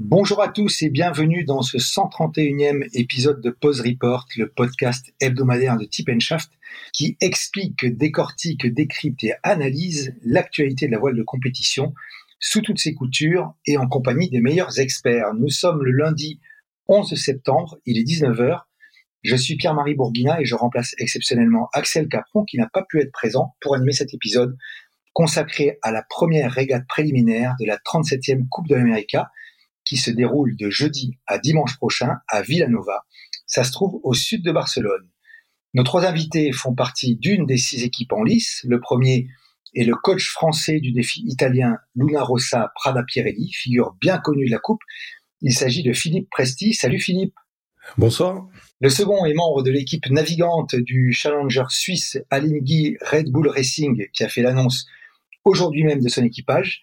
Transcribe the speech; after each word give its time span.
Bonjour 0.00 0.40
à 0.40 0.46
tous 0.46 0.82
et 0.82 0.90
bienvenue 0.90 1.42
dans 1.42 1.60
ce 1.60 1.76
131e 1.76 2.88
épisode 2.94 3.40
de 3.40 3.50
Pause 3.50 3.80
Report, 3.80 4.26
le 4.36 4.48
podcast 4.48 5.12
hebdomadaire 5.20 5.76
de 5.76 5.86
Tip 5.86 6.08
Shaft 6.20 6.52
qui 6.92 7.16
explique, 7.20 7.84
décortique, 7.84 8.64
décrypte 8.72 9.24
et 9.24 9.32
analyse 9.42 10.14
l'actualité 10.22 10.86
de 10.86 10.92
la 10.92 11.00
voile 11.00 11.16
de 11.16 11.24
compétition 11.24 11.94
sous 12.38 12.60
toutes 12.60 12.78
ses 12.78 12.94
coutures 12.94 13.54
et 13.66 13.76
en 13.76 13.88
compagnie 13.88 14.30
des 14.30 14.40
meilleurs 14.40 14.78
experts. 14.78 15.34
Nous 15.34 15.48
sommes 15.48 15.82
le 15.82 15.90
lundi 15.90 16.38
11 16.86 17.16
septembre, 17.16 17.80
il 17.84 17.98
est 17.98 18.04
19h. 18.04 18.60
Je 19.24 19.34
suis 19.34 19.56
Pierre-Marie 19.56 19.96
Bourguina 19.96 20.40
et 20.40 20.44
je 20.44 20.54
remplace 20.54 20.94
exceptionnellement 20.98 21.70
Axel 21.72 22.06
Capron 22.06 22.44
qui 22.44 22.56
n'a 22.56 22.68
pas 22.72 22.84
pu 22.88 23.00
être 23.00 23.10
présent 23.10 23.56
pour 23.60 23.74
animer 23.74 23.92
cet 23.92 24.14
épisode 24.14 24.56
consacré 25.12 25.80
à 25.82 25.90
la 25.90 26.04
première 26.08 26.52
régate 26.52 26.86
préliminaire 26.86 27.56
de 27.58 27.66
la 27.66 27.78
37e 27.78 28.46
Coupe 28.48 28.68
de 28.68 28.76
l'Amérique 28.76 29.16
qui 29.88 29.96
se 29.96 30.10
déroule 30.10 30.54
de 30.56 30.68
jeudi 30.68 31.18
à 31.26 31.38
dimanche 31.38 31.76
prochain 31.76 32.18
à 32.28 32.42
Villanova. 32.42 33.06
Ça 33.46 33.64
se 33.64 33.72
trouve 33.72 33.98
au 34.02 34.12
sud 34.12 34.44
de 34.44 34.52
Barcelone. 34.52 35.08
Nos 35.72 35.82
trois 35.82 36.04
invités 36.04 36.52
font 36.52 36.74
partie 36.74 37.16
d'une 37.16 37.46
des 37.46 37.56
six 37.56 37.82
équipes 37.84 38.12
en 38.12 38.22
lice. 38.22 38.64
Le 38.68 38.80
premier 38.80 39.28
est 39.74 39.84
le 39.84 39.94
coach 39.94 40.28
français 40.28 40.80
du 40.80 40.92
défi 40.92 41.22
italien 41.26 41.78
Luna 41.94 42.22
Rossa 42.22 42.70
Prada 42.74 43.02
Pirelli, 43.02 43.50
figure 43.52 43.96
bien 44.00 44.18
connue 44.18 44.46
de 44.46 44.50
la 44.50 44.58
coupe. 44.58 44.82
Il 45.40 45.54
s'agit 45.54 45.82
de 45.82 45.92
Philippe 45.92 46.28
Presti. 46.30 46.74
Salut 46.74 47.00
Philippe. 47.00 47.34
Bonsoir. 47.96 48.46
Le 48.80 48.90
second 48.90 49.24
est 49.24 49.34
membre 49.34 49.62
de 49.62 49.70
l'équipe 49.70 50.06
navigante 50.10 50.74
du 50.74 51.12
challenger 51.12 51.64
suisse 51.70 52.18
Alinghi 52.28 52.96
Red 53.00 53.30
Bull 53.30 53.48
Racing 53.48 54.08
qui 54.12 54.24
a 54.24 54.28
fait 54.28 54.42
l'annonce 54.42 54.86
aujourd'hui 55.44 55.84
même 55.84 56.02
de 56.02 56.08
son 56.08 56.22
équipage. 56.22 56.82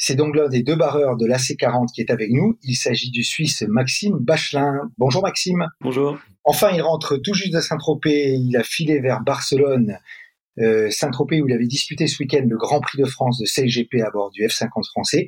C'est 0.00 0.14
donc 0.14 0.36
l'un 0.36 0.48
des 0.48 0.62
deux 0.62 0.76
barreurs 0.76 1.16
de 1.16 1.26
l'AC40 1.26 1.92
qui 1.92 2.00
est 2.00 2.12
avec 2.12 2.30
nous. 2.30 2.56
Il 2.62 2.76
s'agit 2.76 3.10
du 3.10 3.24
Suisse 3.24 3.62
Maxime 3.62 4.16
Bachelin. 4.20 4.88
Bonjour 4.96 5.22
Maxime. 5.22 5.66
Bonjour. 5.80 6.16
Enfin, 6.44 6.70
il 6.70 6.80
rentre 6.82 7.16
tout 7.16 7.34
juste 7.34 7.52
de 7.52 7.60
Saint-Tropez. 7.60 8.34
Il 8.34 8.56
a 8.56 8.62
filé 8.62 9.00
vers 9.00 9.22
Barcelone, 9.22 9.98
euh, 10.60 10.88
Saint-Tropez 10.88 11.42
où 11.42 11.48
il 11.48 11.52
avait 11.52 11.66
disputé 11.66 12.06
ce 12.06 12.22
week-end 12.22 12.46
le 12.48 12.56
Grand 12.56 12.80
Prix 12.80 12.96
de 12.96 13.06
France 13.06 13.40
de 13.40 13.44
CGP 13.44 14.00
à 14.00 14.10
bord 14.10 14.30
du 14.30 14.46
F50 14.46 14.88
français. 14.88 15.26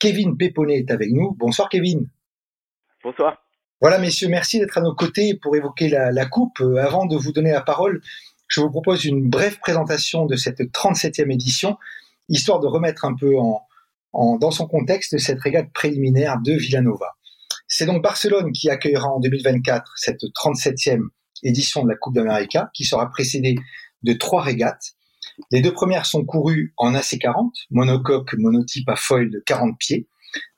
Kevin 0.00 0.36
Péponnet 0.36 0.78
est 0.78 0.90
avec 0.90 1.12
nous. 1.12 1.36
Bonsoir 1.38 1.68
Kevin. 1.68 2.10
Bonsoir. 3.04 3.40
Voilà 3.80 3.98
messieurs, 3.98 4.28
merci 4.28 4.58
d'être 4.58 4.78
à 4.78 4.80
nos 4.80 4.96
côtés 4.96 5.34
pour 5.40 5.54
évoquer 5.54 5.88
la, 5.88 6.10
la 6.10 6.26
coupe. 6.26 6.60
Euh, 6.60 6.84
avant 6.84 7.06
de 7.06 7.16
vous 7.16 7.30
donner 7.30 7.52
la 7.52 7.62
parole, 7.62 8.00
je 8.48 8.60
vous 8.60 8.70
propose 8.70 9.04
une 9.04 9.30
brève 9.30 9.60
présentation 9.60 10.26
de 10.26 10.34
cette 10.34 10.60
37e 10.60 11.32
édition, 11.32 11.78
histoire 12.28 12.58
de 12.58 12.66
remettre 12.66 13.04
un 13.04 13.14
peu 13.14 13.38
en, 13.38 13.62
dans 14.12 14.50
son 14.50 14.66
contexte 14.66 15.18
cette 15.18 15.40
régate 15.40 15.72
préliminaire 15.72 16.38
de 16.44 16.52
Villanova. 16.52 17.12
C'est 17.68 17.86
donc 17.86 18.02
Barcelone 18.02 18.52
qui 18.52 18.68
accueillera 18.68 19.08
en 19.08 19.20
2024 19.20 19.92
cette 19.96 20.20
37e 20.20 21.00
édition 21.42 21.82
de 21.82 21.88
la 21.88 21.96
Coupe 21.96 22.14
d'Amérique 22.14 22.56
qui 22.74 22.84
sera 22.84 23.08
précédée 23.10 23.56
de 24.02 24.12
trois 24.12 24.42
régates. 24.42 24.92
Les 25.50 25.62
deux 25.62 25.72
premières 25.72 26.06
sont 26.06 26.24
courues 26.24 26.74
en 26.76 26.92
AC40, 26.92 27.50
monocoque 27.70 28.34
monotype 28.34 28.88
à 28.88 28.96
foil 28.96 29.30
de 29.30 29.42
40 29.46 29.78
pieds. 29.78 30.08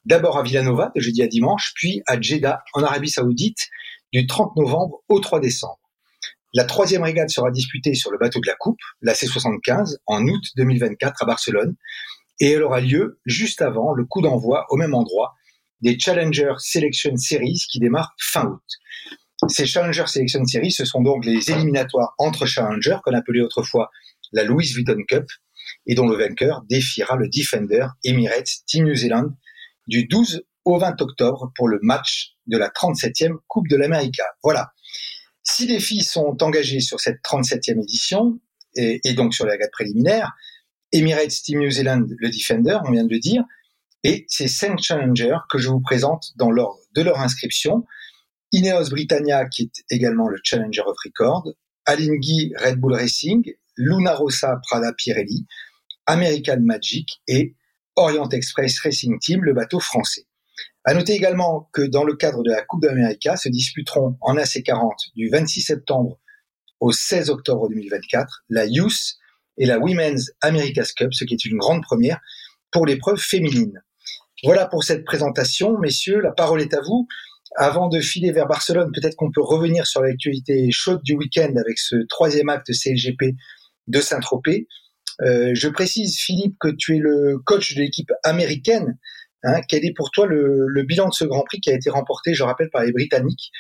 D'abord 0.04 0.38
à 0.38 0.42
Villanova 0.42 0.92
de 0.94 1.00
jeudi 1.00 1.22
à 1.22 1.26
dimanche, 1.26 1.72
puis 1.75 2.03
à 2.06 2.21
Jeddah 2.21 2.62
en 2.75 2.82
Arabie 2.82 3.09
Saoudite 3.09 3.69
du 4.12 4.26
30 4.26 4.56
novembre 4.56 5.03
au 5.09 5.21
3 5.21 5.41
décembre. 5.41 5.78
La 6.53 6.65
troisième 6.65 7.03
régate 7.03 7.31
sera 7.31 7.50
disputée 7.50 7.94
sur 7.94 8.12
le 8.12 8.19
bateau 8.19 8.41
de 8.41 8.47
la 8.47 8.54
Coupe, 8.54 8.78
la 9.03 9.12
C75, 9.12 9.97
en 10.06 10.25
août 10.26 10.44
2024 10.56 11.22
à 11.22 11.26
Barcelone, 11.26 11.75
et 12.41 12.50
elle 12.50 12.62
aura 12.62 12.81
lieu 12.81 13.21
juste 13.25 13.62
avant 13.62 13.93
le 13.93 14.05
coup 14.05 14.21
d'envoi 14.21 14.67
au 14.71 14.77
même 14.77 14.95
endroit 14.95 15.34
des 15.81 15.99
Challenger 15.99 16.55
Selection 16.59 17.17
Series 17.17 17.62
qui 17.71 17.78
démarrent 17.78 18.15
fin 18.19 18.47
août. 18.47 18.62
Ces 19.49 19.67
Challenger 19.67 20.06
Selection 20.06 20.45
Series, 20.47 20.72
ce 20.72 20.84
sont 20.84 21.03
donc 21.03 21.25
les 21.25 21.50
éliminatoires 21.50 22.15
entre 22.19 22.47
Challenger, 22.47 22.97
qu'on 23.05 23.12
appelait 23.12 23.43
autrefois 23.43 23.91
la 24.33 24.45
Louis 24.45 24.67
Vuitton 24.72 25.03
Cup, 25.06 25.27
et 25.87 25.95
dont 25.95 26.06
le 26.06 26.17
vainqueur 26.17 26.62
défiera 26.69 27.17
le 27.17 27.28
Defender 27.28 27.87
Emirates 28.05 28.65
Team 28.66 28.87
New 28.87 28.95
Zealand 28.95 29.31
du 29.87 30.06
12 30.06 30.45
au 30.65 30.78
20 30.78 31.01
octobre 31.03 31.53
pour 31.55 31.69
le 31.69 31.78
match 31.83 32.37
de 32.47 32.56
la 32.56 32.69
37e 32.69 33.37
Coupe 33.47 33.69
de 33.69 33.77
l'Amérique. 33.77 34.21
Voilà. 34.43 34.71
Six 35.43 35.66
défis 35.66 36.03
sont 36.03 36.37
engagés 36.41 36.81
sur 36.81 37.01
cette 37.01 37.19
37e 37.22 37.83
édition 37.83 38.41
et, 38.77 39.01
et 39.05 39.12
donc 39.12 39.34
sur 39.34 39.45
la 39.45 39.59
gade 39.59 39.71
préliminaire. 39.72 40.33
Emirates 40.93 41.43
Team 41.43 41.61
New 41.61 41.71
Zealand, 41.71 42.06
le 42.19 42.31
Defender, 42.31 42.78
on 42.87 42.93
vient 42.93 43.05
de 43.05 43.12
le 43.12 43.19
dire, 43.19 43.43
et 44.05 44.27
ces 44.28 44.49
cinq 44.49 44.81
challengers 44.81 45.39
que 45.50 45.59
je 45.59 45.69
vous 45.69 45.81
présente 45.81 46.33
dans 46.37 46.50
l'ordre 46.50 46.81
de 46.95 47.03
leur 47.03 47.19
inscription. 47.21 47.84
Ineos 48.53 48.91
Britannia, 48.91 49.49
qui 49.49 49.62
est 49.62 49.84
également 49.91 50.28
le 50.28 50.39
Challenger 50.45 50.83
of 50.87 50.97
Record, 51.05 51.49
Alinghi 51.86 52.53
Red 52.57 52.78
Bull 52.78 52.95
Racing, 52.95 53.53
Luna 53.77 54.15
Rossa 54.15 54.60
Prada 54.63 54.92
Pirelli, 54.92 55.47
American 56.07 56.60
Magic 56.60 57.22
et 57.27 57.57
Orient 57.97 58.28
Express 58.28 58.78
Racing 58.80 59.19
Team, 59.19 59.42
le 59.42 59.54
bateau 59.54 59.80
français. 59.80 60.27
À 60.84 60.92
noter 60.92 61.15
également 61.15 61.71
que 61.72 61.83
dans 61.83 62.04
le 62.04 62.15
cadre 62.15 62.42
de 62.42 62.51
la 62.51 62.63
Coupe 62.63 62.83
d'Amérique 62.83 63.28
se 63.37 63.48
disputeront 63.48 64.19
en 64.21 64.37
AC40 64.37 65.15
du 65.16 65.30
26 65.30 65.63
septembre 65.63 66.21
au 66.78 66.92
16 66.92 67.30
octobre 67.30 67.69
2024 67.71 68.45
la 68.51 68.66
Youth 68.66 69.16
et 69.59 69.66
la 69.66 69.78
Women's 69.78 70.33
America's 70.41 70.92
Cup, 70.92 71.12
ce 71.12 71.24
qui 71.24 71.34
est 71.34 71.45
une 71.45 71.59
grande 71.59 71.83
première 71.83 72.21
pour 72.71 72.86
l'épreuve 72.86 73.18
féminine. 73.18 73.83
Voilà 74.42 74.66
pour 74.66 74.84
cette 74.84 75.04
présentation, 75.04 75.78
messieurs, 75.78 76.21
la 76.21 76.33
parole 76.33 76.60
est 76.60 76.74
à 76.74 76.80
vous. 76.80 77.06
Avant 77.56 77.89
de 77.89 78.01
filer 78.01 78.33
vers 78.33 78.47
Barcelone, 78.47 78.91
peut-être 78.92 79.15
qu'on 79.15 79.30
peut 79.30 79.42
revenir 79.42 79.86
sur 79.86 80.03
l'actualité 80.03 80.68
chaude 80.72 81.03
du 81.03 81.15
week-end 81.15 81.53
avec 81.56 81.78
ce 81.78 81.97
troisième 82.09 82.48
acte 82.48 82.72
CLGP 82.72 83.36
de 83.86 84.01
Saint-Tropez. 84.01 84.66
Euh, 85.22 85.53
je 85.54 85.68
précise, 85.68 86.18
Philippe, 86.18 86.56
que 86.59 86.68
tu 86.68 86.97
es 86.97 86.98
le 86.98 87.39
coach 87.45 87.74
de 87.74 87.80
l'équipe 87.80 88.10
américaine. 88.24 88.98
Hein, 89.45 89.60
quel 89.68 89.84
est 89.84 89.95
pour 89.95 90.10
toi 90.10 90.27
le, 90.27 90.66
le, 90.66 90.83
bilan 90.83 91.09
de 91.09 91.15
ce 91.15 91.24
Grand 91.24 91.45
Prix 91.45 91.60
qui 91.60 91.71
a 91.71 91.74
été 91.74 91.91
remporté, 91.91 92.34
je 92.34 92.42
rappelle, 92.42 92.71
par 92.71 92.83
les 92.83 92.92
Britanniques 92.92 93.53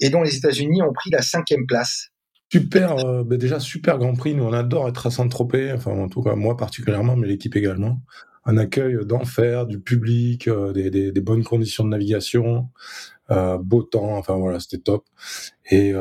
et 0.00 0.10
dont 0.10 0.22
les 0.22 0.36
États-Unis 0.36 0.82
ont 0.82 0.92
pris 0.92 1.10
la 1.10 1.22
cinquième 1.22 1.66
place? 1.66 2.08
Super, 2.50 2.96
euh, 3.04 3.24
ben 3.24 3.36
déjà 3.36 3.60
super 3.60 3.98
Grand 3.98 4.14
Prix. 4.14 4.34
Nous, 4.34 4.44
on 4.44 4.54
adore 4.54 4.88
être 4.88 5.06
à 5.06 5.10
Saint-Tropez. 5.10 5.72
Enfin, 5.72 5.92
en 5.92 6.08
tout 6.08 6.22
cas, 6.22 6.34
moi 6.34 6.56
particulièrement, 6.56 7.14
mais 7.14 7.26
l'équipe 7.26 7.54
également. 7.56 8.00
Un 8.46 8.56
accueil 8.56 8.96
d'enfer, 9.04 9.66
du 9.66 9.78
public, 9.80 10.48
euh, 10.48 10.72
des, 10.72 11.20
bonnes 11.20 11.44
conditions 11.44 11.84
de 11.84 11.90
navigation, 11.90 12.70
euh, 13.30 13.58
beau 13.58 13.82
temps. 13.82 14.16
Enfin 14.16 14.36
voilà, 14.36 14.60
c'était 14.60 14.78
top. 14.78 15.04
Et, 15.70 15.92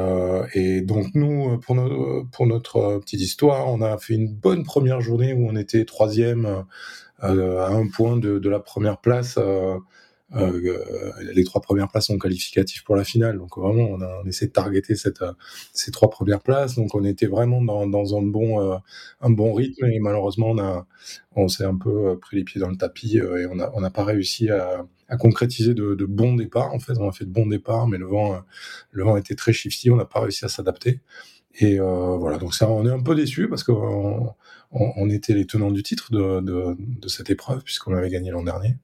et 0.54 0.82
donc 0.82 1.08
nous, 1.16 1.60
pour, 1.60 1.76
notre 1.76 3.00
petite 3.00 3.20
histoire, 3.20 3.68
on 3.68 3.82
a 3.82 3.98
fait 3.98 4.14
une 4.14 4.34
bonne 4.34 4.64
première 4.64 5.02
journée 5.02 5.34
où 5.34 5.50
on 5.50 5.58
était 5.58 5.84
troisième 5.84 6.64
à 7.20 7.30
un 7.30 7.88
point 7.90 8.16
de 8.16 8.50
la 8.50 8.60
première 8.62 9.00
place. 9.00 9.38
Euh, 10.36 11.12
les 11.34 11.44
trois 11.46 11.62
premières 11.62 11.88
places 11.88 12.08
sont 12.08 12.18
qualificatives 12.18 12.84
pour 12.84 12.96
la 12.96 13.06
finale. 13.06 13.38
Donc 13.38 13.58
vraiment, 13.58 13.88
on, 13.90 14.02
a, 14.02 14.22
on 14.24 14.28
essaie 14.28 14.48
de 14.48 14.52
targeter 14.52 14.96
cette, 14.96 15.24
ces 15.74 15.92
trois 15.92 16.10
premières 16.10 16.42
places. 16.42 16.76
Donc 16.76 16.96
on 16.96 17.04
était 17.06 17.28
vraiment 17.28 17.62
dans, 17.62 17.88
dans 17.88 18.18
un 18.18 18.24
bon 18.24 18.62
euh, 18.62 18.78
un 19.22 19.30
bon 19.30 19.54
rythme 19.54 19.86
et 19.86 20.00
malheureusement 20.00 20.52
on 20.52 20.86
on 21.36 21.48
s'est 21.48 21.64
un 21.66 21.78
peu 21.78 22.10
euh, 22.10 22.16
pris 22.16 22.38
les 22.38 22.44
pieds 22.44 22.60
dans 22.60 22.70
le 22.70 22.76
tapis 22.78 23.18
et 23.18 23.46
on 23.46 23.56
n'a 23.56 23.72
on 23.74 23.90
pas 23.90 24.04
réussi 24.04 24.50
à, 24.50 24.86
à 25.08 25.18
concrétiser 25.18 25.74
de, 25.74 25.96
de, 25.96 26.06
bons 26.06 26.36
départs. 26.36 26.74
En 26.74 26.80
fait, 26.80 26.98
on 26.98 27.08
a 27.08 27.12
fait 27.14 27.26
de 27.26 27.32
bons 27.32 27.48
départs, 27.48 27.88
mais 27.88 27.98
le 27.98 28.06
vent 28.06 28.42
le 28.92 29.04
vent 29.04 29.16
était 29.16 29.36
très 29.36 29.54
shifty. 29.54 29.90
On 29.92 29.96
n'a 29.96 30.06
pas 30.06 30.20
réussi 30.20 30.44
à 30.44 30.50
s'adapter. 30.50 31.00
Et 31.60 31.80
euh, 31.80 32.18
voilà, 32.18 32.38
donc 32.38 32.54
ça, 32.54 32.70
on 32.70 32.86
est 32.86 32.92
un 32.92 33.02
peu 33.02 33.16
déçu 33.16 33.48
parce 33.50 33.64
qu'on 33.64 34.36
on, 34.72 34.94
on, 34.96 35.10
était 35.10 35.34
les 35.34 35.46
tenants 35.46 35.72
du 35.72 35.82
titre 35.82 36.12
de, 36.12 36.42
de, 36.42 36.76
de 36.78 37.08
cette 37.08 37.30
épreuve 37.30 37.64
puisqu'on 37.64 37.96
avait 37.96 38.10
gagné 38.10 38.32
l'an 38.32 38.44
dernier. 38.44 38.76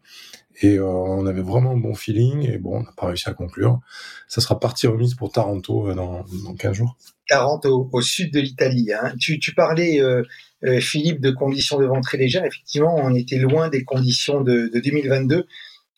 Et 0.61 0.77
euh, 0.77 0.85
on 0.85 1.25
avait 1.25 1.41
vraiment 1.41 1.71
un 1.71 1.77
bon 1.77 1.95
feeling 1.95 2.47
et 2.49 2.57
bon, 2.57 2.77
on 2.77 2.83
n'a 2.83 2.91
pas 2.95 3.07
réussi 3.07 3.27
à 3.29 3.33
conclure. 3.33 3.79
Ça 4.27 4.41
sera 4.41 4.59
partie 4.59 4.87
remise 4.87 5.15
pour 5.15 5.31
Taranto 5.31 5.89
euh, 5.89 5.95
dans, 5.95 6.25
dans 6.45 6.55
15 6.55 6.73
jours. 6.73 6.97
Taranto, 7.27 7.89
au 7.91 8.01
sud 8.01 8.31
de 8.33 8.39
l'Italie. 8.39 8.91
Hein. 8.93 9.13
Tu, 9.19 9.39
tu, 9.39 9.53
parlais, 9.53 9.99
euh, 9.99 10.23
euh, 10.63 10.79
Philippe, 10.79 11.21
de 11.21 11.31
conditions 11.31 11.79
de 11.79 11.85
vent 11.85 12.01
très 12.01 12.17
légères. 12.17 12.45
Effectivement, 12.45 12.95
on 12.95 13.15
était 13.15 13.37
loin 13.37 13.69
des 13.69 13.83
conditions 13.83 14.41
de, 14.41 14.69
de 14.73 14.79
2022 14.79 15.47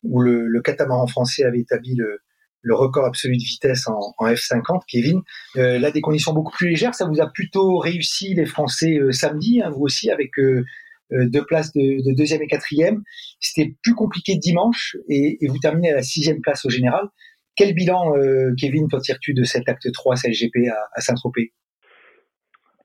où 0.04 0.22
le, 0.22 0.48
le, 0.48 0.62
catamaran 0.62 1.08
français 1.08 1.44
avait 1.44 1.60
établi 1.60 1.96
le, 1.96 2.20
le 2.66 2.74
record 2.74 3.06
absolu 3.06 3.38
de 3.38 3.44
vitesse 3.44 3.88
en, 3.88 4.14
en 4.18 4.28
F50, 4.28 4.82
Kevin. 4.88 5.22
Euh, 5.56 5.78
là, 5.78 5.92
des 5.92 6.02
conditions 6.02 6.34
beaucoup 6.34 6.52
plus 6.52 6.70
légères, 6.70 6.96
ça 6.96 7.06
vous 7.06 7.22
a 7.22 7.28
plutôt 7.28 7.78
réussi 7.78 8.34
les 8.34 8.46
Français 8.46 8.98
euh, 8.98 9.12
samedi, 9.12 9.62
hein, 9.62 9.70
vous 9.70 9.84
aussi, 9.84 10.10
avec 10.10 10.38
euh, 10.40 10.66
euh, 11.14 11.30
deux 11.30 11.46
places 11.46 11.72
de, 11.74 11.80
de, 11.80 12.16
deuxième 12.16 12.42
et 12.42 12.48
quatrième. 12.48 13.04
C'était 13.40 13.76
plus 13.84 13.94
compliqué 13.94 14.36
dimanche 14.36 14.98
et, 15.08 15.38
et, 15.40 15.48
vous 15.48 15.60
terminez 15.60 15.92
à 15.92 15.96
la 15.96 16.02
sixième 16.02 16.42
place 16.42 16.66
au 16.66 16.72
général. 16.72 17.08
Quel 17.56 17.76
bilan, 17.76 18.18
euh, 18.18 18.52
Kevin, 18.60 18.88
t'en 18.88 19.00
tires-tu 19.00 19.36
de 19.36 19.44
cet 19.44 19.70
acte 19.70 19.90
3 19.92 20.16
CLGP 20.16 20.68
à, 20.68 20.78
à 20.94 21.02
Saint-Tropez? 21.02 21.54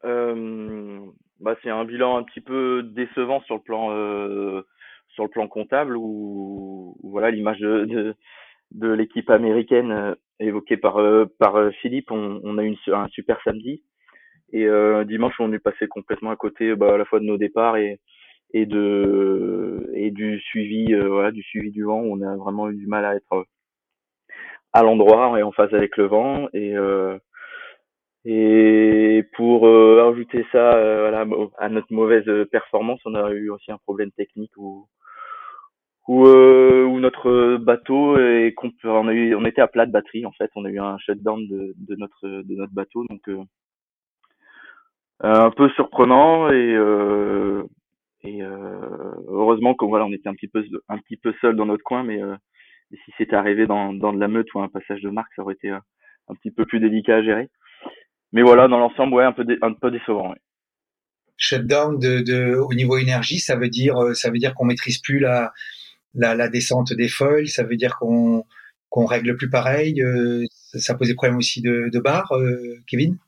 Euh, 0.04 1.00
bah, 1.40 1.56
C'est 1.62 1.70
un 1.70 1.86
bilan 1.86 2.18
un 2.18 2.22
petit 2.22 2.42
peu 2.42 2.82
décevant 2.82 3.40
sur 3.40 3.54
le 3.54 3.62
plan, 3.62 3.86
sur 5.14 5.24
le 5.24 5.30
plan 5.30 5.48
comptable 5.48 5.96
où, 5.96 6.96
où 7.02 7.10
voilà 7.10 7.30
l'image 7.30 7.58
de, 7.58 7.86
de, 7.86 8.14
de 8.72 8.88
l'équipe 8.88 9.30
américaine 9.30 9.92
euh, 9.92 10.14
évoquée 10.38 10.76
par, 10.76 10.98
par 11.38 11.70
Philippe, 11.80 12.10
on, 12.10 12.40
on 12.44 12.58
a 12.58 12.64
eu 12.64 12.76
un 12.92 13.08
super 13.08 13.40
samedi. 13.44 13.82
Et 14.52 14.66
euh, 14.66 15.04
dimanche, 15.04 15.34
on 15.38 15.52
est 15.52 15.58
passé 15.58 15.86
complètement 15.86 16.30
à 16.30 16.36
côté 16.36 16.74
bah, 16.74 16.94
à 16.94 16.98
la 16.98 17.04
fois 17.04 17.20
de 17.20 17.24
nos 17.24 17.36
départs 17.36 17.76
et, 17.76 18.00
et 18.52 18.66
de 18.66 19.90
et 19.94 20.10
du 20.10 20.40
suivi 20.40 20.92
euh, 20.92 21.08
voilà 21.08 21.30
du 21.30 21.42
suivi 21.42 21.70
du 21.70 21.84
vent. 21.84 22.00
On 22.00 22.20
a 22.22 22.36
vraiment 22.36 22.68
eu 22.70 22.76
du 22.76 22.86
mal 22.86 23.04
à 23.04 23.14
être 23.14 23.44
à 24.72 24.82
l'endroit 24.82 25.38
et 25.38 25.42
en 25.42 25.52
phase 25.52 25.72
avec 25.74 25.96
le 25.96 26.06
vent. 26.06 26.48
Et 26.52 26.76
euh, 26.76 27.18
et 28.24 29.24
pour 29.36 29.66
euh, 29.66 30.10
ajouter 30.10 30.44
ça 30.52 30.74
euh, 30.74 31.08
voilà, 31.08 31.26
à 31.58 31.68
notre 31.68 31.92
mauvaise 31.92 32.26
performance 32.50 33.00
on 33.06 33.14
a 33.14 33.30
eu 33.30 33.48
aussi 33.48 33.72
un 33.72 33.78
problème 33.78 34.10
technique 34.12 34.52
où 34.58 34.86
où, 36.10 36.26
euh, 36.26 36.84
où 36.84 36.98
notre 36.98 37.56
bateau 37.58 38.18
est 38.18 38.54
on 38.84 39.06
a 39.06 39.12
eu 39.12 39.34
on 39.34 39.44
était 39.44 39.60
à 39.60 39.68
plat 39.68 39.86
de 39.86 39.92
batterie 39.92 40.26
en 40.26 40.32
fait 40.32 40.50
on 40.56 40.64
a 40.64 40.70
eu 40.70 40.80
un 40.80 40.98
shutdown 40.98 41.46
de, 41.46 41.74
de 41.76 41.96
notre 41.96 42.26
de 42.26 42.54
notre 42.56 42.72
bateau 42.72 43.04
donc 43.08 43.22
un 45.20 45.50
peu 45.50 45.68
surprenant 45.70 46.50
et 46.50 46.74
euh, 46.74 47.62
et 48.22 48.42
euh, 48.42 49.14
heureusement 49.28 49.74
que 49.74 49.84
voilà, 49.84 50.04
on 50.04 50.12
était 50.12 50.28
un 50.28 50.34
petit 50.34 50.48
peu 50.48 50.64
un 50.88 50.98
petit 50.98 51.16
peu 51.16 51.32
seul 51.40 51.56
dans 51.56 51.66
notre 51.66 51.82
coin, 51.82 52.02
mais 52.02 52.22
euh, 52.22 52.36
si 52.90 53.12
c'était 53.16 53.36
arrivé 53.36 53.66
dans, 53.66 53.92
dans 53.92 54.12
de 54.12 54.20
la 54.20 54.28
meute 54.28 54.52
ou 54.54 54.60
un 54.60 54.68
passage 54.68 55.00
de 55.00 55.10
marque, 55.10 55.32
ça 55.36 55.42
aurait 55.42 55.54
été 55.54 55.70
un, 55.70 55.82
petit 56.34 56.50
peu 56.50 56.66
plus 56.66 56.80
délicat 56.80 57.16
à 57.16 57.22
gérer. 57.22 57.48
Mais 58.32 58.42
voilà, 58.42 58.68
dans 58.68 58.78
l'ensemble, 58.78 59.14
ouais, 59.14 59.24
un 59.24 59.32
peu 59.32 59.44
un 59.62 59.72
peu 59.72 59.90
décevant. 59.90 60.30
Ouais. 60.30 60.38
Shutdown 61.36 61.98
de, 61.98 62.20
de, 62.20 62.56
au 62.56 62.74
niveau 62.74 62.98
énergie, 62.98 63.38
ça 63.38 63.56
veut 63.56 63.70
dire 63.70 63.96
ça 64.14 64.30
veut 64.30 64.38
dire 64.38 64.54
qu'on 64.54 64.66
maîtrise 64.66 65.00
plus 65.00 65.18
la, 65.18 65.52
la, 66.14 66.48
descente 66.48 66.92
des 66.92 67.08
feuilles, 67.08 67.48
ça 67.48 67.64
veut 67.64 67.76
dire 67.76 67.98
qu'on 67.98 68.44
règle 69.06 69.36
plus 69.36 69.50
pareil. 69.50 70.02
Euh, 70.02 70.44
ça 70.50 70.94
posait 70.94 71.14
problème 71.14 71.38
aussi 71.38 71.62
de, 71.62 72.00
barre, 72.00 72.32
euh, 72.32 72.76
Kevin? 72.88 73.18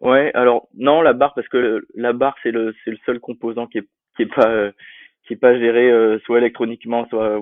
Ouais, 0.00 0.30
alors 0.34 0.68
non 0.74 1.00
la 1.02 1.12
barre 1.14 1.34
parce 1.34 1.48
que 1.48 1.86
la 1.94 2.12
barre 2.12 2.36
c'est 2.42 2.50
le 2.50 2.74
seul 3.06 3.20
composant 3.20 3.66
qui 3.66 3.78
est 3.78 3.88
qui 4.16 4.22
est 4.22 5.36
pas 5.36 5.58
géré 5.58 5.90
euh, 5.90 6.18
soit 6.24 6.38
électroniquement 6.38 7.08
soit 7.08 7.40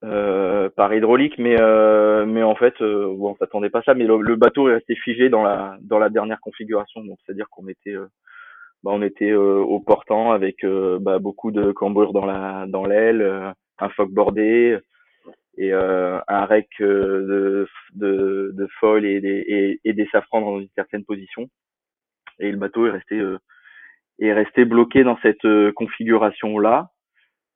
par 0.00 0.94
hydraulique 0.94 1.36
mais 1.38 1.60
en 1.60 2.54
fait 2.54 2.74
bon 2.80 3.32
on 3.32 3.36
s'attendait 3.36 3.68
pas 3.68 3.80
à 3.80 3.82
ça 3.82 3.94
mais 3.94 4.04
le, 4.04 4.22
le, 4.22 4.36
bateau 4.36 4.70
est 4.70 4.74
resté 4.74 4.94
figé 4.94 5.28
dans 5.28 5.42
la 5.42 5.76
dans 5.82 5.98
la 5.98 6.08
dernière 6.08 6.40
configuration 6.40 7.04
donc 7.04 7.18
c'est 7.26 7.32
à 7.32 7.34
dire 7.34 7.50
qu'on 7.50 7.68
était 7.68 7.96
bah, 8.84 8.92
on 8.94 9.02
était 9.02 9.32
au 9.32 9.80
portant 9.80 10.32
avec 10.32 10.64
bah, 11.00 11.18
beaucoup 11.18 11.50
de 11.50 11.72
cambrures 11.72 12.12
dans 12.12 12.26
la 12.26 12.66
dans 12.68 12.84
l'aile 12.84 13.54
un 13.78 13.88
foc 13.90 14.10
bordé 14.10 14.78
et 15.56 15.72
euh, 15.72 16.18
un 16.28 16.44
rec 16.46 16.68
de, 16.80 17.66
de, 17.94 18.50
de 18.54 18.66
foil 18.78 19.04
et 19.04 19.20
des, 19.20 19.78
et, 19.84 19.92
des 19.92 20.08
safrans 20.10 20.40
dans 20.40 20.60
une 20.60 20.68
certaine 20.74 21.04
position. 21.04 21.48
Et 22.40 22.50
le 22.50 22.58
bateau 22.58 22.86
est 22.86 22.90
resté 22.90 23.16
euh, 23.16 23.38
est 24.20 24.32
resté 24.32 24.64
bloqué 24.64 25.04
dans 25.04 25.18
cette 25.22 25.44
euh, 25.44 25.72
configuration 25.72 26.58
là 26.58 26.90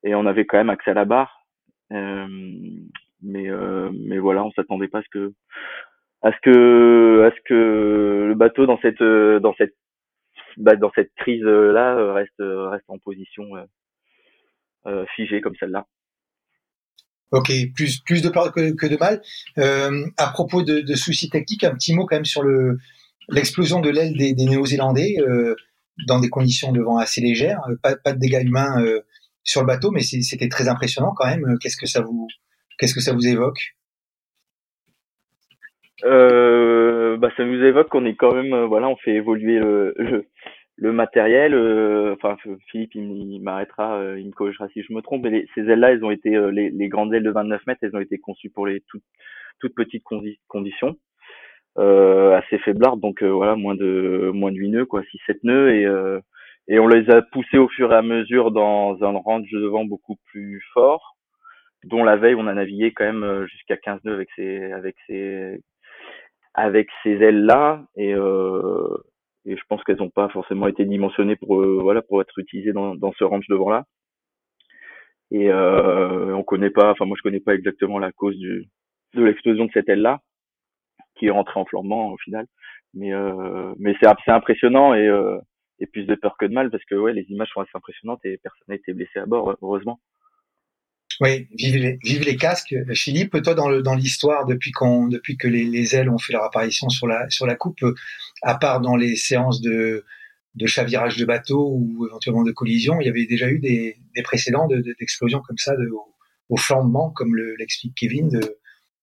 et 0.04 0.14
on 0.14 0.26
avait 0.26 0.44
quand 0.44 0.58
même 0.58 0.70
accès 0.70 0.90
à 0.90 0.94
la 0.94 1.04
barre 1.04 1.46
euh, 1.92 2.26
mais 3.22 3.48
euh, 3.48 3.90
mais 3.92 4.18
voilà 4.18 4.44
on 4.44 4.50
s'attendait 4.52 4.88
pas 4.88 4.98
à 4.98 5.02
ce 5.02 5.08
que 5.08 5.32
à 6.22 6.32
ce 6.32 6.38
que 6.42 7.24
à 7.26 7.30
ce 7.30 7.40
que 7.44 8.24
le 8.28 8.34
bateau 8.34 8.66
dans 8.66 8.78
cette 8.80 9.02
dans 9.02 9.54
cette 9.54 9.74
bah, 10.58 10.76
dans 10.76 10.90
cette 10.94 11.12
crise 11.14 11.42
là 11.42 12.12
reste 12.12 12.34
reste 12.38 12.84
en 12.88 12.98
position 12.98 13.44
euh, 14.86 15.04
figée 15.16 15.40
comme 15.40 15.54
celle-là 15.58 15.86
Ok, 17.30 17.52
plus 17.74 18.00
plus 18.00 18.22
de 18.22 18.30
peur 18.30 18.52
que, 18.52 18.72
que 18.72 18.86
de 18.86 18.96
mal. 18.96 19.20
Euh, 19.58 20.06
à 20.16 20.28
propos 20.28 20.62
de, 20.62 20.80
de, 20.80 20.94
soucis 20.94 21.28
techniques, 21.28 21.64
un 21.64 21.74
petit 21.74 21.94
mot 21.94 22.06
quand 22.06 22.16
même 22.16 22.24
sur 22.24 22.42
le 22.42 22.78
l'explosion 23.28 23.80
de 23.80 23.90
l'aile 23.90 24.16
des, 24.16 24.32
des 24.32 24.44
Néo-Zélandais. 24.46 25.16
Euh, 25.20 25.54
dans 26.06 26.20
des 26.20 26.28
conditions 26.30 26.72
de 26.72 26.80
vent 26.80 26.98
assez 26.98 27.20
légères, 27.20 27.60
euh, 27.68 27.76
pas, 27.82 27.96
pas 27.96 28.12
de 28.12 28.18
dégâts 28.18 28.42
humains 28.44 28.80
euh, 28.80 29.00
sur 29.42 29.60
le 29.60 29.66
bateau, 29.66 29.90
mais 29.90 30.02
c'était 30.02 30.48
très 30.48 30.68
impressionnant 30.68 31.12
quand 31.16 31.26
même. 31.26 31.58
Qu'est-ce 31.60 31.76
que 31.76 31.86
ça 31.86 32.00
vous, 32.00 32.28
qu'est-ce 32.78 32.94
que 32.94 33.00
ça 33.00 33.12
vous 33.12 33.26
évoque? 33.26 33.76
Euh, 36.04 37.16
bah, 37.16 37.30
ça 37.36 37.44
nous 37.44 37.62
évoque 37.62 37.88
qu'on 37.88 38.06
est 38.06 38.14
quand 38.14 38.34
même, 38.34 38.52
euh, 38.52 38.66
voilà, 38.66 38.88
on 38.88 38.96
fait 38.96 39.14
évoluer 39.14 39.58
le, 39.58 39.94
le, 39.96 40.26
le 40.76 40.92
matériel. 40.92 41.54
Euh, 41.54 42.14
enfin, 42.14 42.36
Philippe, 42.66 42.94
il, 42.94 43.40
m'arrêtera, 43.42 44.16
il 44.16 44.26
me 44.26 44.32
corrigera 44.32 44.68
si 44.68 44.82
je 44.82 44.92
me 44.92 45.02
trompe. 45.02 45.22
Mais 45.24 45.30
les, 45.30 45.46
ces 45.54 45.62
ailes-là, 45.62 45.92
elles 45.92 46.04
ont 46.04 46.10
été, 46.10 46.30
les, 46.52 46.70
les, 46.70 46.88
grandes 46.88 47.14
ailes 47.14 47.22
de 47.24 47.30
29 47.30 47.66
mètres, 47.66 47.80
elles 47.82 47.96
ont 47.96 48.00
été 48.00 48.18
conçues 48.18 48.50
pour 48.50 48.66
les 48.66 48.82
toutes, 48.88 49.04
toutes 49.60 49.74
petites 49.74 50.04
condi 50.04 50.38
conditions 50.48 50.96
euh, 51.78 52.36
assez 52.36 52.58
faiblardes, 52.58 53.00
donc 53.00 53.22
euh, 53.22 53.30
voilà, 53.30 53.54
moins 53.56 53.74
de 53.74 54.30
moins 54.34 54.50
de 54.52 54.56
8 54.56 54.70
nœuds, 54.70 54.86
quoi, 54.86 55.02
6-7 55.02 55.38
nœuds, 55.44 55.74
et, 55.74 55.86
euh, 55.86 56.20
et 56.68 56.78
on 56.78 56.88
les 56.88 57.08
a 57.10 57.22
poussés 57.22 57.58
au 57.58 57.68
fur 57.68 57.92
et 57.92 57.96
à 57.96 58.02
mesure 58.02 58.50
dans 58.50 59.02
un 59.02 59.16
range 59.18 59.48
de 59.52 59.66
vent 59.66 59.84
beaucoup 59.84 60.16
plus 60.26 60.62
fort, 60.72 61.16
dont 61.84 62.04
la 62.04 62.16
veille 62.16 62.34
on 62.34 62.46
a 62.46 62.54
navigué 62.54 62.92
quand 62.92 63.04
même 63.04 63.22
euh, 63.22 63.46
jusqu'à 63.46 63.76
15 63.76 64.00
nœuds 64.04 64.14
avec 64.14 64.28
ces 64.36 64.72
avec 64.72 64.96
ces 65.06 65.60
avec 66.58 66.88
ces 67.02 67.12
ailes 67.22 67.44
là, 67.44 67.84
et 67.96 68.14
euh, 68.14 68.96
et 69.46 69.56
je 69.56 69.62
pense 69.68 69.82
qu'elles 69.84 69.98
n'ont 69.98 70.10
pas 70.10 70.28
forcément 70.28 70.66
été 70.68 70.84
dimensionnées 70.84 71.36
pour 71.36 71.60
euh, 71.60 71.78
voilà 71.80 72.02
pour 72.02 72.20
être 72.20 72.38
utilisées 72.38 72.72
dans, 72.72 72.94
dans 72.96 73.12
ce 73.12 73.24
range 73.24 73.46
de 73.48 73.54
vent 73.54 73.70
là. 73.70 73.84
Et 75.30 75.50
euh, 75.50 76.34
on 76.34 76.42
connaît 76.42 76.70
pas, 76.70 76.90
enfin 76.90 77.04
moi 77.04 77.16
je 77.18 77.22
connais 77.22 77.40
pas 77.40 77.54
exactement 77.54 77.98
la 77.98 78.12
cause 78.12 78.36
du 78.38 78.66
de 79.14 79.24
l'explosion 79.24 79.66
de 79.66 79.70
cette 79.72 79.88
aile 79.88 80.02
là 80.02 80.20
qui 81.16 81.26
est 81.26 81.30
rentré 81.30 81.58
en 81.60 81.64
flambant 81.64 82.12
au 82.12 82.18
final. 82.18 82.46
Mais 82.94 83.12
euh, 83.12 83.74
mais 83.78 83.94
c'est 84.00 84.08
c'est 84.24 84.32
impressionnant 84.32 84.94
et 84.94 85.06
euh, 85.06 85.38
et 85.80 85.86
plus 85.86 86.04
de 86.06 86.14
peur 86.16 86.36
que 86.38 86.46
de 86.46 86.54
mal 86.54 86.70
parce 86.70 86.84
que 86.84 86.94
ouais 86.96 87.12
les 87.12 87.26
images 87.30 87.50
sont 87.54 87.60
assez 87.60 87.70
impressionnantes 87.74 88.24
et 88.24 88.38
personne 88.42 88.64
n'a 88.68 88.74
été 88.76 88.92
blessé 88.92 89.18
à 89.20 89.26
bord 89.26 89.56
heureusement. 89.62 90.00
Oui, 91.20 91.48
vive 91.56 91.76
les, 91.76 91.98
vive 92.04 92.22
les 92.22 92.36
casques. 92.36 92.74
Philippe, 92.94 93.42
toi, 93.42 93.54
dans, 93.54 93.94
l'histoire, 93.94 94.46
depuis, 94.46 94.72
depuis 95.10 95.36
que 95.36 95.48
les, 95.48 95.64
les, 95.64 95.96
ailes 95.96 96.10
ont 96.10 96.18
fait 96.18 96.32
leur 96.32 96.44
apparition 96.44 96.88
sur 96.88 97.06
la, 97.08 97.54
coupe, 97.56 97.84
à 98.42 98.54
part 98.54 98.80
dans 98.80 98.94
les 98.94 99.16
séances 99.16 99.60
de, 99.60 100.04
chavirage 100.66 101.16
de 101.16 101.24
bateau 101.24 101.70
ou 101.72 102.06
éventuellement 102.06 102.44
de 102.44 102.52
collision, 102.52 103.00
il 103.00 103.06
y 103.06 103.10
avait 103.10 103.26
déjà 103.26 103.48
eu 103.48 103.58
des, 103.58 103.96
des 104.14 104.22
précédents 104.22 104.68
de, 104.68 104.80
d'explosions 104.98 105.40
comme 105.40 105.58
ça 105.58 105.74
de, 105.76 105.88
au, 105.88 106.14
au 106.50 106.56
flambement, 106.56 107.10
comme 107.10 107.34
le, 107.34 107.56
l'explique 107.56 107.94
Kevin, 107.96 108.28
de, 108.28 108.58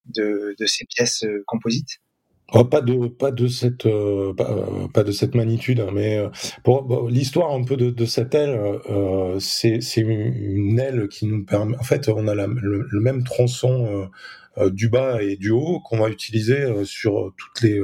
de, 0.05 0.55
de 0.57 0.65
ces 0.65 0.85
pièces 0.85 1.23
euh, 1.23 1.43
composites? 1.47 1.99
Oh, 2.53 2.63
pas 2.63 2.81
de 2.81 3.07
pas 3.07 3.31
de 3.31 3.47
cette 3.47 3.87
euh, 3.87 4.31
euh, 4.39 4.87
pas, 4.93 5.03
de 5.03 5.11
cette 5.11 5.33
magnitude 5.33 5.79
hein, 5.79 5.89
mais 5.91 6.23
pour 6.63 7.09
l'histoire 7.09 7.51
un 7.51 7.63
peu 7.63 7.75
de, 7.75 8.05
cette 8.05 8.35
aile 8.35 8.55
euh, 8.87 9.39
c'est 9.39 9.79
une 9.97 10.79
aile 10.79 11.07
qui 11.07 11.25
nous 11.25 11.43
permet 11.43 11.75
en 11.75 11.83
fait 11.83 12.07
on 12.07 12.27
a 12.27 12.35
le, 12.35 12.99
même 12.99 13.23
tronçon 13.23 14.09
du 14.67 14.89
bas 14.89 15.23
et 15.23 15.37
du 15.37 15.49
haut 15.49 15.79
qu'on 15.79 15.97
va 15.97 16.09
utiliser 16.09 16.85
sur 16.85 17.33
toutes 17.35 17.61
les 17.63 17.81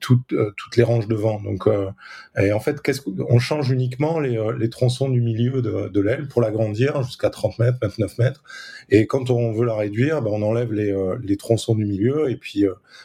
toutes, 0.00 0.32
euh, 0.32 0.52
toutes 0.56 0.76
les 0.76 0.82
ranges 0.82 1.08
de 1.08 1.14
vent. 1.14 1.40
Donc, 1.42 1.66
euh, 1.66 1.90
et 2.38 2.52
en 2.52 2.60
fait, 2.60 2.80
qu'est-ce 2.80 3.00
qu'on 3.00 3.38
change 3.38 3.70
uniquement 3.70 4.20
les, 4.20 4.36
euh, 4.36 4.56
les, 4.56 4.70
tronçons 4.70 5.08
du 5.08 5.20
milieu 5.20 5.62
de, 5.62 5.88
de 5.88 6.00
l'aile 6.00 6.28
pour 6.28 6.42
l'agrandir 6.42 7.02
jusqu'à 7.02 7.30
30 7.30 7.58
mètres, 7.58 7.78
29 7.82 8.18
mètres. 8.18 8.44
Et 8.88 9.06
quand 9.06 9.30
on 9.30 9.52
veut 9.52 9.66
la 9.66 9.74
réduire, 9.74 10.22
ben 10.22 10.30
on 10.32 10.42
enlève 10.42 10.72
les, 10.72 10.94
les 11.22 11.36
tronçons 11.36 11.74
du 11.74 11.84
milieu 11.84 12.30
et 12.30 12.36
puis 12.36 12.64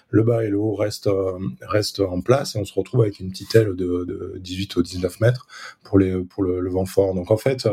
le 0.09 0.23
bas 0.23 0.43
et 0.43 0.49
le 0.49 0.57
haut 0.57 0.75
restent, 0.75 1.09
restent 1.61 2.01
en 2.01 2.21
place 2.21 2.55
et 2.55 2.59
on 2.59 2.65
se 2.65 2.73
retrouve 2.73 3.01
avec 3.01 3.19
une 3.19 3.31
petite 3.31 3.55
aile 3.55 3.75
de, 3.75 4.05
de 4.05 4.37
18 4.39 4.75
ou 4.75 4.83
19 4.83 5.19
mètres 5.21 5.47
pour, 5.83 5.97
les, 5.97 6.21
pour 6.23 6.43
le, 6.43 6.59
le 6.59 6.69
vent 6.69 6.85
fort. 6.85 7.15
Donc 7.15 7.31
en 7.31 7.37
fait, 7.37 7.67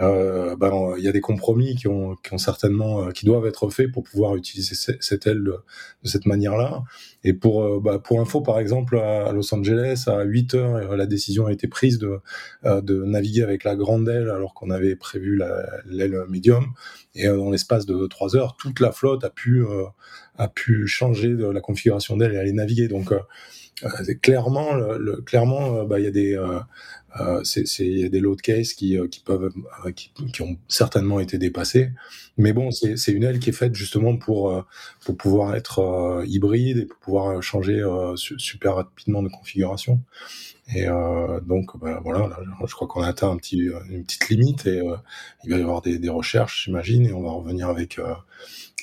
euh, 0.00 0.56
ben, 0.56 0.94
il 0.98 1.04
y 1.04 1.08
a 1.08 1.12
des 1.12 1.20
compromis 1.20 1.76
qui 1.76 1.88
ont, 1.88 2.16
qui 2.16 2.34
ont 2.34 2.38
certainement, 2.38 3.04
euh, 3.04 3.10
qui 3.10 3.26
doivent 3.26 3.46
être 3.46 3.70
faits 3.70 3.90
pour 3.92 4.02
pouvoir 4.02 4.36
utiliser 4.36 4.74
cette 5.00 5.26
aile 5.26 5.44
de, 5.44 5.56
cette 6.04 6.26
manière-là. 6.26 6.82
Et 7.22 7.32
pour, 7.32 7.62
euh, 7.62 7.80
bah, 7.80 7.98
pour 7.98 8.20
info, 8.20 8.40
par 8.40 8.58
exemple, 8.58 8.98
à 8.98 9.30
Los 9.32 9.54
Angeles, 9.54 10.04
à 10.06 10.24
8 10.24 10.54
heures, 10.54 10.96
la 10.96 11.06
décision 11.06 11.46
a 11.46 11.52
été 11.52 11.68
prise 11.68 11.98
de, 11.98 12.20
de 12.64 13.04
naviguer 13.04 13.42
avec 13.42 13.64
la 13.64 13.76
grande 13.76 14.08
aile 14.08 14.30
alors 14.30 14.54
qu'on 14.54 14.70
avait 14.70 14.96
prévu 14.96 15.40
l'aile 15.86 16.24
médium. 16.28 16.72
Et 17.14 17.28
dans 17.28 17.50
l'espace 17.50 17.86
de 17.86 18.06
3 18.06 18.36
heures, 18.36 18.56
toute 18.56 18.80
la 18.80 18.90
flotte 18.90 19.24
a 19.24 19.30
pu, 19.30 19.64
a 20.36 20.48
pu 20.48 20.86
changer 20.86 21.34
de 21.34 21.46
la 21.46 21.60
configuration 21.60 22.16
d'aile 22.16 22.34
et 22.34 22.38
aller 22.38 22.52
naviguer. 22.52 22.88
Donc, 22.88 23.12
clairement, 24.22 24.74
le, 24.74 25.20
clairement, 25.22 25.84
bah, 25.84 25.98
il 26.00 26.04
y 26.04 26.08
a 26.08 26.10
des, 26.10 26.38
euh, 27.20 27.42
il 27.78 27.98
y 28.00 28.04
a 28.04 28.08
des 28.08 28.20
load 28.20 28.40
cases 28.40 28.74
qui, 28.74 28.98
euh, 28.98 29.06
qui 29.06 29.20
peuvent, 29.20 29.52
euh, 29.86 29.92
qui, 29.92 30.10
qui, 30.32 30.42
ont 30.42 30.56
certainement 30.66 31.20
été 31.20 31.38
dépassés. 31.38 31.90
Mais 32.36 32.52
bon, 32.52 32.70
c'est 32.72 33.12
une 33.12 33.22
aile 33.22 33.38
qui 33.38 33.50
est 33.50 33.54
faite 33.54 33.74
justement 33.74 34.16
pour, 34.16 34.64
pour 35.04 35.16
pouvoir 35.16 35.54
être 35.54 36.24
hybride 36.26 36.78
et 36.78 36.86
pour 36.86 36.98
pouvoir 36.98 37.42
changer 37.42 37.80
super 38.16 38.74
rapidement 38.74 39.22
de 39.22 39.28
configuration. 39.28 40.00
Et 40.74 40.88
euh, 40.88 41.40
donc, 41.40 41.76
bah, 41.78 42.00
voilà, 42.02 42.28
là, 42.28 42.38
je 42.66 42.74
crois 42.74 42.88
qu'on 42.88 43.02
a 43.02 43.08
atteint 43.08 43.30
un 43.30 43.36
petit, 43.36 43.68
une 43.90 44.04
petite 44.04 44.28
limite 44.30 44.66
et 44.66 44.80
euh, 44.80 44.96
il 45.44 45.50
va 45.50 45.58
y 45.58 45.62
avoir 45.62 45.82
des, 45.82 45.98
des 45.98 46.08
recherches, 46.08 46.64
j'imagine, 46.64 47.04
et 47.06 47.12
on 47.12 47.22
va 47.22 47.32
revenir 47.32 47.68
avec 47.68 47.98
euh, 47.98 48.14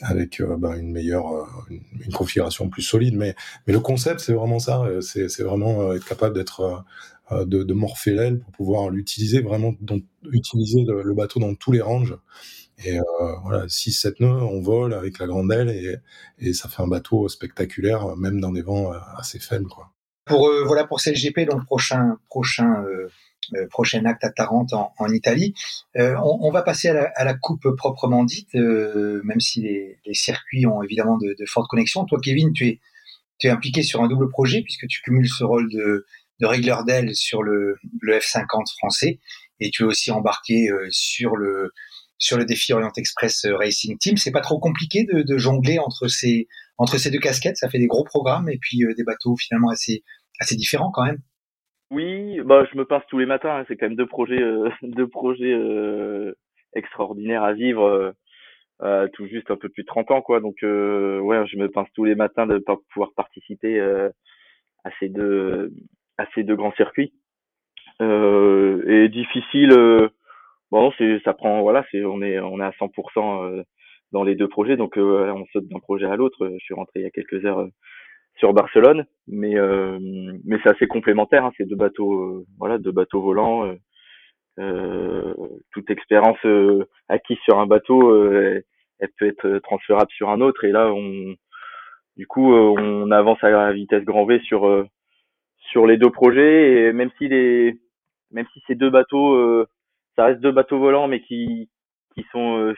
avec 0.01 0.41
bah, 0.59 0.77
une 0.77 0.91
meilleure, 0.91 1.25
une, 1.69 1.81
une, 2.05 2.11
configuration 2.11 2.69
plus 2.69 2.83
solide. 2.83 3.15
Mais 3.15 3.35
mais 3.65 3.73
le 3.73 3.79
concept, 3.79 4.19
c'est 4.19 4.33
vraiment 4.33 4.59
ça, 4.59 4.83
c'est 5.01 5.41
vraiment 5.41 5.93
être 5.93 6.05
capable 6.05 6.35
d'être 6.35 6.83
euh, 7.31 7.45
de, 7.45 7.63
de, 7.63 7.73
morpher 7.73 8.13
l'aile 8.13 8.39
pour 8.39 8.51
pouvoir 8.51 8.89
l'utiliser 8.89 9.41
vraiment, 9.41 9.73
donc, 9.79 10.03
utiliser 10.31 10.83
le, 10.83 11.13
bateau 11.13 11.39
dans 11.39 11.55
tous 11.55 11.71
les 11.71 11.81
ranges. 11.81 12.17
Et 12.83 12.99
euh, 12.99 13.03
voilà, 13.43 13.67
6-7 13.67 14.15
nœuds, 14.21 14.43
on 14.43 14.61
vole 14.61 14.93
avec 14.93 15.19
la 15.19 15.27
grande 15.27 15.51
aile 15.51 15.69
et, 15.69 15.97
et, 16.39 16.53
ça 16.53 16.67
fait 16.67 16.81
un 16.81 16.87
bateau 16.87 17.29
spectaculaire, 17.29 18.17
même 18.17 18.41
dans 18.41 18.51
des 18.51 18.61
vents 18.61 18.93
euh, 18.93 18.97
assez 19.17 19.39
faibles. 19.39 19.67
Quoi. 19.67 19.91
Pour, 20.31 20.47
euh, 20.47 20.63
voilà 20.65 20.85
pour 20.85 20.99
CLGP, 20.99 21.41
donc 21.49 21.65
prochain, 21.65 22.17
prochain, 22.29 22.83
euh, 22.83 23.09
euh, 23.55 23.67
prochain 23.67 24.05
acte 24.05 24.23
à 24.23 24.29
Tarente 24.29 24.73
en, 24.73 24.93
en 24.97 25.09
Italie. 25.09 25.53
On, 25.95 26.39
on, 26.41 26.51
va 26.51 26.61
passer 26.61 26.89
à 26.89 26.93
la, 26.93 27.11
à 27.15 27.23
la 27.23 27.33
coupe 27.33 27.67
proprement 27.75 28.23
dite, 28.23 28.53
même 28.53 29.39
si 29.39 29.61
les, 29.61 29.97
les, 30.05 30.13
circuits 30.13 30.65
ont 30.65 30.81
évidemment 30.81 31.17
de, 31.17 31.35
de 31.37 31.45
fortes 31.45 31.67
connexions. 31.69 32.05
Toi, 32.05 32.19
Kevin, 32.21 32.53
tu 32.53 32.67
es, 32.67 32.79
tu 33.39 33.47
es 33.47 33.49
impliqué 33.49 33.83
sur 33.83 34.01
un 34.01 34.07
double 34.07 34.29
projet 34.29 34.61
puisque 34.61 34.87
tu 34.87 35.01
cumules 35.01 35.27
ce 35.27 35.43
rôle 35.43 35.69
de 35.69 36.05
de 36.41 36.47
régleur 36.47 36.83
d'aile 36.83 37.15
sur 37.15 37.43
le, 37.43 37.77
le, 38.01 38.17
F50 38.17 38.75
français 38.77 39.19
et 39.59 39.69
tu 39.69 39.83
es 39.83 39.85
aussi 39.85 40.11
embarqué 40.11 40.69
euh, 40.69 40.87
sur 40.89 41.37
le 41.37 41.71
sur 42.17 42.37
le 42.37 42.45
défi 42.45 42.73
Orient 42.73 42.91
Express 42.97 43.45
euh, 43.45 43.55
Racing 43.55 43.97
Team. 43.97 44.17
C'est 44.17 44.31
pas 44.31 44.41
trop 44.41 44.59
compliqué 44.59 45.05
de, 45.05 45.21
de, 45.21 45.37
jongler 45.37 45.79
entre 45.79 46.07
ces 46.07 46.47
entre 46.77 46.97
ces 46.97 47.11
deux 47.11 47.19
casquettes. 47.19 47.57
Ça 47.57 47.69
fait 47.69 47.79
des 47.79 47.87
gros 47.87 48.03
programmes 48.03 48.49
et 48.49 48.57
puis 48.57 48.83
euh, 48.83 48.93
des 48.95 49.03
bateaux 49.03 49.35
finalement 49.37 49.69
assez 49.69 50.03
assez 50.41 50.55
différents 50.55 50.91
quand 50.91 51.05
même. 51.05 51.19
Oui, 51.91 52.39
bah 52.41 52.65
je 52.71 52.77
me 52.77 52.85
pince 52.85 53.03
tous 53.07 53.19
les 53.19 53.25
matins. 53.25 53.59
Hein. 53.59 53.65
C'est 53.67 53.77
quand 53.77 53.87
même 53.87 53.95
deux 53.95 54.07
projets 54.07 54.43
deux 54.81 55.07
projets 55.07 55.55
extraordinaires 56.73 57.43
à 57.43 57.53
vivre. 57.53 58.13
Euh, 58.83 59.07
tout 59.13 59.27
juste 59.27 59.51
un 59.51 59.57
peu 59.57 59.69
plus 59.69 59.83
de 59.83 59.87
30 59.87 60.09
ans 60.09 60.21
quoi 60.23 60.39
donc 60.39 60.55
euh, 60.63 61.19
ouais 61.19 61.45
je 61.45 61.55
me 61.55 61.69
pince 61.69 61.87
tous 61.93 62.03
les 62.03 62.15
matins 62.15 62.47
de 62.47 62.57
pouvoir 62.91 63.11
participer 63.15 63.79
euh, 63.79 64.09
à 64.83 64.89
ces 64.99 65.07
deux 65.07 65.71
à 66.17 66.25
ces 66.33 66.43
deux 66.43 66.55
grands 66.55 66.73
circuits. 66.73 67.13
Euh, 68.01 68.83
et 68.87 69.09
difficile, 69.09 69.71
euh, 69.73 70.09
bon, 70.71 70.91
c'est 70.97 71.19
ça 71.23 71.33
prend, 71.33 71.61
voilà, 71.61 71.85
c'est 71.91 72.03
on 72.03 72.21
est 72.21 72.39
on 72.39 72.59
est 72.59 72.63
à 72.63 72.71
100% 72.71 73.43
euh, 73.43 73.63
dans 74.11 74.23
les 74.23 74.35
deux 74.35 74.47
projets, 74.47 74.77
donc 74.77 74.97
on 74.97 75.45
saute 75.53 75.67
d'un 75.67 75.79
projet 75.79 76.05
à 76.05 76.15
l'autre. 76.15 76.49
Je 76.59 76.63
suis 76.63 76.73
rentré 76.73 76.99
il 76.99 77.03
y 77.03 77.05
a 77.05 77.11
quelques 77.11 77.45
heures 77.45 77.67
sur 78.41 78.53
Barcelone, 78.53 79.05
mais 79.27 79.55
mais 80.43 80.57
c'est 80.63 80.71
assez 80.71 80.87
complémentaire. 80.87 81.45
Hein, 81.45 81.51
ces 81.57 81.65
deux 81.65 81.75
bateaux, 81.75 82.43
voilà, 82.57 82.79
deux 82.79 82.91
bateaux 82.91 83.21
volants. 83.21 83.71
Euh, 84.59 85.33
toute 85.71 85.89
expérience 85.91 86.39
acquise 87.07 87.37
sur 87.45 87.59
un 87.59 87.67
bateau, 87.67 88.25
elle, 88.25 88.63
peut 89.19 89.27
être 89.27 89.59
transférable 89.59 90.09
sur 90.11 90.29
un 90.29 90.41
autre. 90.41 90.65
Et 90.65 90.71
là, 90.71 90.91
on, 90.91 91.35
du 92.17 92.25
coup, 92.25 92.51
on 92.51 93.11
avance 93.11 93.43
à 93.43 93.71
vitesse 93.73 94.03
grand 94.03 94.25
V 94.25 94.39
sur 94.39 94.87
sur 95.69 95.85
les 95.85 95.97
deux 95.97 96.09
projets 96.09 96.87
et 96.87 96.93
même 96.93 97.11
si 97.17 97.27
les 97.27 97.79
même 98.31 98.45
si 98.53 98.61
ces 98.67 98.75
deux 98.75 98.89
bateaux 98.89 99.35
euh, 99.35 99.67
ça 100.15 100.25
reste 100.25 100.41
deux 100.41 100.51
bateaux 100.51 100.79
volants 100.79 101.07
mais 101.07 101.21
qui 101.21 101.69
qui 102.15 102.25
sont 102.31 102.57
euh, 102.57 102.73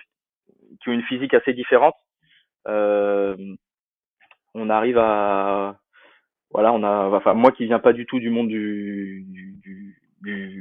qui 0.82 0.89
ont 0.89 0.93
une 0.93 1.03
physique 1.03 1.34
assez 1.34 1.53
différente 1.53 1.96
euh, 2.67 3.36
on 4.53 4.69
arrive 4.69 4.98
à 4.98 5.79
voilà 6.51 6.74
on 6.74 6.83
a 6.83 7.10
enfin 7.10 7.33
moi 7.33 7.51
qui 7.51 7.65
viens 7.65 7.79
pas 7.79 7.93
du 7.93 8.05
tout 8.05 8.19
du 8.19 8.29
monde 8.29 8.48
du 8.50 9.55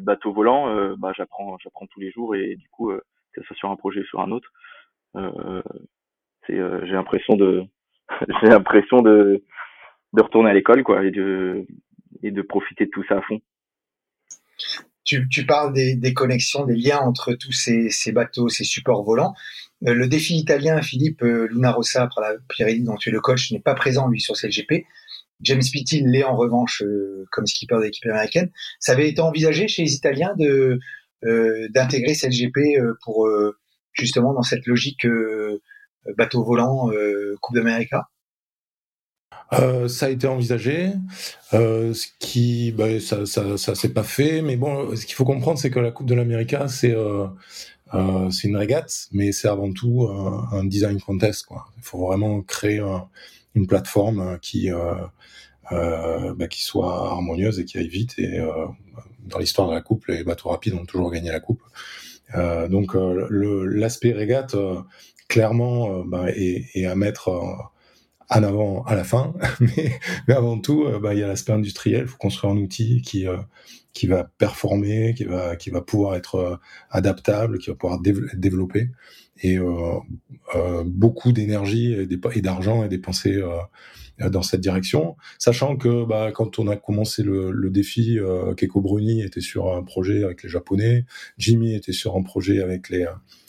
bateau 0.03 0.33
volant 0.33 0.69
euh, 0.69 0.95
bah 0.99 1.13
j'apprends 1.17 1.57
j'apprends 1.59 1.87
tous 1.87 2.01
les 2.01 2.11
jours 2.11 2.35
et 2.35 2.57
du 2.57 2.69
coup 2.71 2.91
que 3.33 3.41
ce 3.41 3.47
soit 3.47 3.57
sur 3.57 3.71
un 3.71 3.77
projet 3.77 4.01
ou 4.01 4.05
sur 4.05 4.21
un 4.21 4.31
autre 4.31 4.51
c'est 6.47 6.57
j'ai 6.57 6.93
l'impression 6.93 7.37
de 7.37 7.65
j'ai 8.43 8.49
l'impression 8.49 9.03
de 9.03 9.45
de 10.13 10.23
retourner 10.23 10.51
à 10.51 10.55
l'école 10.55 10.83
quoi 10.83 11.05
et 11.05 11.11
de 11.11 11.67
et 12.23 12.31
de 12.31 12.43
profiter 12.43 12.87
de 12.87 12.91
tout 12.91 13.05
ça 13.05 13.19
à 13.19 13.23
fond. 13.23 13.41
Tu, 15.05 15.29
tu 15.29 15.47
parles 15.47 15.73
des, 15.73 15.97
des, 15.97 16.15
connexions, 16.15 16.65
des 16.65 16.77
liens 16.77 17.01
entre 17.01 17.33
tous 17.35 17.53
ces, 17.53 17.91
ces 17.91 18.13
bateaux, 18.13 18.49
ces 18.49 18.65
supports 18.65 19.05
volants. 19.05 19.35
Euh, 19.87 19.95
le 19.95 20.07
défi 20.07 20.37
italien, 20.37 20.81
Philippe 20.81 21.23
euh, 21.23 21.49
Luna 21.51 21.73
Rossa, 21.73 22.09
Pirelli, 22.49 22.83
dont 22.85 22.97
tu 22.97 23.09
es 23.09 23.13
le 23.13 23.21
coach, 23.21 23.51
n'est 23.51 23.61
pas 23.61 23.75
présent, 23.75 24.09
lui, 24.09 24.21
sur 24.21 24.37
CLGP. 24.37 24.87
James 25.43 25.63
Pitty 25.73 26.03
l'est 26.03 26.25
en 26.25 26.37
revanche 26.37 26.83
euh, 26.83 27.27
comme 27.31 27.47
skipper 27.47 27.77
de 27.77 27.83
l'équipe 27.83 28.07
américaine. 28.07 28.51
Ça 28.79 28.93
avait 28.93 29.09
été 29.09 29.21
envisagé 29.21 29.69
chez 29.69 29.83
les 29.83 29.95
Italiens 29.95 30.35
de 30.39 30.79
euh, 31.25 31.69
d'intégrer 31.71 32.15
CLGP 32.15 32.59
euh, 32.79 32.95
pour 33.05 33.29
justement 33.93 34.33
dans 34.33 34.43
cette 34.43 34.67
logique 34.67 35.07
bateau 36.17 36.43
volant 36.45 36.91
Coupe 37.41 37.55
d'Amérique 37.55 37.93
euh, 39.53 39.89
ça 39.89 40.07
a 40.07 40.09
été 40.09 40.27
envisagé, 40.27 40.93
euh, 41.53 41.93
ce 41.93 42.07
qui, 42.19 42.73
bah, 42.73 43.01
ça, 43.01 43.27
ça, 43.27 43.59
ça 43.59 43.75
s'est 43.75 43.93
pas 43.93 44.03
fait. 44.03 44.43
Mais 44.43 44.57
bon, 44.57 44.95
ce 44.97 45.05
qu'il 45.05 45.15
faut 45.15 45.25
comprendre, 45.25 45.59
c'est 45.59 45.71
que 45.71 45.81
la 45.81 45.91
Coupe 45.91 46.07
de 46.07 46.15
l'Amérique, 46.15 46.55
c'est 46.69 46.95
euh, 46.95 47.27
euh, 47.95 48.31
c'est 48.31 48.49
une 48.49 48.57
régate, 48.57 49.09
mais 49.13 49.33
c'est 49.33 49.49
avant 49.49 49.73
tout 49.73 50.09
un, 50.53 50.65
design 50.65 51.01
contest. 51.01 51.45
Quoi. 51.45 51.67
Il 51.77 51.83
faut 51.83 52.07
vraiment 52.07 52.41
créer 52.43 52.79
un, 52.79 53.09
une 53.55 53.67
plateforme 53.67 54.39
qui 54.41 54.71
bah, 55.71 56.49
qui 56.49 56.63
soit 56.63 57.11
harmonieuse 57.11 57.59
et 57.59 57.65
qui 57.65 57.79
aille 57.79 57.89
vite. 57.89 58.19
Et 58.19 58.41
dans 59.21 59.39
l'histoire 59.39 59.69
de 59.69 59.75
la 59.75 59.83
Coupe, 59.83 60.07
les 60.07 60.25
bateaux 60.25 60.49
rapides 60.49 60.75
ont 60.75 60.87
toujours 60.87 61.11
gagné 61.11 61.31
la 61.31 61.41
Coupe. 61.41 61.63
donc 62.71 62.97
l'aspect 63.31 64.13
régate, 64.13 64.57
clairement, 65.29 66.03
bah, 66.05 66.31
est, 66.31 66.65
est, 66.75 66.87
à 66.87 66.95
mettre 66.95 67.31
en 68.35 68.43
avant 68.43 68.83
à 68.85 68.95
la 68.95 69.05
fin, 69.05 69.35
mais, 69.61 69.93
mais 70.27 70.35
avant 70.35 70.59
tout, 70.59 70.87
bah, 71.01 71.15
il 71.15 71.21
y 71.21 71.23
a 71.23 71.27
l'aspect 71.27 71.53
industriel. 71.53 72.03
Il 72.03 72.09
faut 72.09 72.19
construire 72.19 72.53
un 72.53 72.57
outil 72.57 73.03
qui 73.03 73.27
qui 73.93 74.07
va 74.07 74.25
performer, 74.39 75.15
qui 75.15 75.25
va 75.25 75.57
qui 75.57 75.71
va 75.71 75.83
pouvoir 75.83 76.17
être 76.17 76.61
adaptable, 76.91 77.59
qui 77.59 77.71
va 77.71 77.77
pouvoir 77.77 78.01
être 78.05 78.37
développé. 78.39 78.91
Et 79.43 79.59
beaucoup 80.85 81.33
d'énergie 81.33 81.93
et 81.93 82.41
d'argent 82.41 82.85
est 82.85 82.89
dépensé 82.89 83.41
euh, 84.21 84.29
dans 84.29 84.43
cette 84.43 84.61
direction, 84.61 85.17
sachant 85.39 85.77
que 85.77 86.05
bah, 86.05 86.33
quand 86.33 86.59
on 86.59 86.69
a 86.69 86.77
commencé 86.77 87.23
le, 87.23 87.51
le 87.51 87.71
défi, 87.71 88.19
euh, 88.19 88.55
Keiko 88.55 88.81
Bruni 88.81 89.23
était 89.23 89.41
sur 89.41 89.75
un 89.75 89.83
projet 89.83 90.23
avec 90.23 90.43
les 90.43 90.49
Japonais, 90.49 91.07
Jimmy 91.39 91.75
était 91.75 91.93
sur 91.93 92.17
un 92.17 92.23
projet 92.23 92.63
avec 92.63 92.91
les 92.91 93.07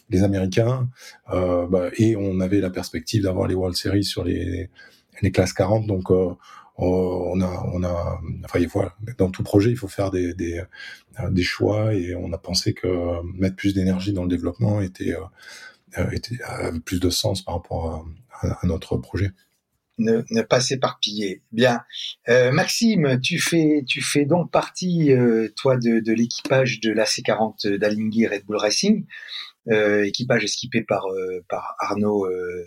les 0.09 0.23
Américains, 0.23 0.89
euh, 1.31 1.67
bah, 1.67 1.89
et 1.97 2.15
on 2.15 2.39
avait 2.39 2.59
la 2.59 2.69
perspective 2.69 3.23
d'avoir 3.23 3.47
les 3.47 3.55
World 3.55 3.75
Series 3.75 4.03
sur 4.03 4.23
les 4.23 4.69
les 5.21 5.31
classes 5.31 5.53
40, 5.53 5.85
donc 5.87 6.11
euh, 6.11 6.33
on 6.77 7.39
a 7.41 7.63
on 7.73 7.83
a 7.83 8.19
enfin 8.45 8.91
dans 9.17 9.29
tout 9.29 9.43
projet 9.43 9.69
il 9.69 9.77
faut 9.77 9.87
faire 9.87 10.11
des, 10.11 10.65
choix. 11.43 11.93
Et 11.93 12.15
on 12.15 12.33
a 12.33 12.37
pensé 12.37 12.73
que 12.73 13.21
mettre 13.37 13.55
plus 13.55 13.73
d'énergie 13.73 14.13
dans 14.13 14.23
le 14.23 14.29
développement 14.29 14.81
était 14.81 15.15
avait 15.93 16.21
plus 16.83 16.99
de 16.99 17.09
sens 17.09 17.43
par 17.43 17.55
rapport 17.55 18.05
à, 18.41 18.47
à 18.47 18.67
notre 18.67 18.97
projet. 18.97 19.31
Ne, 19.99 20.41
pas 20.41 20.59
s'éparpiller. 20.59 21.43
Bien, 21.51 21.81
euh, 22.27 22.51
Maxime, 22.51 23.19
tu 23.21 23.39
fais, 23.39 24.25
donc 24.25 24.49
partie, 24.49 25.11
euh, 25.11 25.49
toi, 25.55 25.77
de, 25.77 25.99
de 25.99 26.13
l'équipage 26.13 26.79
de 26.79 26.91
l'AC40 26.91 27.75
d'Alinghi 27.75 28.25
Red 28.25 28.43
Bull 28.45 28.57
Racing, 28.57 29.05
euh, 29.05 29.52
équipage 29.67 30.43
esquipé 30.43 30.83
par, 30.83 31.05
euh, 31.07 31.43
par 31.49 31.75
Arnaud 31.79 32.25
euh, 32.25 32.63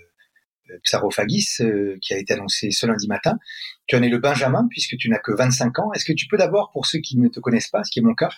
Psarophagis, 0.83 1.59
qui 2.03 2.15
a 2.15 2.19
été 2.19 2.35
annoncé 2.35 2.71
ce 2.71 2.87
lundi 2.87 3.07
matin. 3.07 3.39
Tu 3.87 3.97
en 3.97 4.03
es 4.03 4.09
le 4.09 4.19
Benjamin, 4.19 4.67
puisque 4.69 4.97
tu 4.97 5.09
n'as 5.09 5.19
que 5.19 5.33
25 5.33 5.79
ans. 5.79 5.93
Est-ce 5.95 6.05
que 6.05 6.13
tu 6.13 6.27
peux 6.27 6.37
d'abord, 6.37 6.71
pour 6.73 6.87
ceux 6.87 6.99
qui 6.99 7.19
ne 7.19 7.29
te 7.29 7.39
connaissent 7.39 7.71
pas, 7.71 7.85
ce 7.85 7.91
qui 7.91 8.01
est 8.01 8.03
mon 8.03 8.15
cas, 8.15 8.31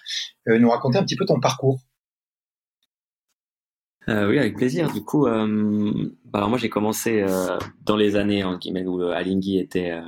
nous 0.47 0.69
raconter 0.69 0.99
un 0.99 1.05
petit 1.05 1.17
peu 1.17 1.25
ton 1.25 1.41
parcours? 1.41 1.81
Euh, 4.09 4.27
oui, 4.27 4.39
avec 4.39 4.57
plaisir. 4.57 4.91
Du 4.91 5.03
coup, 5.05 5.27
euh, 5.27 6.11
bah, 6.25 6.47
moi 6.47 6.57
j'ai 6.57 6.71
commencé 6.71 7.21
euh, 7.21 7.59
dans 7.83 7.97
les 7.97 8.17
années 8.17 8.43
où 8.43 9.03
euh, 9.03 9.13
Alinghi 9.13 9.59
était 9.59 9.91
euh, 9.91 10.01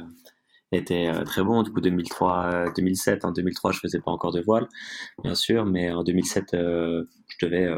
était 0.73 1.09
euh, 1.09 1.25
très 1.25 1.42
bon. 1.42 1.62
Du 1.62 1.71
coup, 1.71 1.83
2003, 1.83 2.73
2007. 2.76 3.26
En 3.26 3.33
2003, 3.33 3.73
je 3.73 3.80
faisais 3.80 4.00
pas 4.00 4.11
encore 4.11 4.33
de 4.33 4.40
voile, 4.40 4.69
bien 5.23 5.35
sûr, 5.35 5.66
mais 5.66 5.90
en 5.90 6.02
2007, 6.02 6.47
je 6.52 7.04
devais 7.42 7.69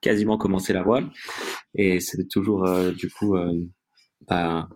quasiment 0.00 0.38
commencer 0.38 0.72
la 0.72 0.82
voile, 0.82 1.10
et 1.74 2.00
c'était 2.00 2.26
toujours 2.26 2.64
du 2.92 3.10
coup 3.10 3.36
bah, 4.28 4.68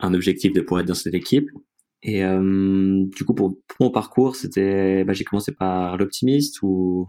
un 0.00 0.14
objectif 0.14 0.52
de 0.52 0.60
pouvoir 0.60 0.82
être 0.82 0.88
dans 0.88 0.94
cette 0.94 1.14
équipe. 1.14 1.48
Et 2.02 2.22
du 2.22 3.24
coup, 3.24 3.34
pour, 3.34 3.58
mon 3.78 3.90
parcours, 3.90 4.36
c'était, 4.36 5.04
bah, 5.04 5.12
j'ai 5.12 5.24
commencé 5.24 5.52
par 5.52 5.96
l'optimiste 5.96 6.62
ou 6.62 7.08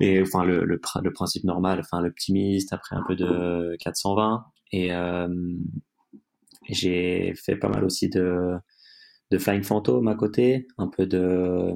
et 0.00 0.22
enfin 0.22 0.44
le, 0.44 0.78
principe 1.12 1.44
normal, 1.44 1.80
enfin 1.80 2.00
l'optimiste, 2.00 2.72
après 2.72 2.96
un 2.96 3.02
peu 3.06 3.16
de 3.16 3.76
420 3.80 4.44
et 4.72 4.92
euh, 4.92 5.28
j'ai 6.68 7.34
fait 7.34 7.56
pas 7.56 7.68
mal 7.68 7.84
aussi 7.84 8.08
de 8.08 8.58
Flying 9.38 9.62
Phantom 9.62 10.06
à 10.08 10.14
côté, 10.14 10.66
un 10.78 10.88
peu 10.88 11.06
de 11.06 11.74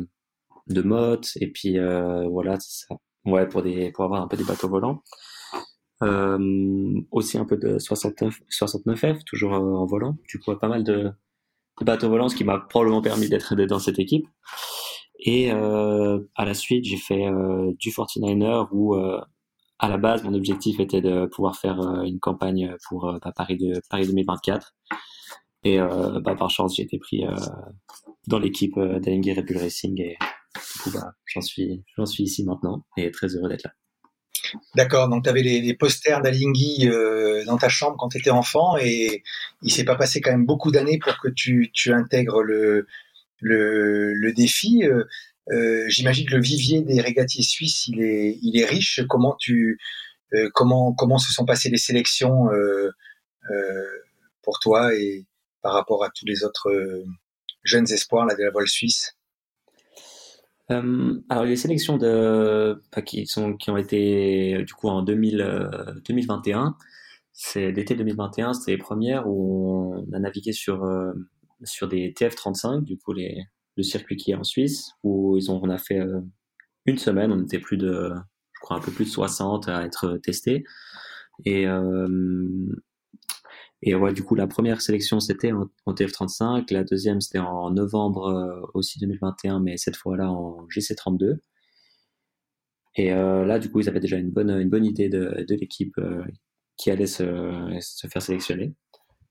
de 0.69 0.83
mode 0.83 1.27
et 1.37 1.51
puis 1.51 1.79
euh, 1.79 2.29
voilà 2.29 2.59
ça. 2.61 2.95
Ouais 3.25 3.49
pour 3.49 3.63
des 3.63 3.93
pour 3.93 4.05
avoir 4.05 4.23
un 4.23 4.29
peu 4.29 4.37
des 4.37 4.45
bateaux 4.45 4.69
volants. 4.69 5.03
Euh, 6.03 7.01
aussi 7.13 7.39
un 7.39 7.45
peu 7.45 7.57
de 7.57 7.79
69 7.79 8.41
69F 8.51 9.25
toujours 9.25 9.53
en 9.53 9.87
volant. 9.87 10.17
Du 10.29 10.41
coup 10.41 10.55
pas 10.57 10.69
mal 10.69 10.83
de, 10.83 11.13
bateaux 11.81 12.09
volants, 12.09 12.29
ce 12.29 12.37
qui 12.37 12.45
m'a 12.45 12.59
probablement 12.59 13.03
permis 13.03 13.29
d'être 13.29 13.55
dans 13.55 13.79
cette 13.79 13.99
équipe. 13.99 14.27
Et 15.19 15.53
euh, 15.53 16.21
à 16.35 16.45
la 16.45 16.55
suite, 16.55 16.85
j'ai 16.85 16.97
fait 16.97 17.27
euh, 17.27 17.73
du 17.79 17.91
49er 17.91 18.69
où 18.73 18.95
euh, 18.95 19.21
à 19.79 19.89
la 19.89 19.97
base, 19.97 20.25
mon 20.25 20.35
objectif 20.35 20.81
était 20.81 21.01
de 21.01 21.27
pouvoir 21.27 21.57
faire 21.57 21.79
une 22.05 22.21
campagne 22.21 22.75
pour 22.89 23.13
bah, 23.23 23.33
Paris, 23.35 23.57
de, 23.57 23.81
Paris 23.89 24.07
2024. 24.07 24.75
Et 25.65 25.79
bah, 25.79 26.35
par 26.37 26.51
chance, 26.51 26.77
j'ai 26.77 26.83
été 26.83 26.99
pris 26.99 27.25
dans 28.29 28.39
l'équipe 28.39 28.79
d'Alinghi 28.79 29.33
Red 29.33 29.47
Bull 29.47 29.59
Racing 29.59 30.01
et 30.01 30.17
bah, 30.93 31.13
j'en 31.27 31.41
suis, 31.41 31.85
j'en 31.97 32.07
suis 32.07 32.25
ici 32.25 32.45
maintenant 32.45 32.85
et 32.97 33.11
très 33.11 33.29
heureux 33.29 33.49
d'être 33.49 33.65
là. 33.65 33.73
D'accord, 34.75 35.09
donc 35.09 35.25
tu 35.25 35.31
avais 35.31 35.43
les, 35.43 35.75
posters 35.75 36.21
d'Alinghi 36.21 36.89
euh, 36.89 37.45
dans 37.45 37.57
ta 37.57 37.69
chambre 37.69 37.97
quand 37.99 38.09
tu 38.09 38.19
étais 38.19 38.31
enfant 38.31 38.77
et 38.77 39.23
il 39.63 39.73
s'est 39.73 39.85
pas 39.85 39.97
passé 39.97 40.21
quand 40.21 40.31
même 40.31 40.47
beaucoup 40.47 40.71
d'années 40.71 40.99
pour 40.99 41.19
que 41.19 41.29
tu, 41.29 41.71
tu 41.73 41.93
intègres 41.93 42.43
le, 42.43 42.87
le, 43.41 44.13
le 44.15 44.33
défi. 44.33 44.85
Euh, 44.85 45.05
euh, 45.53 45.85
J'imagine 45.89 46.29
que 46.29 46.35
le 46.35 46.43
vivier 46.43 46.83
des 46.83 47.01
régatiers 47.01 47.45
suisses, 47.45 47.87
il 47.89 48.03
est, 48.03 48.39
il 48.43 48.59
est 48.59 48.65
riche. 48.65 49.01
Comment 49.09 49.37
tu, 49.39 49.79
comment, 50.55 50.93
comment 50.93 51.19
se 51.19 51.33
sont 51.33 51.45
passées 51.45 51.71
les 51.71 51.79
sélections 51.79 52.49
pour 54.43 54.61
toi 54.61 54.95
et 54.95 55.27
par 55.63 55.75
rapport 55.75 56.05
à 56.05 56.11
tous 56.11 56.27
les 56.27 56.45
autres 56.45 56.71
jeunes 57.65 57.91
espoirs 57.91 58.27
là, 58.27 58.35
de 58.35 58.43
la 58.43 58.51
voile 58.51 58.69
suisse? 58.69 59.17
Euh, 60.71 61.21
alors 61.29 61.45
les 61.45 61.57
sélections 61.57 61.99
de, 61.99 62.81
enfin, 62.93 63.03
qui 63.03 63.27
sont 63.27 63.57
qui 63.57 63.71
ont 63.71 63.77
été 63.77 64.63
du 64.65 64.73
coup 64.75 64.89
en 64.89 65.03
2000, 65.03 65.71
2021, 66.07 66.77
c'est 67.33 67.73
l'été 67.73 67.95
2021, 67.95 68.55
c'était 68.55 68.73
les 68.73 68.79
premières 68.79 69.27
où 69.27 69.95
on 69.95 70.13
a 70.13 70.19
navigué 70.19 70.53
sur 70.53 70.87
sur 71.65 71.89
des 71.89 72.13
TF35, 72.13 72.85
du 72.85 72.97
coup 72.99 73.13
les, 73.13 73.45
le 73.77 73.83
circuit 73.83 74.17
qui 74.17 74.33
est 74.33 74.35
en 74.35 74.45
Suisse, 74.45 74.93
où 75.03 75.37
ils 75.37 75.51
ont, 75.51 75.61
on 75.63 75.71
a 75.71 75.79
fait 75.79 75.99
euh, 75.99 76.21
une 76.87 76.99
semaine, 76.99 77.33
on 77.33 77.43
était 77.43 77.59
plus 77.59 77.77
de, 77.77 78.13
je 78.53 78.61
crois 78.61 78.77
un 78.77 78.81
peu 78.81 78.93
plus 78.93 79.07
de 79.07 79.11
60 79.11 79.69
à 79.69 79.85
être 79.85 80.19
testés. 80.19 80.65
Et, 81.45 81.67
euh, 81.67 82.49
et 83.83 83.95
ouais, 83.97 84.13
du 84.13 84.23
coup, 84.23 84.37
la 84.37 84.47
première 84.47 84.81
sélection, 84.81 85.19
c'était 85.19 85.53
en, 85.53 85.69
TF35. 85.93 86.73
La 86.73 86.85
deuxième, 86.85 87.21
c'était 87.21 87.41
en 87.41 87.71
novembre 87.71 88.27
euh, 88.29 88.61
aussi 88.75 89.01
2021, 89.01 89.59
mais 89.61 89.77
cette 89.77 89.97
fois-là 89.97 90.31
en 90.31 90.67
GC32. 90.69 91.39
Et 92.95 93.13
euh, 93.13 93.45
là, 93.45 93.59
du 93.59 93.71
coup, 93.71 93.81
ils 93.81 93.89
avaient 93.89 94.01
déjà 94.01 94.19
une 94.19 94.31
bonne, 94.31 94.85
idée 94.85 95.09
de, 95.09 95.45
l'équipe 95.49 95.99
euh, 95.99 96.23
qui 96.77 96.91
allait 96.93 97.09
se, 97.09 97.25
faire 98.09 98.23
sélectionner. 98.23 98.73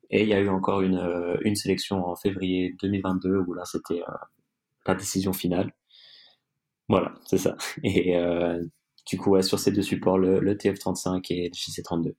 Et 0.09 0.23
il 0.23 0.27
y 0.27 0.33
a 0.33 0.41
eu 0.41 0.49
encore 0.49 0.81
une, 0.81 1.55
sélection 1.55 2.05
en 2.05 2.15
février 2.17 2.75
2022 2.81 3.37
où 3.47 3.53
là 3.53 3.63
c'était 3.65 4.01
la 4.85 4.95
décision 4.95 5.31
finale. 5.31 5.71
Voilà, 6.89 7.13
c'est 7.25 7.37
ça. 7.37 7.55
Et 7.83 8.17
du 9.07 9.17
coup, 9.17 9.41
sur 9.41 9.59
ces 9.59 9.71
deux 9.71 9.81
supports, 9.81 10.17
le, 10.17 10.39
le 10.39 10.55
TF35 10.55 11.25
et 11.29 11.47
le 11.47 11.53
JC32. 11.53 12.13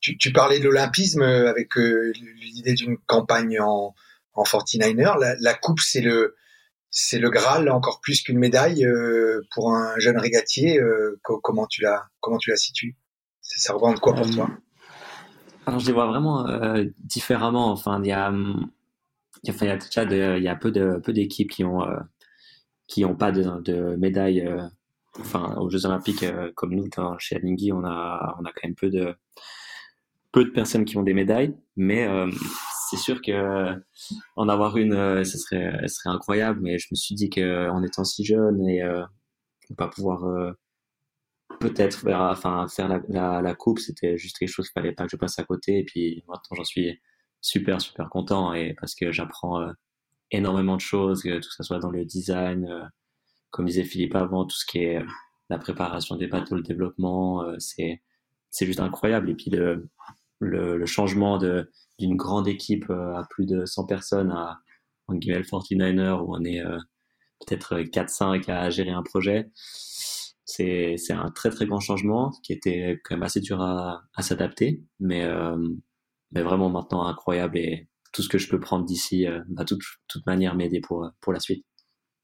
Tu, 0.00 0.16
tu 0.16 0.32
parlais 0.32 0.58
de 0.58 0.64
l'olympisme 0.64 1.22
avec 1.22 1.76
euh, 1.76 2.12
l'idée 2.40 2.74
d'une 2.74 2.98
campagne 3.06 3.60
en, 3.60 3.94
en 4.34 4.42
49er. 4.42 5.18
La, 5.18 5.34
la 5.40 5.54
coupe, 5.54 5.80
c'est 5.80 6.00
le, 6.00 6.36
c'est 6.90 7.18
le 7.18 7.30
Graal 7.30 7.68
encore 7.70 8.00
plus 8.00 8.22
qu'une 8.22 8.38
médaille 8.38 8.84
euh, 8.84 9.42
pour 9.52 9.72
un 9.72 9.98
jeune 9.98 10.18
régatier. 10.18 10.80
Euh, 10.80 11.20
comment 11.22 11.66
tu 11.66 11.82
la, 11.82 12.08
comment 12.20 12.38
tu 12.38 12.50
la 12.50 12.56
situes? 12.56 12.96
Ça 13.40 13.72
représente 13.72 14.00
quoi 14.00 14.14
pour 14.14 14.30
toi? 14.30 14.50
alors, 15.68 15.80
je 15.80 15.86
les 15.86 15.92
vois 15.92 16.06
vraiment 16.06 16.48
euh, 16.48 16.84
différemment. 16.98 17.70
Enfin, 17.70 18.00
il 18.02 18.08
y 18.08 18.12
a, 18.12 18.32
il 19.42 19.52
y 19.52 19.68
a, 19.68 19.76
déjà 19.76 20.04
de, 20.06 20.38
il 20.38 20.42
y 20.42 20.48
a 20.48 20.56
peu 20.56 20.70
de 20.70 20.98
peu 21.04 21.12
d'équipes 21.12 21.50
qui 21.50 21.62
ont 21.62 21.82
euh, 21.82 21.98
qui 22.86 23.04
ont 23.04 23.14
pas 23.14 23.32
de, 23.32 23.42
de. 23.60 23.98
Euh, 24.00 24.68
enfin, 25.20 25.54
aux 25.58 25.68
Jeux 25.68 25.84
Olympiques 25.84 26.22
euh, 26.22 26.50
comme 26.54 26.74
nous, 26.74 26.88
chez 27.18 27.36
Alinghi, 27.36 27.72
on 27.72 27.84
a 27.84 28.36
on 28.40 28.44
a 28.46 28.52
quand 28.52 28.64
même 28.64 28.74
peu 28.74 28.88
de 28.88 29.14
peu 30.32 30.44
de 30.44 30.50
personnes 30.50 30.84
qui 30.84 30.96
ont 30.96 31.02
des 31.02 31.14
médailles, 31.14 31.56
mais 31.76 32.06
euh, 32.06 32.30
c'est 32.88 32.96
sûr 32.98 33.20
que 33.22 33.74
en 34.36 34.48
avoir 34.48 34.76
une, 34.76 35.24
ce 35.24 35.38
serait 35.38 35.86
serait 35.88 36.10
incroyable. 36.14 36.60
Mais 36.62 36.78
je 36.78 36.88
me 36.90 36.96
suis 36.96 37.14
dit 37.14 37.30
que 37.30 37.68
en 37.70 37.82
étant 37.82 38.04
si 38.04 38.24
jeune 38.24 38.66
et 38.68 38.82
on 39.70 39.74
pas 39.74 39.88
pouvoir 39.88 40.54
peut-être 41.60 42.00
faire, 42.00 42.20
enfin, 42.20 42.66
faire 42.68 42.88
la, 42.88 43.00
la, 43.08 43.42
la 43.42 43.54
coupe, 43.54 43.78
c'était 43.78 44.16
juste 44.16 44.38
quelque 44.38 44.48
chose 44.48 44.68
qu'il 44.68 44.80
fallait 44.80 44.92
pas 44.92 45.04
que 45.04 45.10
je 45.10 45.16
passe 45.16 45.38
à 45.38 45.44
côté. 45.44 45.78
Et 45.78 45.84
puis 45.84 46.22
maintenant, 46.28 46.56
j'en 46.56 46.64
suis 46.64 47.00
super, 47.40 47.80
super 47.80 48.08
content 48.08 48.52
et 48.54 48.74
parce 48.80 48.94
que 48.94 49.12
j'apprends 49.12 49.60
euh, 49.60 49.72
énormément 50.30 50.76
de 50.76 50.80
choses, 50.80 51.22
que 51.22 51.38
tout 51.38 51.50
ça 51.50 51.62
soit 51.64 51.78
dans 51.78 51.90
le 51.90 52.04
design, 52.04 52.66
euh, 52.66 52.84
comme 53.50 53.66
disait 53.66 53.84
Philippe 53.84 54.14
avant, 54.14 54.44
tout 54.46 54.56
ce 54.56 54.66
qui 54.66 54.78
est 54.78 54.98
euh, 54.98 55.06
la 55.50 55.58
préparation 55.58 56.16
des 56.16 56.26
bateaux, 56.26 56.56
le 56.56 56.62
développement, 56.62 57.42
c'est 57.58 58.02
c'est 58.50 58.66
juste 58.66 58.80
incroyable. 58.80 59.30
Et 59.30 59.34
puis 59.34 59.50
le, 59.50 59.88
le, 60.38 60.76
le 60.76 60.86
changement 60.86 61.38
d'une 61.38 62.16
grande 62.16 62.48
équipe 62.48 62.90
à 62.90 63.24
plus 63.30 63.46
de 63.46 63.64
100 63.64 63.86
personnes 63.86 64.30
à 64.30 64.60
en 65.08 65.14
guillemets 65.14 65.40
49er 65.40 66.20
où 66.20 66.34
on 66.36 66.44
est 66.44 66.62
peut-être 67.40 67.78
4-5 67.78 68.50
à 68.50 68.70
gérer 68.70 68.90
un 68.90 69.02
projet 69.02 69.50
c'est 70.44 70.96
un 71.10 71.30
très 71.30 71.50
très 71.50 71.66
grand 71.66 71.80
changement 71.80 72.30
qui 72.42 72.52
était 72.52 73.00
quand 73.04 73.14
même 73.14 73.22
assez 73.22 73.40
dur 73.40 73.60
à, 73.62 74.02
à 74.14 74.22
s'adapter 74.22 74.82
mais 75.00 75.24
euh, 75.24 75.56
mais 76.32 76.42
vraiment 76.42 76.68
maintenant 76.68 77.06
incroyable 77.06 77.58
et 77.58 77.88
tout 78.12 78.22
ce 78.22 78.28
que 78.28 78.38
je 78.38 78.48
peux 78.48 78.60
prendre 78.60 78.84
d'ici 78.84 79.26
va 79.26 79.40
bah, 79.48 79.64
toute, 79.64 79.82
toute 80.08 80.26
manière 80.26 80.54
m'aider 80.54 80.80
pour, 80.80 81.10
pour 81.20 81.32
la 81.32 81.40
suite. 81.40 81.64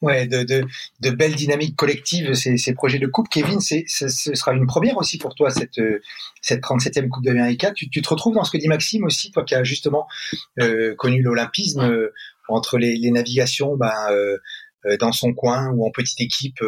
Ouais, 0.04 0.26
de, 0.26 1.10
belles 1.10 1.34
dynamiques 1.34 1.76
collectives, 1.76 2.34
ces, 2.34 2.74
projets 2.74 2.98
de 2.98 3.06
coupe. 3.06 3.30
Kevin, 3.30 3.58
c'est, 3.60 3.84
ce 3.86 4.08
sera 4.08 4.52
une 4.52 4.66
première 4.66 4.98
aussi 4.98 5.16
pour 5.16 5.34
toi, 5.34 5.50
cette, 5.50 5.80
cette 6.42 6.60
37e 6.60 7.08
Coupe 7.08 7.24
d'Amérique. 7.24 7.64
Tu, 7.74 7.88
tu 7.88 8.02
te 8.02 8.08
retrouves 8.10 8.34
dans 8.34 8.44
ce 8.44 8.50
que 8.50 8.58
dit 8.58 8.68
Maxime 8.68 9.04
aussi, 9.04 9.30
toi 9.30 9.44
qui 9.44 9.54
as 9.54 9.64
justement 9.64 10.06
euh, 10.60 10.94
connu 10.96 11.22
l'olympisme, 11.22 11.80
euh, 11.80 12.12
entre 12.48 12.76
les, 12.76 13.10
navigations 13.10 13.78
ben, 13.78 13.94
euh, 14.10 14.36
dans 14.98 15.12
son 15.12 15.32
coin 15.32 15.70
ou 15.70 15.86
en 15.86 15.90
petite 15.90 16.20
équipe, 16.20 16.62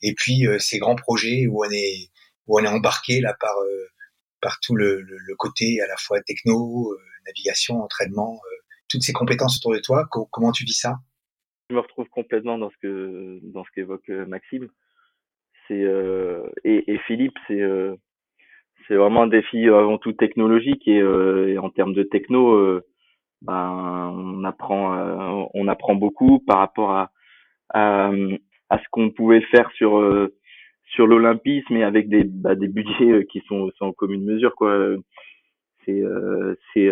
et 0.00 0.14
puis 0.14 0.46
ces 0.58 0.78
grands 0.78 0.96
projets 0.96 1.46
où 1.46 1.62
on 1.62 1.70
est, 1.70 2.08
où 2.46 2.58
on 2.58 2.64
est 2.64 2.68
embarqué 2.68 3.20
là 3.20 3.36
par, 3.38 4.58
tout 4.62 4.74
le, 4.74 5.04
côté 5.36 5.82
à 5.82 5.86
la 5.86 5.96
fois 5.98 6.22
techno, 6.22 6.96
navigation, 7.26 7.82
entraînement, 7.82 8.40
toutes 8.88 9.02
ces 9.02 9.12
compétences 9.12 9.58
autour 9.58 9.74
de 9.74 9.80
toi. 9.80 10.08
comment 10.08 10.52
tu 10.52 10.64
vis 10.64 10.78
ça? 10.78 10.96
Me 11.74 11.80
retrouve 11.80 12.08
complètement 12.08 12.58
dans 12.58 12.70
ce 12.70 12.76
que 12.82 13.40
dans 13.42 13.64
ce 13.64 13.70
qu'évoque 13.74 14.08
euh, 14.10 14.26
Maxime. 14.26 14.68
C'est 15.68 15.82
euh, 15.82 16.46
et, 16.64 16.98
Philippe, 17.06 17.36
c'est 17.46 17.60
euh, 17.60 17.94
c'est 18.86 18.96
vraiment 18.96 19.22
un 19.22 19.26
défi 19.26 19.66
avant 19.68 19.98
tout 19.98 20.12
technologique 20.12 20.86
et, 20.86 21.02
en 21.58 21.70
termes 21.70 21.94
de 21.94 22.02
techno, 22.02 22.80
ben 23.42 24.12
on 24.14 24.44
apprend 24.44 25.48
on 25.54 25.68
apprend 25.68 25.94
beaucoup 25.94 26.40
par 26.40 26.58
rapport 26.58 26.90
à 26.90 27.10
à, 27.70 28.10
ce 28.72 28.84
qu'on 28.90 29.10
pouvait 29.10 29.40
faire 29.40 29.70
sur 29.72 29.92
sur 30.92 31.06
l'olympisme 31.06 31.76
et 31.76 31.84
avec 31.84 32.08
des 32.10 32.24
bah, 32.24 32.54
des 32.54 32.68
budgets 32.68 33.24
qui 33.26 33.40
sont, 33.48 33.70
en 33.80 33.92
commune 33.92 34.24
mesure 34.24 34.54
quoi. 34.54 34.78
C'est 35.86 36.02
c'est 36.74 36.90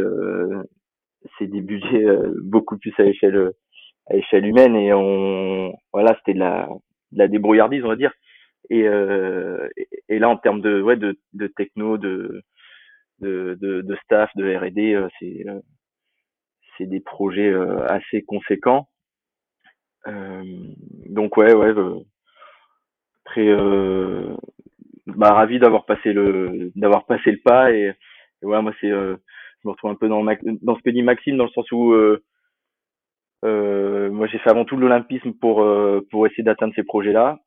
c'est 1.39 1.47
des 1.47 1.61
budgets 1.61 2.07
beaucoup 2.43 2.79
plus 2.79 2.95
à 2.99 3.03
l'échelle 3.03 3.53
à 4.07 4.17
échelle 4.17 4.47
humaine 4.47 4.77
et 4.77 4.93
on 4.93 5.73
voilà 5.93 6.17
c'était 6.19 6.35
de 6.35 6.41
la 6.41 6.69
de 7.13 7.19
la 7.19 7.29
débrouillardise 7.29 7.85
on 7.85 7.89
va 7.89 7.97
dire. 7.97 8.13
Et 8.71 8.87
euh, 8.87 9.69
et, 10.09 10.19
là 10.19 10.29
en 10.29 10.37
termes 10.37 10.61
de 10.61 10.81
ouais 10.81 10.97
de 10.97 11.19
de 11.35 11.47
techno 11.49 11.99
de 11.99 12.43
de 13.21 13.57
de, 13.61 13.83
de 13.83 13.97
staff 14.05 14.31
de 14.37 14.55
R&D 14.57 14.95
euh, 14.95 15.09
c'est 15.19 15.45
euh, 15.49 15.61
c'est 16.77 16.87
des 16.87 17.01
projets 17.01 17.51
euh, 17.51 17.87
assez 17.87 18.23
conséquents. 18.23 18.89
Donc 20.07 21.37
ouais 21.37 21.55
ouais 21.55 21.73
très 23.25 23.55
bah 25.07 25.33
ravi 25.33 25.59
d'avoir 25.59 25.85
passé 25.85 26.13
le 26.13 26.73
d'avoir 26.75 27.07
passé 27.07 27.31
le 27.33 27.41
pas. 27.45 27.73
Et, 27.73 27.93
ouais 28.43 28.63
moi 28.63 28.73
c'est 28.81 28.91
je 29.63 29.69
me 29.69 29.73
retrouve 29.73 29.91
un 29.91 29.95
peu 29.95 30.09
dans 30.09 30.25
dans 30.25 30.77
ce 30.77 30.83
que 30.83 30.91
dit 30.91 31.03
Maxime 31.03 31.37
dans 31.37 31.45
le 31.45 31.51
sens 31.51 31.71
où 31.71 31.93
euh, 31.93 32.23
moi, 33.43 34.27
j'ai 34.29 34.39
fait 34.39 34.51
avant 34.51 34.65
tout 34.65 34.77
l'olympisme 34.77 35.33
pour 35.33 35.63
euh, 35.63 36.07
pour 36.11 36.27
essayer 36.27 36.45
d'atteindre 36.45 36.75
ces 36.77 36.85
projets-là, 36.85 37.41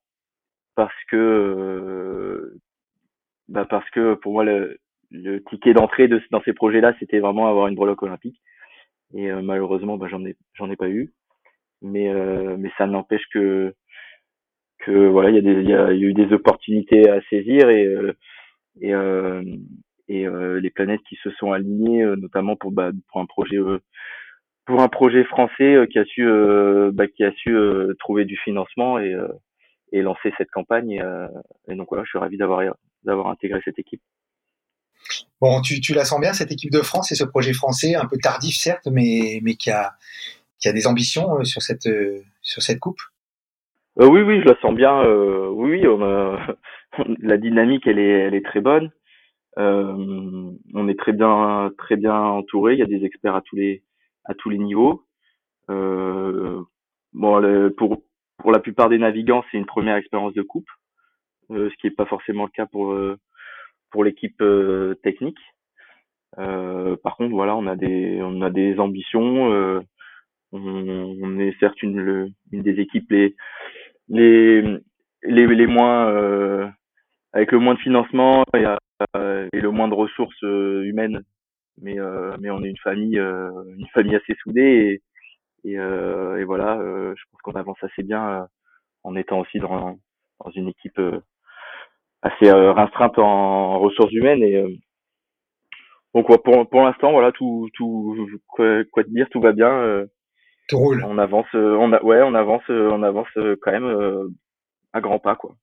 parce 0.75 0.93
que 1.09 1.15
euh, 1.15 2.59
bah 3.47 3.65
parce 3.69 3.89
que 3.91 4.15
pour 4.15 4.33
moi 4.33 4.43
le, 4.43 4.77
le 5.11 5.43
ticket 5.43 5.73
d'entrée 5.73 6.07
de, 6.07 6.21
dans 6.31 6.41
ces 6.43 6.53
projets-là, 6.53 6.93
c'était 6.99 7.19
vraiment 7.19 7.47
avoir 7.47 7.67
une 7.67 7.75
breloque 7.75 8.03
olympique. 8.03 8.41
Et 9.13 9.31
malheureusement, 9.31 9.97
bah, 9.97 10.07
j'en 10.09 10.25
ai 10.25 10.35
j'en 10.55 10.69
ai 10.69 10.75
pas 10.75 10.89
eu. 10.89 11.13
Mais 11.81 12.11
mais 12.57 12.71
ça 12.77 12.87
n'empêche 12.87 13.25
que 13.31 13.73
que 14.79 15.07
voilà, 15.07 15.29
il 15.29 15.35
y 15.35 15.39
a 15.39 15.41
des 15.41 15.61
il 15.61 15.69
y 15.69 15.73
a, 15.73 15.93
eu 15.93 16.13
des 16.13 16.33
opportunités 16.33 17.09
à 17.09 17.21
saisir 17.29 17.69
et 17.69 17.87
et 18.81 18.93
et 20.07 20.27
les 20.61 20.69
planètes 20.71 21.01
qui 21.07 21.15
se 21.17 21.29
sont 21.31 21.51
alignées, 21.53 22.03
notamment 22.17 22.55
pour 22.57 22.71
bah, 22.71 22.91
pour 23.11 23.21
un 23.21 23.25
projet 23.27 23.59
pour 24.65 24.81
un 24.81 24.87
projet 24.87 25.23
français 25.23 25.75
euh, 25.75 25.85
qui 25.85 25.99
a 25.99 26.05
su 26.05 26.27
euh, 26.27 26.91
bah, 26.93 27.07
qui 27.07 27.23
a 27.23 27.31
su 27.33 27.55
euh, 27.55 27.93
trouver 27.99 28.25
du 28.25 28.37
financement 28.37 28.99
et 28.99 29.15
et 29.91 30.01
lancer 30.01 30.33
cette 30.37 30.49
campagne 30.49 31.01
et, 31.67 31.75
donc 31.75 31.87
voilà 31.89 32.03
je 32.03 32.09
suis 32.09 32.19
ravi 32.19 32.37
d'avoir 32.37 32.61
d'avoir 33.03 33.27
intégré 33.27 33.61
cette 33.63 33.79
équipe. 33.79 34.01
Bon 35.39 35.61
tu, 35.61 35.79
tu 35.79 35.93
la 35.93 36.05
sens 36.05 36.19
bien 36.19 36.33
cette 36.33 36.51
équipe 36.51 36.71
de 36.71 36.81
France 36.81 37.11
et 37.11 37.15
ce 37.15 37.23
projet 37.23 37.53
français 37.53 37.95
un 37.95 38.05
peu 38.05 38.17
tardif 38.17 38.55
certes 38.55 38.87
mais 38.91 39.39
mais 39.43 39.53
qui 39.55 39.69
a 39.69 39.93
qui 40.59 40.67
a 40.67 40.73
des 40.73 40.87
ambitions 40.87 41.43
sur 41.43 41.61
cette 41.61 41.87
sur 42.41 42.61
cette 42.61 42.79
coupe? 42.79 42.99
Oui 43.97 44.21
oui 44.21 44.41
je 44.41 44.45
la 44.45 44.59
sens 44.59 44.73
bien 44.73 45.05
oui 45.49 45.87
on 45.87 46.01
a 46.03 46.57
la 47.19 47.37
dynamique 47.37 47.85
elle 47.87 47.99
est 47.99 48.19
elle 48.27 48.35
est 48.35 48.45
très 48.45 48.61
bonne. 48.61 48.91
On 49.57 50.87
est 50.89 50.99
très 50.99 51.13
bien 51.13 51.71
très 51.77 51.95
bien 51.95 52.19
entouré 52.19 52.73
il 52.73 52.79
y 52.79 52.83
a 52.83 52.87
des 52.87 53.05
experts 53.05 53.35
à 53.35 53.41
tous 53.41 53.55
les 53.55 53.83
à 54.25 54.33
tous 54.33 54.49
les 54.49 54.57
niveaux. 54.57 55.05
Euh, 55.69 56.61
bon, 57.13 57.71
pour 57.77 58.03
pour 58.37 58.51
la 58.51 58.59
plupart 58.59 58.89
des 58.89 58.97
navigants, 58.97 59.43
c'est 59.49 59.57
une 59.57 59.65
première 59.65 59.95
expérience 59.95 60.33
de 60.33 60.41
coupe, 60.41 60.69
euh, 61.51 61.69
ce 61.69 61.75
qui 61.77 61.87
n'est 61.87 61.93
pas 61.93 62.05
forcément 62.05 62.43
le 62.43 62.51
cas 62.51 62.65
pour 62.65 62.91
euh, 62.91 63.17
pour 63.91 64.03
l'équipe 64.03 64.43
technique. 65.03 65.39
par 66.35 67.15
contre, 67.17 67.33
voilà, 67.33 67.55
on 67.55 67.67
a 67.67 67.75
des 67.75 68.19
on 68.21 68.41
a 68.41 68.49
des 68.49 68.79
ambitions. 68.79 69.81
On, 70.51 71.39
est 71.39 71.57
certes 71.59 71.81
une, 71.83 72.33
une 72.51 72.61
des 72.61 72.79
équipes 72.79 73.09
les 73.11 73.35
les 74.07 74.61
les, 75.23 75.47
les 75.47 75.67
moins 75.67 76.73
avec 77.33 77.51
le 77.51 77.59
moins 77.59 77.73
de 77.73 77.79
financement 77.79 78.45
et, 78.53 78.63
le 79.59 79.69
moins 79.71 79.87
de 79.87 79.93
ressources 79.95 80.41
humaines 80.41 81.23
mais 81.81 81.99
euh, 81.99 82.35
mais 82.39 82.49
on 82.49 82.63
est 82.63 82.69
une 82.69 82.77
famille 82.77 83.19
euh, 83.19 83.49
une 83.77 83.87
famille 83.87 84.15
assez 84.15 84.35
soudée 84.41 85.01
et 85.63 85.69
et, 85.69 85.79
euh, 85.79 86.37
et 86.39 86.43
voilà 86.43 86.77
je 86.79 87.21
pense 87.31 87.41
qu'on 87.41 87.59
avance 87.59 87.77
assez 87.81 88.03
bien 88.03 88.47
en 89.03 89.15
étant 89.15 89.39
aussi 89.39 89.59
dans 89.59 89.97
dans 90.43 90.51
une 90.51 90.67
équipe 90.67 91.01
assez 92.21 92.51
restreinte 92.51 93.17
en, 93.17 93.79
ressources 93.79 94.13
humaines 94.13 94.43
et 94.43 94.63
donc 96.13 96.27
pour 96.43 96.69
pour 96.69 96.83
l'instant 96.83 97.11
voilà 97.11 97.31
tout 97.31 97.69
tout 97.73 98.27
quoi, 98.47 98.83
quoi 98.85 99.03
te 99.03 99.09
dire 99.09 99.27
tout 99.31 99.41
va 99.41 99.53
bien 99.53 100.05
tout 100.67 100.77
roule. 100.77 101.03
on 101.03 101.17
avance 101.17 101.47
on 101.53 101.93
a 101.93 102.03
ouais 102.03 102.21
on 102.21 102.35
avance 102.35 102.63
on 102.69 103.01
avance 103.01 103.27
quand 103.33 103.71
même 103.71 104.29
à 104.93 105.01
grands 105.01 105.19
pas 105.19 105.35
quoi 105.35 105.55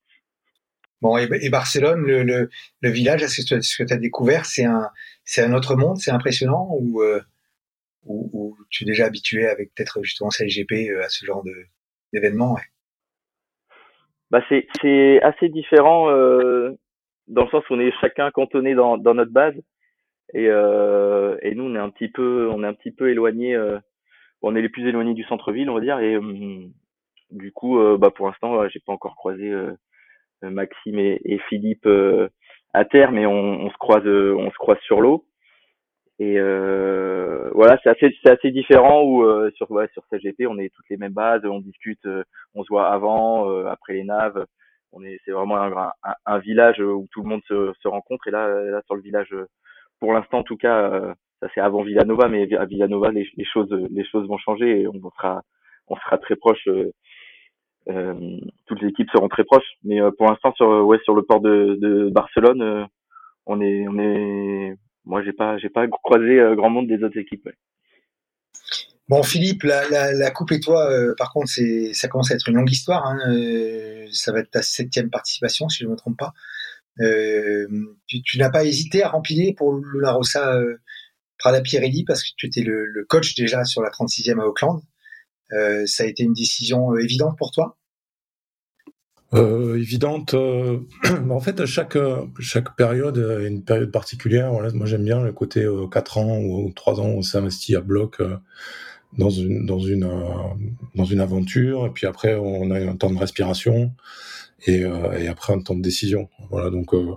Bon, 1.03 1.19
et, 1.19 1.51
Barcelone, 1.51 2.07
le, 2.07 2.23
le, 2.23 2.49
le 2.81 2.91
village, 2.91 3.27
ce 3.27 3.43
que 3.83 3.85
tu 3.85 3.93
as 3.93 3.97
découvert, 3.97 4.47
c'est 4.47 4.65
un, 4.65 4.89
c'est 5.25 5.43
un 5.43 5.53
autre 5.53 5.75
monde, 5.75 5.99
c'est 5.99 6.13
impressionnant 6.13 6.69
ou, 6.79 7.03
euh, 7.03 7.21
ou, 8.07 8.31
ou, 8.33 8.57
tu 8.71 8.85
es 8.85 8.87
déjà 8.87 9.07
habitué 9.07 9.47
avec 9.49 9.75
peut-être 9.75 10.01
justement 10.05 10.31
CLGP 10.31 10.91
euh, 10.91 11.03
à 11.03 11.09
ce 11.09 11.25
genre 11.25 11.43
de, 11.43 11.55
d'événements 12.13 12.55
ouais? 12.55 12.63
bah 14.31 14.43
c'est, 14.49 14.67
c'est 14.81 15.21
assez 15.23 15.49
différent 15.49 16.09
euh, 16.11 16.71
dans 17.27 17.45
le 17.45 17.51
sens 17.51 17.69
où 17.69 17.75
on 17.75 17.81
est 17.81 17.93
chacun 18.01 18.31
cantonné 18.31 18.75
dans, 18.75 18.97
dans 18.97 19.15
notre 19.15 19.33
base 19.33 19.55
et, 20.35 20.47
euh, 20.49 21.37
et 21.43 21.55
nous 21.55 21.65
on 21.65 21.75
est 21.75 21.81
un 21.81 21.91
petit 21.91 22.09
peu 22.09 22.49
on 22.51 22.65
est 22.65 22.67
un 22.67 22.75
petit 22.75 22.93
peu 22.93 23.11
éloigné 23.11 23.55
euh, 23.55 23.79
on 24.41 24.57
est 24.57 24.63
les 24.63 24.69
plus 24.69 24.89
éloignés 24.89 25.15
du 25.15 25.25
centre-ville 25.25 25.69
on 25.69 25.75
va 25.75 25.81
dire 25.81 25.99
et 25.99 26.17
hum, 26.17 26.73
du 27.31 27.53
coup 27.53 27.79
bah 27.99 28.11
pour 28.11 28.27
l'instant 28.27 28.69
j'ai 28.69 28.81
pas 28.81 28.93
encore 28.93 29.17
croisé 29.17 29.51
euh, 29.51 29.77
Maxime 30.51 30.99
et, 30.99 31.39
Philippe 31.49 31.87
euh, 31.87 32.29
à 32.73 32.85
terre, 32.85 33.13
mais 33.13 33.27
on, 33.27 33.71
se 33.71 33.77
croise, 33.79 34.07
euh, 34.07 34.35
on 34.37 34.51
se 34.51 34.57
croise 34.57 34.79
sur 34.81 35.01
l'eau. 35.01 35.25
Et 36.19 36.39
euh, 36.39 37.51
voilà, 37.55 37.79
c'est 37.83 37.91
assez, 37.91 38.15
c'est 38.23 38.31
assez 38.31 38.51
différent 38.51 39.03
où 39.03 39.25
sur 39.57 39.71
ouais, 39.71 39.89
sur 39.93 40.05
CGP, 40.11 40.47
on 40.47 40.59
est 40.59 40.73
toutes 40.75 40.89
les 40.91 40.97
mêmes 40.97 41.13
bases, 41.13 41.45
on 41.45 41.61
discute, 41.61 42.07
on 42.55 42.63
se 42.63 42.69
voit 42.69 42.93
avant, 42.93 43.67
après 43.67 43.95
les 43.95 44.05
naves. 44.05 44.47
On 44.93 45.03
est, 45.03 45.19
c'est 45.25 45.33
vraiment 45.33 45.57
un, 45.57 45.93
un, 46.27 46.39
village 46.39 46.79
où 46.81 47.09
tout 47.13 47.23
le 47.23 47.29
monde 47.29 47.41
se, 47.49 47.73
se 47.81 47.89
rencontre. 47.89 48.29
Et 48.29 48.31
là, 48.31 48.47
là 48.47 48.83
sur 48.85 48.95
le 48.95 49.03
village, 49.03 49.35
pour 50.01 50.13
l'instant 50.13 50.41
en 50.41 50.43
tout 50.43 50.59
cas, 50.59 51.15
ça 51.41 51.49
c'est 51.55 51.61
avant 51.61 51.83
Villanova, 51.83 52.29
mais 52.29 52.55
à 52.55 52.67
Villanova, 52.67 53.11
les, 53.11 53.27
les, 53.37 53.45
choses, 53.47 53.73
les 53.91 54.05
choses 54.05 54.29
vont 54.29 54.39
changer 54.39 54.83
et 54.83 54.87
on 54.87 55.11
sera, 55.17 55.43
on 55.89 55.97
sera 55.97 56.19
très 56.19 56.37
proche 56.37 56.69
euh, 57.89 58.39
toutes 58.67 58.81
les 58.81 58.89
équipes 58.89 59.11
seront 59.13 59.29
très 59.29 59.45
proches. 59.45 59.77
Mais 59.85 60.01
euh, 60.01 60.11
pour 60.17 60.29
l'instant, 60.29 60.53
sur 60.55 60.69
ouais, 60.87 60.99
sur 61.05 61.15
le 61.15 61.23
port 61.23 61.41
de, 61.41 62.11
Barcelone, 62.11 62.63
euh, 62.63 62.85
on 63.47 63.61
est 63.61 64.77
moi 65.05 65.23
j'ai 65.25 65.33
pas 65.33 65.59
j'ai 65.59 65.69
pas 65.69 65.87
croisé 65.89 66.41
grand 66.55 66.71
monde 66.71 66.87
des 66.87 67.03
autres 67.03 67.19
équipes. 67.19 67.49
Bon, 69.09 69.23
Philippe, 69.25 69.65
la, 69.65 70.13
la, 70.13 70.31
coupe 70.31 70.53
et 70.53 70.61
toi, 70.61 70.89
par 71.19 71.33
contre, 71.33 71.49
c'est, 71.49 71.93
ça 71.93 72.09
commence 72.09 72.31
à 72.31 72.35
être 72.35 72.49
une 72.49 72.55
longue 72.55 72.71
histoire. 72.71 73.05
Hein, 73.05 73.19
ça 74.13 74.33
va 74.33 74.39
être 74.39 74.51
ta 74.51 74.63
septième 74.63 75.11
participation, 75.11 75.69
si 75.69 75.83
je 75.83 75.87
ne 75.87 75.91
me 75.91 75.97
trompe 75.97 76.17
pas. 76.17 76.33
Euh, 77.01 77.67
tu, 78.07 78.23
tu 78.23 78.39
n'as 78.39 78.49
pas 78.49 78.65
hésité 78.65 79.03
à 79.03 79.09
remplir 79.09 79.55
pour 79.57 79.75
Luna 79.75 80.13
Rossa 80.13 80.57
Prada 81.37 81.61
Pirelli 81.61 82.05
parce 82.05 82.23
que 82.23 82.29
tu 82.37 82.47
étais 82.47 82.63
le, 82.63 82.87
le, 82.87 83.05
coach 83.05 83.35
déjà 83.35 83.65
sur 83.65 83.83
la 83.83 83.91
36e 83.91 84.41
à 84.41 84.47
Auckland? 84.47 84.81
Euh, 85.53 85.85
ça 85.87 86.05
a 86.05 86.07
été 86.07 86.23
une 86.23 86.33
décision 86.33 86.93
euh, 86.93 86.99
évidente 86.99 87.37
pour 87.37 87.51
toi? 87.51 87.77
Euh, 89.35 89.77
évidente. 89.77 90.35
Euh, 90.35 90.81
en 91.31 91.41
fait, 91.41 91.65
chaque, 91.65 91.97
chaque 92.39 92.77
période 92.77 93.19
est 93.19 93.49
une 93.49 93.65
période 93.65 93.91
particulière. 93.91 94.53
Moi, 94.53 94.87
j'aime 94.87 95.05
bien 95.05 95.23
le 95.23 95.33
côté 95.33 95.67
4 95.91 96.19
ans 96.19 96.39
ou 96.39 96.71
3 96.75 97.01
ans 97.01 97.09
où 97.09 97.19
on 97.19 97.23
s'investit 97.23 97.77
à 97.77 97.81
bloc 97.81 98.21
dans, 99.19 99.31
une, 99.31 99.67
dans, 99.67 99.79
une, 99.79 100.09
dans 100.95 101.05
une 101.05 101.21
aventure. 101.21 101.87
Et 101.87 101.91
puis 101.91 102.07
après, 102.07 102.35
on 102.35 102.71
a 102.71 102.79
un 102.81 102.97
temps 102.97 103.11
de 103.11 103.19
respiration 103.19 103.93
et, 104.67 104.83
et 105.19 105.29
après 105.29 105.53
un 105.53 105.61
temps 105.61 105.75
de 105.75 105.83
décision. 105.83 106.29
Voilà, 106.51 106.71
donc 106.71 106.95
euh, 106.95 107.15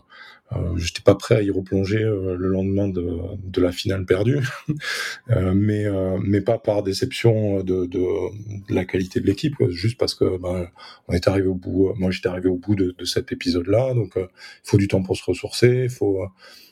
J'étais 0.77 1.01
pas 1.01 1.15
prêt 1.15 1.35
à 1.35 1.41
y 1.41 1.49
replonger 1.49 2.03
euh, 2.03 2.35
le 2.37 2.47
lendemain 2.47 2.87
de, 2.87 3.17
de, 3.43 3.61
la 3.61 3.71
finale 3.71 4.05
perdue, 4.05 4.39
euh, 5.31 5.53
mais 5.55 5.85
euh, 5.85 6.19
mais 6.23 6.39
pas 6.39 6.59
par 6.59 6.83
déception 6.83 7.63
de, 7.63 7.85
de, 7.85 7.87
de 7.87 8.73
la 8.73 8.85
qualité 8.85 9.19
de 9.19 9.25
l'équipe, 9.25 9.55
juste 9.69 9.97
parce 9.97 10.13
que 10.13 10.37
bah, 10.37 10.71
on 11.07 11.13
est 11.13 11.27
arrivé 11.27 11.47
au 11.47 11.55
bout. 11.55 11.93
Moi, 11.95 12.11
j'étais 12.11 12.29
arrivé 12.29 12.47
au 12.47 12.57
bout 12.57 12.75
de, 12.75 12.95
de 12.97 13.05
cet 13.05 13.31
épisode-là, 13.31 13.95
donc 13.95 14.13
il 14.17 14.27
faut 14.63 14.77
du 14.77 14.87
temps 14.87 15.01
pour 15.01 15.17
se 15.17 15.23
ressourcer, 15.25 15.85
il 15.85 15.89
faut 15.89 16.23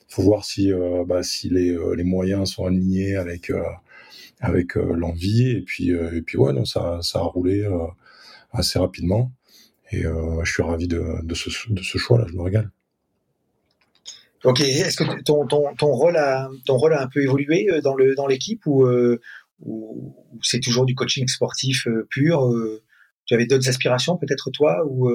faut 0.08 0.22
voir 0.22 0.46
si 0.46 0.72
bah, 1.08 1.24
si 1.24 1.50
les, 1.50 1.76
les 1.96 2.04
moyens 2.04 2.52
sont 2.52 2.66
alignés 2.66 3.16
avec 3.16 3.52
avec 4.44 4.76
l'envie, 4.76 5.52
et 5.52 5.62
puis 5.62 5.90
et 5.90 6.22
puis 6.22 6.38
ouais, 6.38 6.54
non, 6.54 6.66
ça 6.66 7.00
ça 7.02 7.20
a 7.20 7.24
roulé 7.24 7.66
assez 8.52 8.78
rapidement, 8.78 9.32
et 9.92 10.04
je 10.04 10.52
suis 10.52 10.64
ravi 10.64 10.88
de, 10.88 11.02
de 11.24 11.34
ce, 11.34 11.50
de 11.72 11.82
ce 11.82 11.98
choix-là, 11.98 12.26
je 12.30 12.36
me 12.36 12.42
régale. 12.42 12.70
Ok, 14.44 14.60
est-ce 14.60 14.98
que 14.98 15.24
ton, 15.24 15.48
ton, 15.48 15.74
ton, 15.78 15.88
rôle 15.88 16.18
a, 16.18 16.50
ton 16.66 16.76
rôle 16.76 16.94
a 16.94 17.02
un 17.02 17.08
peu 17.08 17.22
évolué 17.22 17.70
euh, 17.72 17.82
dans, 17.82 17.96
le, 17.96 18.14
dans 18.14 18.28
l'équipe 18.28 18.62
ou, 18.66 18.86
euh, 18.86 19.22
ou, 19.62 20.14
c'est 20.42 20.60
toujours 20.60 20.86
du 20.86 20.96
coaching 20.96 21.28
sportif 21.28 21.88
euh, 21.88 22.06
pur 22.10 22.52
Tu 23.26 23.34
avais 23.34 23.46
d'autres 23.46 23.70
aspirations 23.70 24.18
peut-être 24.18 24.52
toi 24.52 24.84
ou 24.86 25.10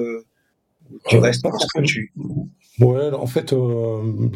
tu 1.07 1.17
restes 1.17 1.43
parce 1.43 1.67
que 1.67 1.81
tu... 1.81 2.11
Ouais, 2.79 3.11
en 3.11 3.27
fait, 3.27 3.53
mon 3.53 4.33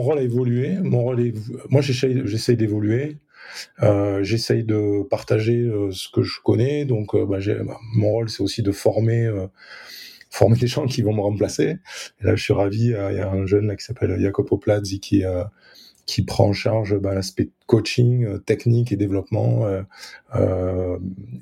rôle 0.00 0.18
a 0.18 0.22
évolué. 0.22 0.76
Mon 0.80 1.02
rôle 1.02 1.20
est... 1.20 1.34
Moi, 1.68 1.80
j'essaye, 1.80 2.22
j'essaye 2.24 2.56
d'évoluer. 2.56 3.16
Euh, 3.82 4.22
j'essaye 4.22 4.64
de 4.64 5.02
partager 5.08 5.70
ce 5.90 6.08
que 6.08 6.22
je 6.22 6.40
connais. 6.42 6.84
Donc, 6.84 7.14
bah, 7.14 7.38
mon 7.94 8.10
rôle, 8.10 8.28
c'est 8.28 8.42
aussi 8.42 8.62
de 8.62 8.72
former 8.72 9.30
former 10.36 10.56
des 10.60 10.66
gens 10.66 10.86
qui 10.86 11.02
vont 11.02 11.14
me 11.14 11.20
remplacer. 11.20 11.78
Et 12.20 12.24
là, 12.24 12.36
je 12.36 12.42
suis 12.42 12.52
ravi. 12.52 12.92
Euh, 12.92 13.12
il 13.12 13.18
y 13.18 13.20
a 13.20 13.30
un 13.30 13.46
jeune 13.46 13.66
là 13.66 13.76
qui 13.76 13.84
s'appelle 13.84 14.18
Jacopo 14.20 14.58
Plazzi 14.58 15.00
qui 15.00 15.24
euh, 15.24 15.44
qui 16.06 16.22
prend 16.22 16.46
en 16.46 16.52
charge 16.52 16.96
bah, 16.96 17.14
l'aspect 17.14 17.50
coaching, 17.66 18.24
euh, 18.24 18.38
technique 18.38 18.92
et 18.92 18.96
développement, 18.96 19.66
euh, 20.34 20.98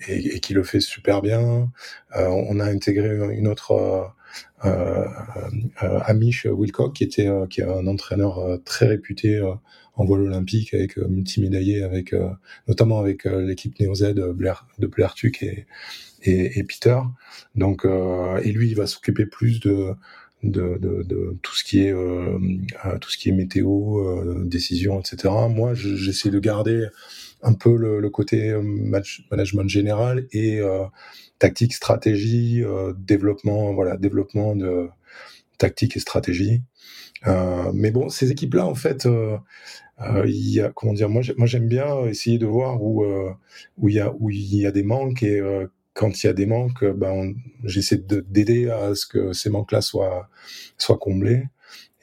et, 0.09 0.37
et, 0.37 0.41
qui 0.41 0.55
le 0.55 0.63
fait 0.63 0.81
super 0.81 1.23
bien. 1.23 1.71
on 2.17 2.61
a 2.61 2.65
intégré 2.65 3.37
une 3.37 3.47
autre 3.47 4.13
euh, 4.65 5.07
Amish 5.81 6.47
Wilcock, 6.47 6.95
qui 6.95 7.05
était 7.05 7.29
qui 7.51 7.61
est 7.61 7.65
un 7.65 7.87
entraîneur 7.87 8.59
très 8.65 8.87
réputé 8.87 9.41
en 9.97 10.05
vol 10.05 10.23
olympique, 10.23 10.75
avec 10.75 10.97
multimédaillé, 10.97 11.83
avec 11.83 12.15
notamment 12.67 12.99
avec 12.99 13.25
l'équipe 13.25 13.79
Neo 13.81 13.95
Z 13.95 14.15
Blair, 14.35 14.67
de 14.79 14.91
et 15.43 15.67
et, 16.25 16.59
et 16.59 16.65
Peter. 16.65 16.99
Donc, 17.55 17.85
euh, 17.85 18.41
et 18.43 18.53
lui, 18.53 18.69
il 18.69 18.77
va 18.77 18.87
s'occuper 18.87 19.27
plus 19.27 19.61
de, 19.61 19.95
de, 20.45 20.79
de, 20.79 21.03
de, 21.03 21.37
tout 21.43 21.55
ce 21.55 21.65
qui 21.65 21.85
est 21.85 21.93
euh, 21.93 22.39
euh 22.85 22.99
tout 22.99 23.11
ce 23.11 23.19
qui 23.19 23.31
est 23.31 23.33
météo, 23.33 23.99
euh, 23.99 24.45
décision, 24.45 25.01
etc. 25.01 25.33
Moi, 25.49 25.75
j'essaie 25.75 26.31
de 26.31 26.39
garder 26.39 26.87
un 27.43 27.55
peu 27.55 27.77
le, 27.77 28.01
le 28.01 28.11
côté 28.11 28.51
euh, 28.51 28.63
management 29.31 29.69
général 29.69 30.27
et 30.33 30.61
tactique, 31.39 31.75
stratégie, 31.75 32.63
développement, 32.99 33.75
voilà, 33.75 33.97
développement 33.97 34.55
de 34.57 34.89
tactique 35.59 35.97
et 35.97 36.01
stratégie. 36.01 36.63
mais 37.73 37.91
bon, 37.91 38.09
ces 38.09 38.31
équipes-là, 38.31 38.67
en 38.67 38.75
fait, 38.75 39.07
euh, 39.07 39.39
il 40.27 40.51
y 40.51 40.61
a, 40.61 40.71
comment 40.73 40.93
dire, 40.93 41.09
moi, 41.09 41.23
j'aime 41.23 41.69
bien 41.69 42.05
essayer 42.07 42.39
de 42.39 42.47
voir 42.47 42.83
où 42.83 43.05
où 43.79 43.89
il 43.89 43.95
y 43.95 44.01
a 44.01 44.13
où 44.19 44.31
il 44.31 44.57
y 44.57 44.67
a 44.67 44.73
des 44.73 44.83
manques 44.83 45.23
et 45.23 45.41
quand 45.95 46.23
il 46.23 46.27
y 46.27 46.31
a 46.31 46.33
des 46.33 46.47
manques, 46.47 46.85
ben, 46.85 47.35
j'essaie 47.63 47.97
d'aider 47.97 48.69
à 48.69 48.95
ce 48.95 49.07
que 49.07 49.33
ces 49.33 49.49
manques-là 49.49 49.81
soient, 49.81 50.29
soient 50.77 50.99
comblés. 50.99 51.45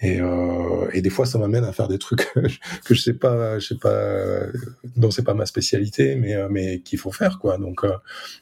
Et, 0.03 0.19
euh, 0.19 0.89
et, 0.93 1.01
des 1.01 1.11
fois, 1.11 1.27
ça 1.27 1.37
m'amène 1.37 1.63
à 1.63 1.71
faire 1.73 1.87
des 1.87 1.99
trucs 1.99 2.27
que 2.85 2.95
je 2.95 2.99
sais 2.99 3.13
pas, 3.13 3.59
je 3.59 3.67
sais 3.67 3.77
pas, 3.77 4.47
dont 4.95 5.11
c'est 5.11 5.23
pas 5.23 5.35
ma 5.35 5.45
spécialité, 5.45 6.15
mais 6.15 6.33
euh, 6.33 6.47
mais 6.49 6.79
qu'il 6.81 6.97
faut 6.97 7.11
faire 7.11 7.37
quoi. 7.37 7.59
Donc, 7.59 7.83
euh, 7.83 7.91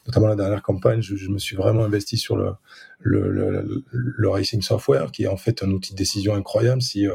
notamment 0.06 0.28
la 0.28 0.36
dernière 0.36 0.62
campagne, 0.62 1.02
je, 1.02 1.28
me 1.28 1.38
suis 1.38 1.56
vraiment 1.56 1.84
investi 1.84 2.16
sur 2.16 2.36
le 2.36 2.54
le, 3.00 3.30
le 3.30 3.84
le, 3.90 4.28
racing 4.30 4.62
software, 4.62 5.12
qui 5.12 5.24
est 5.24 5.28
en 5.28 5.36
fait 5.36 5.62
un 5.62 5.70
outil 5.70 5.92
de 5.92 5.98
décision 5.98 6.34
incroyable 6.34 6.80
si 6.80 7.06
euh, 7.06 7.12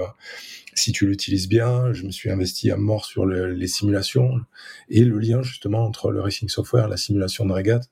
si 0.76 0.92
tu 0.92 1.08
l'utilises 1.08 1.50
bien. 1.50 1.92
Je 1.94 2.04
me 2.04 2.12
suis 2.12 2.30
investi 2.30 2.70
à 2.70 2.78
mort 2.78 3.06
sur 3.06 3.26
les 3.26 3.68
simulations 3.68 4.42
et 4.90 5.04
le 5.06 5.18
lien 5.18 5.42
justement 5.42 5.84
entre 5.86 6.12
le 6.12 6.22
racing 6.22 6.50
software, 6.50 6.88
la 6.88 6.98
simulation 6.98 7.48
de 7.48 7.54
régate. 7.54 7.90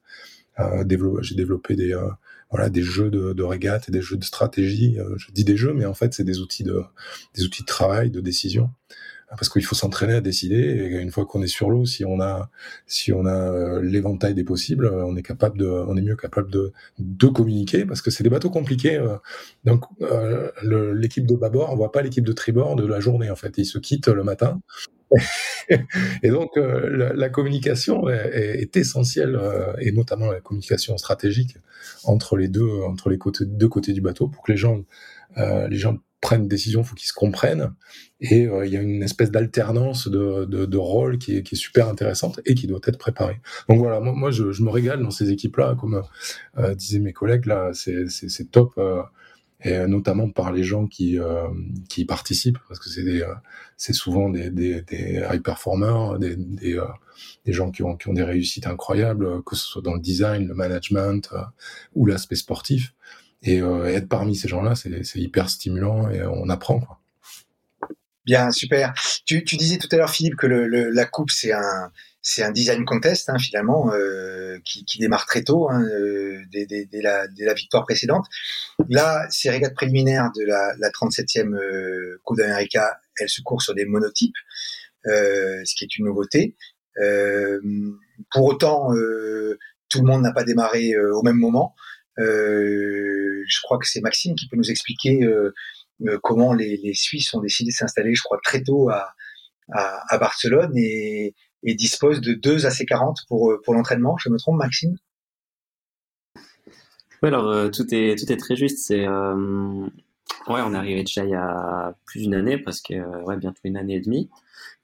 Euh, 0.59 0.83
j'ai 1.21 1.35
développé 1.35 1.75
des 1.75 1.93
euh, 1.93 2.09
voilà 2.51 2.69
des 2.69 2.83
jeux 2.83 3.09
de, 3.09 3.33
de 3.33 3.43
régate 3.43 3.89
et 3.89 3.91
des 3.91 4.01
jeux 4.01 4.17
de 4.17 4.23
stratégie. 4.23 4.99
Euh, 4.99 5.15
je 5.17 5.31
dis 5.31 5.43
des 5.43 5.57
jeux, 5.57 5.73
mais 5.73 5.85
en 5.85 5.93
fait 5.93 6.13
c'est 6.13 6.23
des 6.23 6.39
outils 6.39 6.63
de 6.63 6.81
des 7.35 7.43
outils 7.43 7.63
de 7.63 7.67
travail, 7.67 8.11
de 8.11 8.21
décision 8.21 8.69
parce 9.29 9.49
qu'il 9.49 9.65
faut 9.65 9.73
s'entraîner 9.73 10.13
à 10.13 10.21
décider. 10.21 10.57
Et 10.57 11.01
une 11.01 11.09
fois 11.09 11.25
qu'on 11.25 11.41
est 11.41 11.47
sur 11.47 11.71
l'eau, 11.71 11.85
si 11.85 12.05
on 12.05 12.21
a, 12.21 12.51
si 12.85 13.11
on 13.11 13.25
a 13.25 13.81
l'éventail 13.81 14.35
des 14.35 14.43
possibles, 14.43 14.85
on 14.85 15.15
est 15.15 15.23
capable 15.23 15.57
de, 15.57 15.65
on 15.65 15.97
est 15.97 16.03
mieux 16.03 16.15
capable 16.15 16.51
de, 16.51 16.71
de 16.99 17.27
communiquer 17.27 17.83
parce 17.85 18.03
que 18.03 18.11
c'est 18.11 18.23
des 18.23 18.29
bateaux 18.29 18.51
compliqués. 18.51 19.03
Donc, 19.63 19.85
l'équipe 20.61 21.25
de 21.25 21.35
bâbord, 21.35 21.71
on 21.71 21.75
voit 21.75 21.91
pas 21.91 22.03
l'équipe 22.03 22.23
de 22.23 22.33
tribord 22.33 22.75
de 22.75 22.85
la 22.85 22.99
journée 22.99 23.31
en 23.31 23.35
fait. 23.35 23.57
Ils 23.57 23.65
se 23.65 23.79
quittent 23.79 24.07
le 24.07 24.23
matin 24.23 24.61
et 26.23 26.29
donc, 26.29 26.57
euh, 26.57 27.13
la, 27.15 27.29
communication 27.29 28.09
est, 28.09 28.75
essentielle, 28.75 29.35
euh, 29.35 29.73
et 29.79 29.91
notamment 29.91 30.31
la 30.31 30.41
communication 30.41 30.97
stratégique 30.97 31.57
entre 32.03 32.37
les 32.37 32.47
deux, 32.47 32.81
entre 32.83 33.09
les 33.09 33.17
côtés, 33.17 33.45
deux 33.45 33.67
côtés 33.67 33.93
du 33.93 34.01
bateau, 34.01 34.27
pour 34.27 34.43
que 34.43 34.51
les 34.51 34.57
gens, 34.57 34.83
euh, 35.37 35.67
les 35.67 35.77
gens 35.77 35.97
prennent 36.21 36.43
des 36.43 36.55
décisions, 36.55 36.81
il 36.81 36.85
faut 36.85 36.95
qu'ils 36.95 37.09
se 37.09 37.13
comprennent. 37.13 37.73
Et 38.21 38.43
il 38.43 38.69
y 38.69 38.77
a 38.77 38.81
une 38.81 39.03
espèce 39.03 39.29
d'alternance 39.29 40.07
de, 40.07 40.45
de, 40.45 40.65
de 40.65 40.77
rôle 40.77 41.17
qui 41.17 41.43
qui 41.43 41.55
est, 41.55 41.57
super 41.57 41.89
intéressante 41.89 42.39
et 42.45 42.55
qui 42.55 42.65
doit 42.65 42.79
être 42.85 42.97
préparée. 42.97 43.41
Donc 43.67 43.79
voilà, 43.79 43.99
moi, 43.99 44.13
moi 44.13 44.31
je, 44.31 44.53
je, 44.53 44.63
me 44.63 44.69
régale 44.69 45.03
dans 45.03 45.11
ces 45.11 45.31
équipes-là, 45.31 45.75
comme 45.77 46.01
disaient 46.75 46.99
mes 46.99 47.11
collègues, 47.11 47.45
là, 47.47 47.71
c'est 47.73 48.51
top 48.51 48.79
et 49.63 49.73
euh, 49.73 49.87
notamment 49.87 50.29
par 50.29 50.51
les 50.51 50.63
gens 50.63 50.87
qui 50.87 51.17
euh, 51.17 51.47
qui 51.89 52.01
y 52.01 52.05
participent 52.05 52.59
parce 52.67 52.79
que 52.79 52.89
c'est 52.89 53.01
euh, 53.01 53.33
c'est 53.77 53.93
souvent 53.93 54.29
des, 54.29 54.49
des, 54.49 54.81
des 54.81 55.25
high 55.31 55.41
performers 55.41 56.19
des 56.19 56.77
gens 57.47 57.71
qui 57.71 57.83
ont 57.83 57.95
qui 57.95 58.09
ont 58.09 58.13
des 58.13 58.23
réussites 58.23 58.67
incroyables 58.67 59.43
que 59.43 59.55
ce 59.55 59.65
soit 59.65 59.81
dans 59.81 59.93
le 59.93 60.01
design 60.01 60.47
le 60.47 60.53
management 60.53 61.33
ou 61.95 62.05
l'aspect 62.05 62.35
sportif 62.35 62.93
et 63.41 63.57
être 63.57 64.07
parmi 64.07 64.35
ces 64.35 64.47
gens-là 64.47 64.75
c'est 64.75 65.03
c'est 65.03 65.19
hyper 65.19 65.49
stimulant 65.49 66.09
et 66.09 66.23
on 66.23 66.49
apprend 66.49 66.79
quoi 66.79 66.99
Bien, 68.25 68.51
super. 68.51 68.93
Tu, 69.25 69.43
tu 69.43 69.57
disais 69.57 69.77
tout 69.77 69.89
à 69.91 69.97
l'heure, 69.97 70.09
Philippe, 70.09 70.37
que 70.37 70.47
le, 70.47 70.89
la 70.91 71.05
coupe, 71.05 71.29
c'est 71.29 71.51
un, 71.51 71.91
c'est 72.25 72.41
un 72.41 72.51
design 72.51 72.85
contest, 72.85 73.29
hein, 73.29 73.37
finalement, 73.37 73.93
euh, 73.93 74.57
qui, 74.63 74.85
qui, 74.85 74.97
démarre 74.97 75.25
très 75.25 75.43
tôt, 75.43 75.69
hein, 75.69 75.83
euh, 75.83 76.41
dès, 76.51 76.65
dès, 76.65 76.85
dès, 76.85 77.01
la, 77.01 77.27
dès, 77.27 77.43
la, 77.43 77.53
victoire 77.53 77.83
précédente. 77.83 78.25
Là, 78.89 79.27
ces 79.29 79.49
régates 79.49 79.75
préliminaires 79.75 80.31
de 80.33 80.45
la, 80.45 80.73
la 80.79 80.89
37e 80.89 81.53
euh, 81.53 82.21
Coupe 82.23 82.37
d'América, 82.37 82.97
elles 83.19 83.29
se 83.29 83.41
courent 83.41 83.61
sur 83.61 83.75
des 83.75 83.83
monotypes, 83.83 84.37
euh, 85.05 85.61
ce 85.65 85.75
qui 85.75 85.83
est 85.83 85.97
une 85.97 86.05
nouveauté. 86.05 86.55
Euh, 87.01 87.59
pour 88.31 88.45
autant, 88.45 88.91
tout 89.89 89.99
le 89.99 90.05
monde 90.05 90.21
n'a 90.21 90.31
pas 90.31 90.45
démarré 90.45 90.95
au 90.97 91.23
même 91.23 91.37
moment. 91.37 91.75
je 92.17 93.61
crois 93.63 93.79
que 93.79 93.87
c'est 93.87 93.99
Maxime 93.99 94.35
qui 94.35 94.47
peut 94.47 94.55
nous 94.55 94.71
expliquer 94.71 95.27
comment 96.21 96.53
les, 96.53 96.77
les, 96.77 96.93
Suisses 96.93 97.33
ont 97.33 97.41
décidé 97.41 97.71
de 97.71 97.75
s'installer, 97.75 98.13
je 98.15 98.21
crois, 98.23 98.39
très 98.43 98.63
tôt 98.63 98.89
à, 98.89 99.13
à, 99.73 100.03
à 100.07 100.17
Barcelone 100.17 100.77
et, 100.77 101.35
et, 101.63 101.75
disposent 101.75 102.21
de 102.21 102.33
deux 102.33 102.65
AC40 102.65 103.25
pour, 103.27 103.51
euh, 103.51 103.61
pour 103.63 103.73
l'entraînement. 103.73 104.17
Je 104.17 104.29
me 104.29 104.37
trompe, 104.37 104.57
Maxime? 104.57 104.97
Oui, 106.35 107.29
alors 107.29 107.47
euh, 107.47 107.69
tout, 107.69 107.85
est, 107.93 108.17
tout 108.17 108.31
est 108.31 108.37
très 108.37 108.55
juste. 108.55 108.79
C'est, 108.79 109.07
euh, 109.07 109.85
ouais, 110.47 110.61
on 110.61 110.73
est 110.73 110.77
arrivé 110.77 111.03
déjà 111.03 111.23
il 111.23 111.31
y 111.31 111.35
a 111.35 111.95
plus 112.05 112.21
d'une 112.21 112.33
année, 112.33 112.57
parce 112.57 112.81
que, 112.81 112.93
ouais, 113.23 113.37
bientôt 113.37 113.61
une 113.63 113.77
année 113.77 113.95
et 113.95 114.01
demie, 114.01 114.29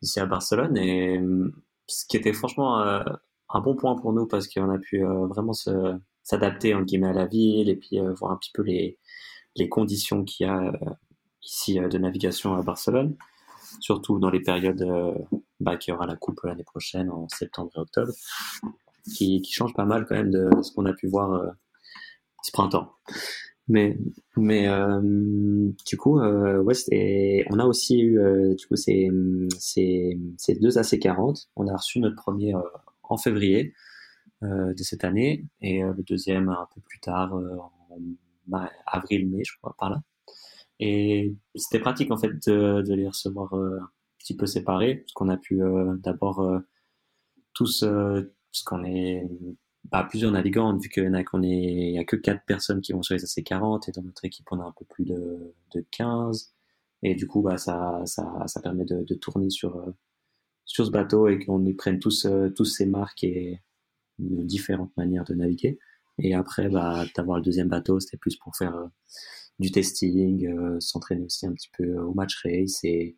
ici 0.01 0.19
à 0.19 0.25
Barcelone. 0.25 0.77
Et 0.77 1.19
ce 1.87 2.05
qui 2.05 2.17
était 2.17 2.33
franchement 2.33 2.79
un 2.79 3.61
bon 3.61 3.75
point 3.75 3.95
pour 3.95 4.13
nous, 4.13 4.27
parce 4.27 4.47
qu'on 4.47 4.69
a 4.69 4.77
pu 4.77 5.03
vraiment 5.03 5.53
s'adapter 6.23 6.75
en 6.75 6.83
guillemets 6.83 7.09
à 7.09 7.13
la 7.13 7.25
ville 7.25 7.69
et 7.69 7.75
puis 7.75 7.99
voir 8.17 8.31
un 8.31 8.37
petit 8.37 8.51
peu 8.53 8.61
les, 8.61 8.97
les 9.55 9.67
conditions 9.67 10.23
qu'il 10.23 10.47
y 10.47 10.49
a 10.49 10.71
ici 11.43 11.79
de 11.79 11.97
navigation 11.97 12.55
à 12.55 12.61
Barcelone, 12.61 13.15
surtout 13.79 14.19
dans 14.19 14.29
les 14.29 14.41
périodes 14.41 14.85
bah, 15.59 15.77
qu'il 15.77 15.93
y 15.93 15.95
aura 15.95 16.07
la 16.07 16.15
coupe 16.15 16.39
l'année 16.43 16.63
prochaine 16.63 17.09
en 17.09 17.27
septembre 17.29 17.71
et 17.75 17.79
octobre, 17.79 18.11
qui, 19.15 19.41
qui 19.41 19.51
change 19.51 19.73
pas 19.73 19.85
mal 19.85 20.05
quand 20.05 20.15
même 20.15 20.31
de 20.31 20.49
ce 20.61 20.71
qu'on 20.73 20.85
a 20.85 20.93
pu 20.93 21.07
voir 21.07 21.53
ce 22.43 22.51
printemps. 22.51 22.93
Mais, 23.69 23.99
mais 24.35 24.67
euh, 24.67 24.99
du 25.85 25.95
coup, 25.95 26.19
euh, 26.19 26.59
ouais, 26.63 27.45
on 27.51 27.59
a 27.59 27.65
aussi 27.65 27.99
eu 27.99 28.19
euh, 28.19 28.55
du 28.55 28.65
coup 28.65 28.75
ces, 28.75 29.09
ces, 29.59 30.19
ces 30.37 30.55
deux 30.55 30.69
AC40. 30.69 31.49
On 31.55 31.67
a 31.67 31.77
reçu 31.77 31.99
notre 31.99 32.15
premier 32.15 32.55
euh, 32.55 32.61
en 33.03 33.17
février 33.17 33.75
euh, 34.41 34.73
de 34.73 34.83
cette 34.83 35.03
année 35.03 35.45
et 35.61 35.83
le 35.83 36.01
deuxième 36.03 36.49
un 36.49 36.67
peu 36.73 36.81
plus 36.81 36.99
tard, 36.99 37.35
en 37.35 37.71
avril-mai, 38.87 39.43
je 39.45 39.55
crois, 39.59 39.75
par 39.77 39.91
là. 39.91 40.01
Et 40.79 41.35
c'était 41.53 41.79
pratique 41.79 42.09
en 42.09 42.17
fait 42.17 42.31
de, 42.47 42.81
de 42.81 42.93
les 42.95 43.07
recevoir 43.07 43.53
petit 44.29 44.37
peu 44.37 44.45
séparés, 44.45 44.95
parce 44.95 45.13
qu'on 45.13 45.29
a 45.29 45.37
pu 45.37 45.59
d'abord 46.03 46.61
tous, 47.53 47.83
parce 47.83 48.63
qu'on 48.63 48.83
est 48.83 49.27
bah, 49.85 50.05
plusieurs 50.07 50.31
navigants, 50.31 50.77
vu 50.77 50.89
qu'il 50.89 51.09
n'y 51.09 51.95
est, 51.95 51.97
a 51.97 52.03
que 52.03 52.15
quatre 52.15 52.45
personnes 52.45 52.81
qui 52.81 52.93
vont 52.93 53.01
sur 53.01 53.15
les 53.15 53.23
AC40 53.23 53.89
et 53.89 53.91
dans 53.91 54.03
notre 54.03 54.23
équipe 54.25 54.47
on 54.51 54.59
a 54.59 54.65
un 54.65 54.73
peu 54.77 54.85
plus 54.85 55.05
de, 55.05 55.53
de 55.73 55.85
15. 55.91 56.53
Et 57.01 57.15
du 57.15 57.27
coup, 57.27 57.41
bah, 57.41 57.57
ça, 57.57 58.01
ça, 58.05 58.43
ça 58.47 58.61
permet 58.61 58.85
de, 58.85 59.13
tourner 59.15 59.49
sur, 59.49 59.77
euh, 59.77 59.95
sur 60.65 60.85
ce 60.85 60.91
bateau 60.91 61.27
et 61.27 61.43
qu'on 61.43 61.65
y 61.65 61.73
prenne 61.73 61.99
tous, 61.99 62.25
euh, 62.25 62.49
tous 62.49 62.65
ces 62.65 62.85
marques 62.85 63.23
et 63.23 63.61
différentes 64.19 64.95
manières 64.97 65.23
de 65.23 65.33
naviguer. 65.33 65.79
Et 66.17 66.33
après, 66.35 66.69
bah, 66.69 67.05
d'avoir 67.15 67.37
le 67.37 67.43
deuxième 67.43 67.69
bateau, 67.69 67.99
c'était 67.99 68.17
plus 68.17 68.35
pour 68.35 68.55
faire 68.55 68.75
euh, 68.75 68.87
du 69.59 69.71
testing, 69.71 70.79
s'entraîner 70.79 71.25
aussi 71.25 71.45
un 71.45 71.53
petit 71.53 71.69
peu 71.77 71.97
au 71.97 72.13
match 72.13 72.35
race. 72.43 72.83
Et, 72.83 73.17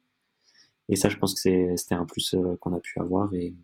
et 0.90 0.96
ça, 0.96 1.10
je 1.10 1.18
pense 1.18 1.34
que 1.34 1.76
c'était 1.76 1.96
un 1.96 2.06
plus 2.06 2.36
qu'on 2.60 2.74
a 2.74 2.80
pu 2.80 3.00
avoir. 3.00 3.34
Et 3.34 3.56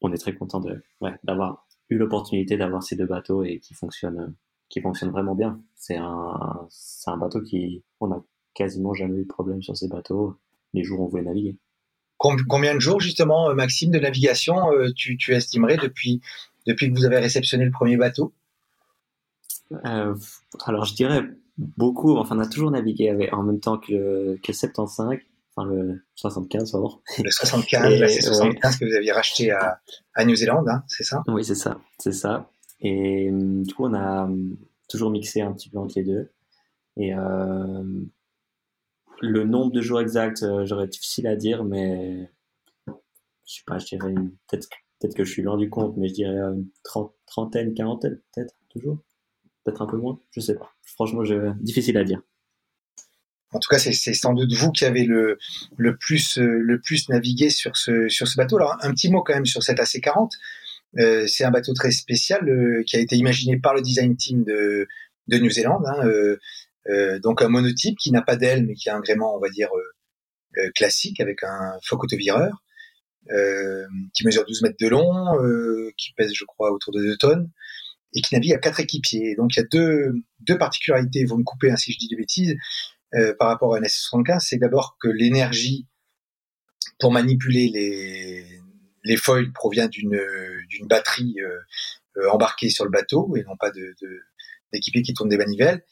on 0.00 0.12
est 0.12 0.18
très 0.18 0.34
content 0.34 0.60
de, 0.60 0.82
ouais, 1.00 1.14
d'avoir 1.24 1.66
eu 1.90 1.96
l'opportunité 1.96 2.56
d'avoir 2.56 2.82
ces 2.82 2.96
deux 2.96 3.06
bateaux 3.06 3.44
et 3.44 3.58
qui 3.58 3.74
fonctionnent, 3.74 4.34
qui 4.68 4.80
fonctionnent 4.80 5.10
vraiment 5.10 5.34
bien. 5.34 5.60
C'est 5.74 5.96
un, 5.96 6.66
c'est 6.70 7.10
un 7.10 7.16
bateau 7.16 7.40
qui, 7.42 7.82
on 8.00 8.12
a 8.12 8.22
quasiment 8.54 8.94
jamais 8.94 9.18
eu 9.18 9.22
de 9.22 9.28
problème 9.28 9.62
sur 9.62 9.76
ces 9.76 9.88
bateaux 9.88 10.36
les 10.74 10.84
jours 10.84 11.00
où 11.00 11.04
on 11.04 11.08
voulait 11.08 11.22
naviguer. 11.22 11.56
Combien 12.16 12.74
de 12.74 12.80
jours 12.80 13.00
justement, 13.00 13.50
euh, 13.50 13.54
Maxime, 13.54 13.90
de 13.90 13.98
navigation 13.98 14.70
euh, 14.72 14.92
tu, 14.94 15.16
tu 15.16 15.32
estimerais 15.34 15.76
depuis, 15.76 16.20
depuis 16.66 16.88
que 16.88 16.96
vous 16.96 17.04
avez 17.04 17.18
réceptionné 17.18 17.64
le 17.64 17.72
premier 17.72 17.96
bateau? 17.96 18.32
Euh, 19.84 20.14
Alors 20.64 20.84
je 20.84 20.94
dirais 20.94 21.22
beaucoup, 21.58 22.16
enfin 22.16 22.36
on 22.36 22.40
a 22.40 22.46
toujours 22.46 22.70
navigué 22.70 23.08
avec, 23.08 23.32
en 23.32 23.42
même 23.42 23.58
temps 23.58 23.76
que 23.76 23.92
le, 23.92 24.38
que 24.42 24.52
75, 24.52 25.18
enfin 25.54 25.68
le 25.68 26.02
75 26.14 26.72
pardon. 26.72 27.00
Le 27.22 27.30
75, 27.30 28.00
là, 28.00 28.08
c'est 28.08 28.20
75 28.20 28.78
que 28.78 28.84
vous 28.84 28.94
aviez 28.94 29.12
racheté 29.12 29.50
à, 29.50 29.80
à 30.14 30.24
New 30.24 30.34
Zealand, 30.34 30.64
hein, 30.68 30.82
c'est 30.88 31.04
ça? 31.04 31.22
Oui, 31.28 31.44
c'est 31.44 31.54
ça, 31.54 31.80
c'est 31.98 32.12
ça. 32.12 32.50
Et 32.80 33.30
hum, 33.30 33.62
du 33.62 33.74
coup, 33.74 33.84
on 33.86 33.94
a 33.94 34.24
hum, 34.24 34.56
toujours 34.88 35.10
mixé 35.10 35.40
un 35.40 35.52
petit 35.52 35.68
peu 35.68 35.78
entre 35.78 35.94
les 35.96 36.04
deux. 36.04 36.30
Et 36.96 37.14
euh, 37.14 37.84
le 39.20 39.44
nombre 39.44 39.72
de 39.72 39.80
jours 39.80 40.00
exact, 40.00 40.42
euh, 40.42 40.66
j'aurais 40.66 40.88
difficile 40.88 41.26
à 41.26 41.36
dire, 41.36 41.64
mais 41.64 42.30
je 42.86 43.54
sais 43.54 43.62
pas, 43.66 43.78
je 43.78 43.86
dirais 43.86 44.14
peut-être 44.48 44.68
peut-être 45.02 45.16
que 45.16 45.24
je 45.24 45.32
suis 45.32 45.42
loin 45.42 45.56
du 45.56 45.68
compte, 45.68 45.96
mais 45.96 46.08
je 46.08 46.14
dirais 46.14 46.36
une 46.36 46.68
trentaine, 47.26 47.74
quarantaine, 47.74 48.20
peut-être 48.34 48.54
toujours, 48.68 48.98
peut-être 49.64 49.82
un 49.82 49.86
peu 49.86 49.96
moins, 49.96 50.18
je 50.30 50.40
sais 50.40 50.54
pas. 50.54 50.70
Franchement, 50.82 51.24
je, 51.24 51.52
difficile 51.60 51.96
à 51.98 52.04
dire 52.04 52.22
en 53.52 53.58
tout 53.58 53.68
cas, 53.68 53.78
c'est 53.78 53.92
sans 53.92 54.32
doute 54.32 54.52
vous 54.52 54.72
qui 54.72 54.84
avez 54.84 55.04
le, 55.04 55.38
le, 55.76 55.96
plus, 55.96 56.38
euh, 56.38 56.58
le 56.58 56.80
plus 56.80 57.08
navigué 57.08 57.50
sur 57.50 57.76
ce, 57.76 58.08
sur 58.08 58.26
ce 58.26 58.36
bateau. 58.36 58.56
Alors, 58.56 58.76
un 58.80 58.92
petit 58.92 59.10
mot 59.10 59.22
quand 59.22 59.34
même 59.34 59.46
sur 59.46 59.62
cet 59.62 59.78
AC40. 59.78 60.30
Euh, 60.98 61.26
c'est 61.26 61.44
un 61.44 61.50
bateau 61.50 61.72
très 61.72 61.90
spécial 61.90 62.48
euh, 62.48 62.82
qui 62.86 62.96
a 62.96 63.00
été 63.00 63.16
imaginé 63.16 63.58
par 63.58 63.74
le 63.74 63.80
design 63.80 64.16
team 64.16 64.44
de, 64.44 64.86
de 65.28 65.38
New 65.38 65.50
Zealand. 65.50 65.82
Hein, 65.86 66.06
euh, 66.06 66.36
euh 66.88 67.18
donc 67.20 67.42
un 67.42 67.48
monotype 67.48 67.96
qui 67.98 68.10
n'a 68.10 68.22
pas 68.22 68.36
d'aile 68.36 68.66
mais 68.66 68.74
qui 68.74 68.90
a 68.90 68.96
un 68.96 69.00
gréement, 69.00 69.36
on 69.36 69.40
va 69.40 69.48
dire, 69.48 69.68
classique 70.74 71.20
avec 71.20 71.42
un 71.44 71.78
foc 71.82 72.04
autovireur, 72.04 72.62
qui 74.14 74.26
mesure 74.26 74.44
12 74.44 74.62
mètres 74.62 74.76
de 74.80 74.88
long, 74.88 75.14
qui 75.96 76.12
pèse, 76.14 76.32
je 76.34 76.44
crois, 76.44 76.72
autour 76.72 76.92
de 76.92 77.00
2 77.00 77.16
tonnes 77.16 77.50
et 78.14 78.20
qui 78.20 78.34
navigue 78.34 78.52
à 78.52 78.58
quatre 78.58 78.80
équipiers. 78.80 79.34
Donc 79.36 79.56
il 79.56 79.60
y 79.60 79.62
a 79.62 79.66
deux, 79.70 80.12
deux 80.40 80.58
particularités, 80.58 81.24
vous 81.24 81.38
me 81.38 81.44
coupez 81.44 81.70
hein, 81.70 81.76
si 81.76 81.92
je 81.92 81.98
dis 81.98 82.08
des 82.08 82.16
bêtises. 82.16 82.56
Euh, 83.14 83.34
par 83.38 83.48
rapport 83.48 83.74
à 83.74 83.78
un 83.78 83.82
S75, 83.82 84.40
c'est 84.40 84.56
d'abord 84.56 84.96
que 85.00 85.08
l'énergie 85.08 85.86
pour 86.98 87.12
manipuler 87.12 87.68
les, 87.68 88.46
les 89.04 89.16
foils 89.16 89.52
provient 89.52 89.88
d'une 89.88 90.18
d'une 90.68 90.86
batterie 90.86 91.34
euh, 91.40 91.58
euh, 92.18 92.30
embarquée 92.30 92.70
sur 92.70 92.84
le 92.84 92.90
bateau 92.90 93.36
et 93.36 93.42
non 93.44 93.56
pas 93.56 93.70
de, 93.70 93.94
qui 94.80 95.14
tourne 95.14 95.28
des 95.28 95.36
manivelles. 95.36 95.84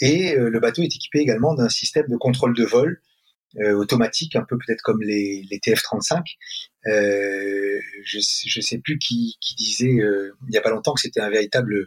Et 0.00 0.34
le 0.34 0.58
bateau 0.58 0.82
est 0.82 0.86
équipé 0.86 1.20
également 1.20 1.54
d'un 1.54 1.68
système 1.68 2.08
de 2.08 2.16
contrôle 2.16 2.54
de 2.56 2.64
vol 2.64 3.00
automatique, 3.60 4.34
un 4.34 4.42
peu 4.42 4.58
peut-être 4.58 4.82
comme 4.82 5.00
les, 5.02 5.46
les 5.48 5.58
TF-35. 5.58 6.24
Euh, 6.88 7.80
je 8.02 8.18
ne 8.18 8.62
sais 8.62 8.78
plus 8.78 8.98
qui, 8.98 9.36
qui 9.40 9.54
disait 9.54 9.90
il 9.90 10.50
n'y 10.50 10.56
a 10.56 10.62
pas 10.62 10.70
longtemps 10.70 10.94
que 10.94 11.00
c'était 11.00 11.20
un 11.20 11.30
véritable, 11.30 11.86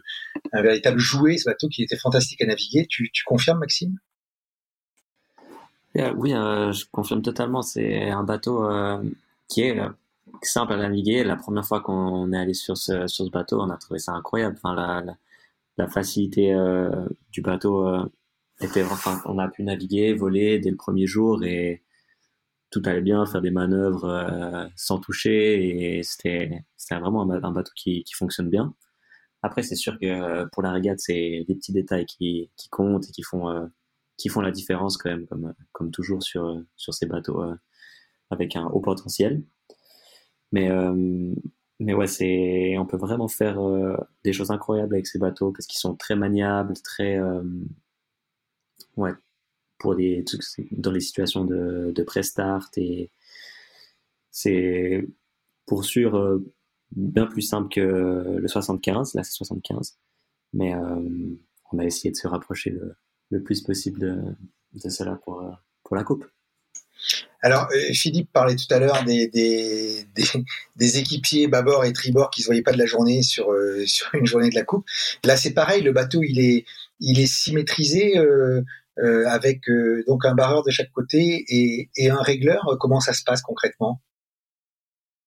un 0.52 0.62
véritable 0.62 0.98
jouet, 0.98 1.36
ce 1.36 1.44
bateau 1.44 1.68
qui 1.68 1.82
était 1.82 1.98
fantastique 1.98 2.40
à 2.40 2.46
naviguer. 2.46 2.86
Tu, 2.88 3.10
tu 3.12 3.24
confirmes, 3.24 3.58
Maxime? 3.58 3.98
Euh, 5.96 6.12
oui, 6.16 6.34
euh, 6.34 6.72
je 6.72 6.84
confirme 6.90 7.22
totalement. 7.22 7.62
C'est 7.62 8.10
un 8.10 8.24
bateau 8.24 8.64
euh, 8.64 9.02
qui 9.48 9.62
est 9.62 9.80
simple 10.42 10.72
à 10.72 10.76
naviguer. 10.76 11.24
La 11.24 11.36
première 11.36 11.64
fois 11.66 11.80
qu'on 11.80 12.32
est 12.32 12.38
allé 12.38 12.54
sur 12.54 12.76
ce, 12.76 13.30
bateau, 13.30 13.60
on 13.60 13.70
a 13.70 13.76
trouvé 13.76 13.98
ça 13.98 14.12
incroyable. 14.12 14.58
La, 14.64 15.88
facilité 15.88 16.54
du 17.32 17.40
bateau 17.40 17.86
était, 18.60 18.82
enfin, 18.84 19.20
on 19.26 19.38
a 19.38 19.48
pu 19.48 19.62
naviguer, 19.62 20.12
voler 20.12 20.58
dès 20.58 20.70
le 20.70 20.76
premier 20.76 21.06
jour 21.06 21.44
et 21.44 21.82
tout 22.70 22.82
allait 22.84 23.00
bien, 23.00 23.24
faire 23.26 23.40
des 23.40 23.52
manœuvres 23.52 24.68
sans 24.76 24.98
toucher 24.98 25.98
et 25.98 26.02
c'était, 26.02 26.64
vraiment 26.90 27.30
un, 27.30 27.52
bateau 27.52 27.72
qui, 27.76 28.04
fonctionne 28.12 28.50
bien. 28.50 28.74
Après, 29.42 29.62
c'est 29.62 29.76
sûr 29.76 29.98
que 30.00 30.44
pour 30.46 30.62
la 30.62 30.72
régate, 30.72 30.98
c'est 30.98 31.44
des 31.46 31.54
petits 31.54 31.72
détails 31.72 32.06
qui 32.06 32.50
comptent 32.70 33.08
et 33.08 33.12
qui 33.12 33.22
font 33.22 33.70
qui 34.18 34.28
font 34.28 34.40
la 34.42 34.50
différence 34.50 34.98
quand 34.98 35.10
même, 35.10 35.26
comme, 35.26 35.54
comme 35.72 35.90
toujours 35.90 36.22
sur, 36.22 36.62
sur 36.76 36.92
ces 36.92 37.06
bateaux 37.06 37.42
euh, 37.42 37.54
avec 38.30 38.56
un 38.56 38.66
haut 38.66 38.80
potentiel. 38.80 39.42
Mais, 40.52 40.70
euh, 40.70 41.34
mais 41.78 41.94
ouais, 41.94 42.06
on 42.78 42.86
peut 42.86 42.96
vraiment 42.96 43.28
faire 43.28 43.60
euh, 43.60 43.96
des 44.24 44.32
choses 44.32 44.50
incroyables 44.50 44.94
avec 44.94 45.06
ces 45.06 45.18
bateaux 45.18 45.52
parce 45.52 45.66
qu'ils 45.66 45.78
sont 45.78 45.94
très 45.94 46.16
maniables, 46.16 46.74
très, 46.82 47.18
ouais, 48.96 49.12
pour 49.78 49.94
des 49.94 50.24
dans 50.72 50.90
les 50.90 51.00
situations 51.00 51.44
de, 51.44 51.92
de 51.94 52.02
pré-start 52.02 52.76
et 52.78 53.12
c'est 54.30 55.06
pour 55.66 55.84
sûr 55.84 56.40
bien 56.92 57.26
plus 57.26 57.42
simple 57.42 57.68
que 57.72 57.80
le 58.38 58.48
75, 58.48 59.14
là 59.14 59.22
c'est 59.22 59.32
75, 59.32 59.98
mais 60.54 60.74
on 61.72 61.78
a 61.78 61.84
essayé 61.84 62.10
de 62.10 62.16
se 62.16 62.26
rapprocher 62.26 62.70
le, 62.70 62.96
le 63.30 63.42
plus 63.42 63.60
possible 63.62 64.00
de, 64.00 64.22
de 64.74 64.88
cela 64.88 65.18
pour, 65.24 65.42
euh, 65.42 65.50
pour 65.84 65.96
la 65.96 66.04
coupe. 66.04 66.26
Alors, 67.40 67.68
euh, 67.72 67.92
Philippe 67.92 68.32
parlait 68.32 68.56
tout 68.56 68.72
à 68.72 68.78
l'heure 68.78 69.04
des, 69.04 69.28
des, 69.28 70.06
des, 70.76 70.98
équipiers 70.98 71.46
bâbord 71.46 71.84
et 71.84 71.92
tribord 71.92 72.30
qui 72.30 72.40
ne 72.40 72.44
se 72.44 72.48
voyaient 72.48 72.62
pas 72.62 72.72
de 72.72 72.78
la 72.78 72.86
journée 72.86 73.22
sur, 73.22 73.52
euh, 73.52 73.84
sur 73.86 74.12
une 74.14 74.26
journée 74.26 74.50
de 74.50 74.54
la 74.54 74.64
coupe. 74.64 74.86
Là, 75.24 75.36
c'est 75.36 75.52
pareil, 75.52 75.82
le 75.82 75.92
bateau, 75.92 76.22
il 76.22 76.40
est, 76.40 76.64
il 77.00 77.20
est 77.20 77.32
symétrisé 77.32 78.18
avec 79.26 79.70
donc 80.08 80.24
un 80.24 80.34
barreur 80.34 80.64
de 80.64 80.72
chaque 80.72 80.90
côté 80.90 81.44
et, 81.46 81.88
et 81.96 82.10
un 82.10 82.20
régleur. 82.20 82.76
Comment 82.80 82.98
ça 82.98 83.12
se 83.12 83.22
passe 83.22 83.42
concrètement? 83.42 84.02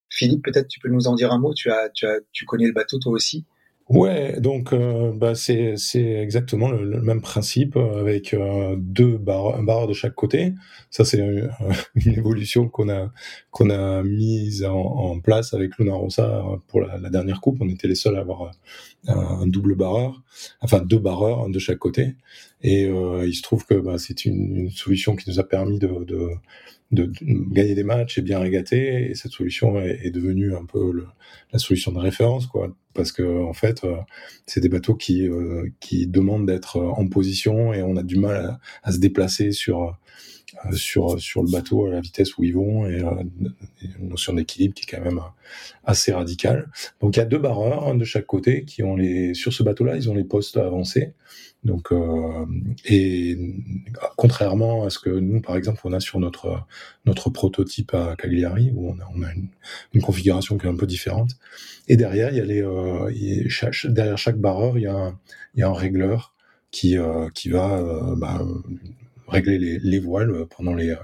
Philippe, 0.09 0.43
peut-être 0.43 0.67
tu 0.67 0.81
peux 0.81 0.89
nous 0.89 1.07
en 1.07 1.15
dire 1.15 1.31
un 1.31 1.39
mot. 1.39 1.53
Tu, 1.53 1.71
as, 1.71 1.89
tu, 1.89 2.05
as, 2.05 2.19
tu 2.33 2.43
connais 2.43 2.67
le 2.67 2.73
bateau 2.73 2.99
toi 2.99 3.13
aussi? 3.13 3.45
Ouais, 3.89 4.39
donc 4.39 4.71
euh, 4.71 5.11
bah, 5.13 5.35
c'est 5.35 5.75
exactement 5.95 6.71
le, 6.71 7.01
même 7.01 7.21
principe 7.21 7.75
euh, 7.75 7.99
avec 7.99 8.33
euh, 8.33 8.75
deux 8.77 9.17
barres, 9.17 9.57
un 9.57 9.63
barreur 9.63 9.87
de 9.87 9.93
chaque 9.93 10.15
côté. 10.15 10.53
Ça 10.89 11.03
c'est 11.03 11.19
une 11.95 12.13
évolution 12.13 12.69
qu'on 12.69 12.89
a 12.89 13.11
qu'on 13.49 13.69
a 13.69 14.01
mise 14.03 14.63
en, 14.63 15.19
place 15.19 15.53
avec 15.53 15.77
Luna 15.77 15.93
Rossa 15.93 16.43
pour 16.67 16.79
la, 16.81 17.09
dernière 17.09 17.41
coupe. 17.41 17.57
On 17.59 17.67
était 17.67 17.89
les 17.89 17.95
seuls 17.95 18.15
à 18.15 18.21
avoir 18.21 18.51
un, 19.07 19.47
double 19.47 19.75
barreur, 19.75 20.23
enfin 20.61 20.79
deux 20.79 20.99
barreurs 20.99 21.49
de 21.49 21.59
chaque 21.59 21.79
côté. 21.79 22.15
Et 22.61 22.83
il 22.83 23.33
se 23.33 23.41
trouve 23.41 23.65
que 23.65 23.73
bah, 23.73 23.97
c'est 23.97 24.25
une, 24.25 24.55
une, 24.55 24.69
solution 24.71 25.15
qui 25.17 25.29
nous 25.29 25.39
a 25.39 25.43
permis 25.43 25.79
de, 25.79 26.05
de 26.05 26.29
de, 26.91 27.11
gagner 27.21 27.75
des 27.75 27.83
matchs 27.83 28.17
et 28.17 28.21
bien 28.21 28.39
régater. 28.39 29.09
Et 29.09 29.15
cette 29.15 29.31
solution 29.31 29.79
est, 29.79 30.11
devenue 30.11 30.55
un 30.55 30.65
peu 30.65 31.05
la 31.51 31.59
solution 31.59 31.91
de 31.91 31.99
référence, 31.99 32.47
quoi. 32.47 32.75
Parce 32.93 33.11
que 33.11 33.43
en 33.43 33.53
fait, 33.53 33.83
euh, 33.85 33.95
c'est 34.45 34.59
des 34.59 34.67
bateaux 34.67 34.95
qui 34.95 35.27
euh, 35.27 35.69
qui 35.79 36.07
demandent 36.07 36.45
d'être 36.45 36.77
en 36.77 37.07
position 37.07 37.73
et 37.73 37.83
on 37.83 37.95
a 37.95 38.03
du 38.03 38.17
mal 38.17 38.45
à, 38.45 38.59
à 38.83 38.91
se 38.91 38.99
déplacer 38.99 39.53
sur 39.53 39.97
sur 40.73 41.19
sur 41.19 41.43
le 41.43 41.51
bateau 41.51 41.85
à 41.85 41.91
la 41.91 42.01
vitesse 42.01 42.37
où 42.37 42.43
ils 42.43 42.53
vont 42.53 42.85
et 42.85 42.99
une 43.01 44.09
notion 44.09 44.33
d'équilibre 44.33 44.73
qui 44.73 44.83
est 44.83 44.95
quand 44.95 45.03
même 45.03 45.21
assez 45.83 46.11
radicale. 46.11 46.69
Donc 46.99 47.15
il 47.15 47.19
y 47.19 47.21
a 47.21 47.25
deux 47.25 47.39
barreurs 47.39 47.95
de 47.95 48.03
chaque 48.03 48.25
côté 48.25 48.65
qui 48.65 48.83
ont 48.83 48.95
les 48.95 49.33
sur 49.33 49.53
ce 49.53 49.63
bateau-là 49.63 49.95
ils 49.95 50.09
ont 50.09 50.13
les 50.13 50.23
postes 50.23 50.57
avancés. 50.57 51.13
Donc 51.63 51.89
et 52.85 53.37
contrairement 54.17 54.83
à 54.83 54.89
ce 54.89 54.99
que 54.99 55.09
nous 55.09 55.41
par 55.41 55.55
exemple 55.55 55.81
on 55.83 55.93
a 55.93 55.99
sur 55.99 56.19
notre 56.19 56.65
notre 57.05 57.29
prototype 57.29 57.93
à 57.93 58.15
Cagliari 58.15 58.71
où 58.75 58.89
on 58.89 58.99
a, 58.99 59.07
on 59.15 59.23
a 59.23 59.31
une, 59.93 60.01
configuration 60.01 60.57
qui 60.57 60.65
est 60.65 60.69
un 60.69 60.75
peu 60.75 60.87
différente. 60.87 61.31
Et 61.87 61.97
derrière 61.97 62.31
il 62.31 62.37
y 62.37 62.41
a 62.41 62.45
les 62.45 63.49
chaque, 63.49 63.85
derrière 63.85 64.17
chaque 64.17 64.37
barreur 64.37 64.77
il 64.77 64.83
y 64.83 64.87
a 64.87 64.95
un, 64.95 65.19
il 65.55 65.59
y 65.61 65.63
a 65.63 65.69
un 65.69 65.73
régleur 65.73 66.33
qui 66.71 66.97
qui 67.33 67.49
va 67.49 68.15
bah, 68.17 68.41
régler 69.31 69.57
les, 69.57 69.79
les, 69.79 69.99
voiles 69.99 70.45
pendant 70.55 70.73
les 70.73 70.95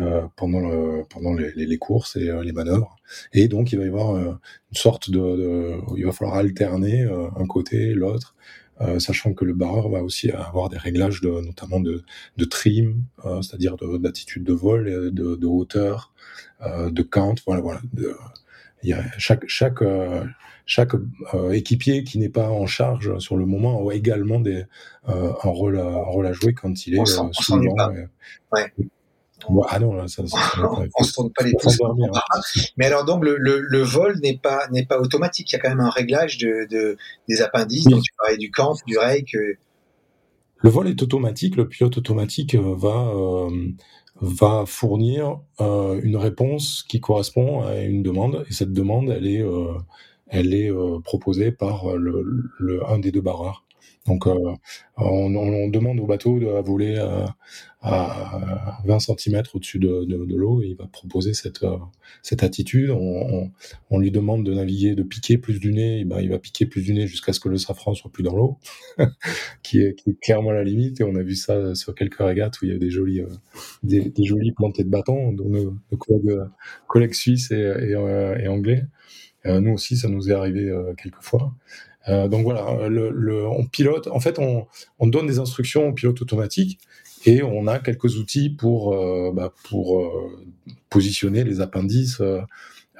euh, 0.00 0.22
pendant 0.36 0.60
le, 0.60 1.02
pendant 1.10 1.34
les, 1.34 1.78
courses 1.78 2.14
et 2.16 2.28
euh, 2.28 2.44
les 2.44 2.52
manœuvres. 2.52 2.96
Et 3.32 3.48
donc 3.48 3.72
il 3.72 3.78
va 3.78 3.84
y 3.84 3.88
avoir 3.88 4.14
euh, 4.14 4.32
une 4.70 4.76
sorte 4.76 5.10
de, 5.10 5.74
il 5.96 6.04
va 6.04 6.12
falloir 6.12 6.36
alterner 6.36 7.02
un 7.02 7.46
côté 7.46 7.94
l'autre. 7.94 8.34
Euh, 8.80 9.00
sachant 9.00 9.34
que 9.34 9.44
le 9.44 9.54
barreur 9.54 9.88
va 9.88 10.04
aussi 10.04 10.30
avoir 10.30 10.68
des 10.68 10.78
réglages 10.78 11.20
notamment 11.22 11.80
de, 11.80 12.04
de 12.36 12.44
trim, 12.44 13.02
euh, 13.24 13.42
c'est-à-dire 13.42 13.76
d'attitude 13.76 14.44
de, 14.44 14.52
vol, 14.52 15.12
de, 15.12 15.46
hauteur, 15.46 16.12
euh, 16.60 16.88
de 16.88 17.02
count, 17.02 17.34
voilà, 17.44 17.60
voilà. 17.60 17.80
il 18.84 18.90
y 18.90 18.92
a 18.92 19.02
chaque 19.18 19.48
chaque 19.48 19.82
chaque 20.70 20.92
équipier 21.52 22.04
qui 22.04 22.18
n'est 22.18 22.28
pas 22.28 22.50
en 22.50 22.66
charge 22.66 23.18
sur 23.18 23.36
le 23.36 23.46
moment 23.46 23.88
a 23.88 23.94
également 23.94 24.38
des 24.38 24.64
un 25.06 25.32
rôle 25.42 25.78
à, 25.78 25.86
un 25.86 26.04
rôle 26.04 26.26
à 26.26 26.32
jouer 26.32 26.52
quand 26.52 26.86
il 26.86 26.98
est 26.98 27.06
sous 27.06 27.56
le 27.56 27.68
vent. 27.70 27.90
Ouais 28.52 28.72
ah 29.68 29.78
non, 29.78 30.06
ça, 30.08 30.22
on 30.22 31.04
se 31.04 31.12
tourne 31.12 31.32
pas 31.32 31.44
les 31.44 31.52
pouces. 31.52 31.78
Mais 32.76 32.86
alors 32.86 33.04
donc 33.04 33.24
le, 33.24 33.36
le, 33.38 33.60
le 33.60 33.82
vol 33.82 34.18
n'est 34.22 34.36
pas 34.36 34.66
n'est 34.70 34.84
pas 34.84 34.98
automatique. 34.98 35.50
Il 35.52 35.56
y 35.56 35.56
a 35.56 35.58
quand 35.60 35.68
même 35.68 35.80
un 35.80 35.90
réglage 35.90 36.38
de, 36.38 36.66
de 36.70 36.96
des 37.28 37.42
appendices. 37.42 37.84
Donc 37.84 38.02
tu 38.02 38.12
parlais 38.18 38.36
du 38.36 38.50
camp, 38.50 38.74
du 38.86 38.98
rake. 38.98 39.34
Le 40.60 40.70
vol 40.70 40.88
est 40.88 41.02
automatique. 41.02 41.56
Le 41.56 41.68
pilote 41.68 41.96
automatique 41.98 42.54
euh, 42.54 42.74
va 42.76 43.10
euh, 43.14 43.48
va 44.20 44.64
fournir 44.66 45.40
euh, 45.60 46.00
une 46.02 46.16
réponse 46.16 46.84
qui 46.88 47.00
correspond 47.00 47.62
à 47.62 47.76
une 47.76 48.02
demande 48.02 48.44
et 48.48 48.52
cette 48.52 48.72
demande 48.72 49.10
elle 49.10 49.26
est 49.28 49.42
euh, 49.42 49.74
elle 50.28 50.54
est 50.54 50.70
euh, 50.70 51.00
proposée 51.00 51.52
par 51.52 51.96
le, 51.96 52.24
le, 52.58 52.88
un 52.88 52.98
des 52.98 53.12
deux 53.12 53.20
barreurs. 53.20 53.64
Donc, 54.08 54.26
euh, 54.26 54.54
on, 54.96 55.34
on, 55.34 55.68
demande 55.68 56.00
au 56.00 56.06
bateau 56.06 56.38
de 56.38 56.46
voler 56.62 56.96
à, 56.96 57.36
à 57.82 58.78
20 58.86 58.98
cm 59.00 59.42
au-dessus 59.52 59.78
de, 59.78 60.04
de, 60.04 60.24
de 60.24 60.36
l'eau 60.36 60.62
et 60.62 60.68
il 60.68 60.76
va 60.76 60.86
proposer 60.86 61.34
cette, 61.34 61.62
euh, 61.62 61.76
cette 62.22 62.42
attitude. 62.42 62.90
On, 62.90 63.50
on, 63.90 63.98
lui 63.98 64.10
demande 64.10 64.44
de 64.44 64.54
naviguer, 64.54 64.94
de 64.94 65.02
piquer 65.02 65.36
plus 65.36 65.60
du 65.60 65.72
nez, 65.72 66.06
ben, 66.06 66.20
il 66.20 66.30
va 66.30 66.38
piquer 66.38 66.64
plus 66.64 66.82
du 66.82 66.94
nez 66.94 67.06
jusqu'à 67.06 67.34
ce 67.34 67.40
que 67.40 67.50
le 67.50 67.58
safran 67.58 67.94
soit 67.94 68.10
plus 68.10 68.22
dans 68.22 68.34
l'eau, 68.34 68.58
qui, 69.62 69.80
est, 69.80 69.94
qui 69.94 70.10
est 70.10 70.20
clairement 70.20 70.52
la 70.52 70.64
limite. 70.64 71.00
Et 71.00 71.04
on 71.04 71.14
a 71.14 71.22
vu 71.22 71.34
ça 71.34 71.74
sur 71.74 71.94
quelques 71.94 72.18
régates 72.18 72.62
où 72.62 72.64
il 72.64 72.72
y 72.72 72.74
a 72.74 72.78
des 72.78 72.90
jolis, 72.90 73.20
euh, 73.20 73.28
des, 73.82 74.08
des 74.08 74.24
jolis 74.24 74.52
plantés 74.52 74.84
de 74.84 74.90
bâton, 74.90 75.32
dont 75.32 75.50
nos, 75.50 75.76
collègues, 75.98 76.38
collègues, 76.86 77.14
suisses 77.14 77.50
et, 77.50 77.56
et, 77.56 77.90
et 77.92 78.48
anglais. 78.48 78.84
Nous 79.44 79.72
aussi, 79.72 79.96
ça 79.96 80.08
nous 80.08 80.30
est 80.30 80.34
arrivé 80.34 80.72
quelques 80.96 81.22
fois. 81.22 81.52
Euh, 82.08 82.28
donc 82.28 82.44
voilà, 82.44 82.64
on 82.66 83.66
pilote. 83.66 84.06
En 84.08 84.20
fait, 84.20 84.38
on, 84.38 84.66
on, 84.98 85.06
donne 85.06 85.26
des 85.26 85.38
instructions 85.38 85.88
au 85.88 85.92
pilote 85.92 86.20
automatique 86.22 86.78
et 87.26 87.42
on 87.42 87.66
a 87.66 87.78
quelques 87.78 88.16
outils 88.16 88.50
pour 88.50 88.94
euh, 88.94 89.32
bah, 89.32 89.52
euh, 89.72 90.46
positionner 90.88 91.44
les 91.44 91.60
appendices 91.60 92.20
euh, 92.20 92.40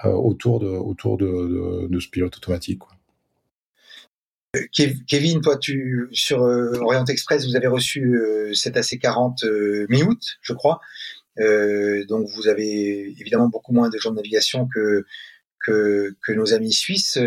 euh, 0.05 0.11
autour 0.11 0.61
de 0.61 2.01
ce 2.01 2.09
pilote 2.09 2.37
automatique. 2.37 2.83
Kevin, 4.73 5.41
toi, 5.41 5.59
sur 6.13 6.41
Orient 6.41 7.05
Express, 7.05 7.47
vous 7.47 7.55
avez 7.55 7.67
reçu 7.67 8.19
cet 8.55 8.77
AC40 8.77 9.87
mi-août, 9.89 10.21
je 10.41 10.53
crois. 10.55 10.81
donc 11.37 12.27
vous 12.29 12.49
avez 12.49 13.15
évidemment 13.21 13.49
beaucoup 13.49 13.73
moins 13.73 13.91
de 13.91 13.99
jours 13.99 14.13
de 14.13 14.17
navigation 14.17 14.67
que 14.67 15.05
que, 15.65 16.17
que 16.25 16.33
nos 16.33 16.55
amis 16.55 16.73
suisses. 16.73 17.19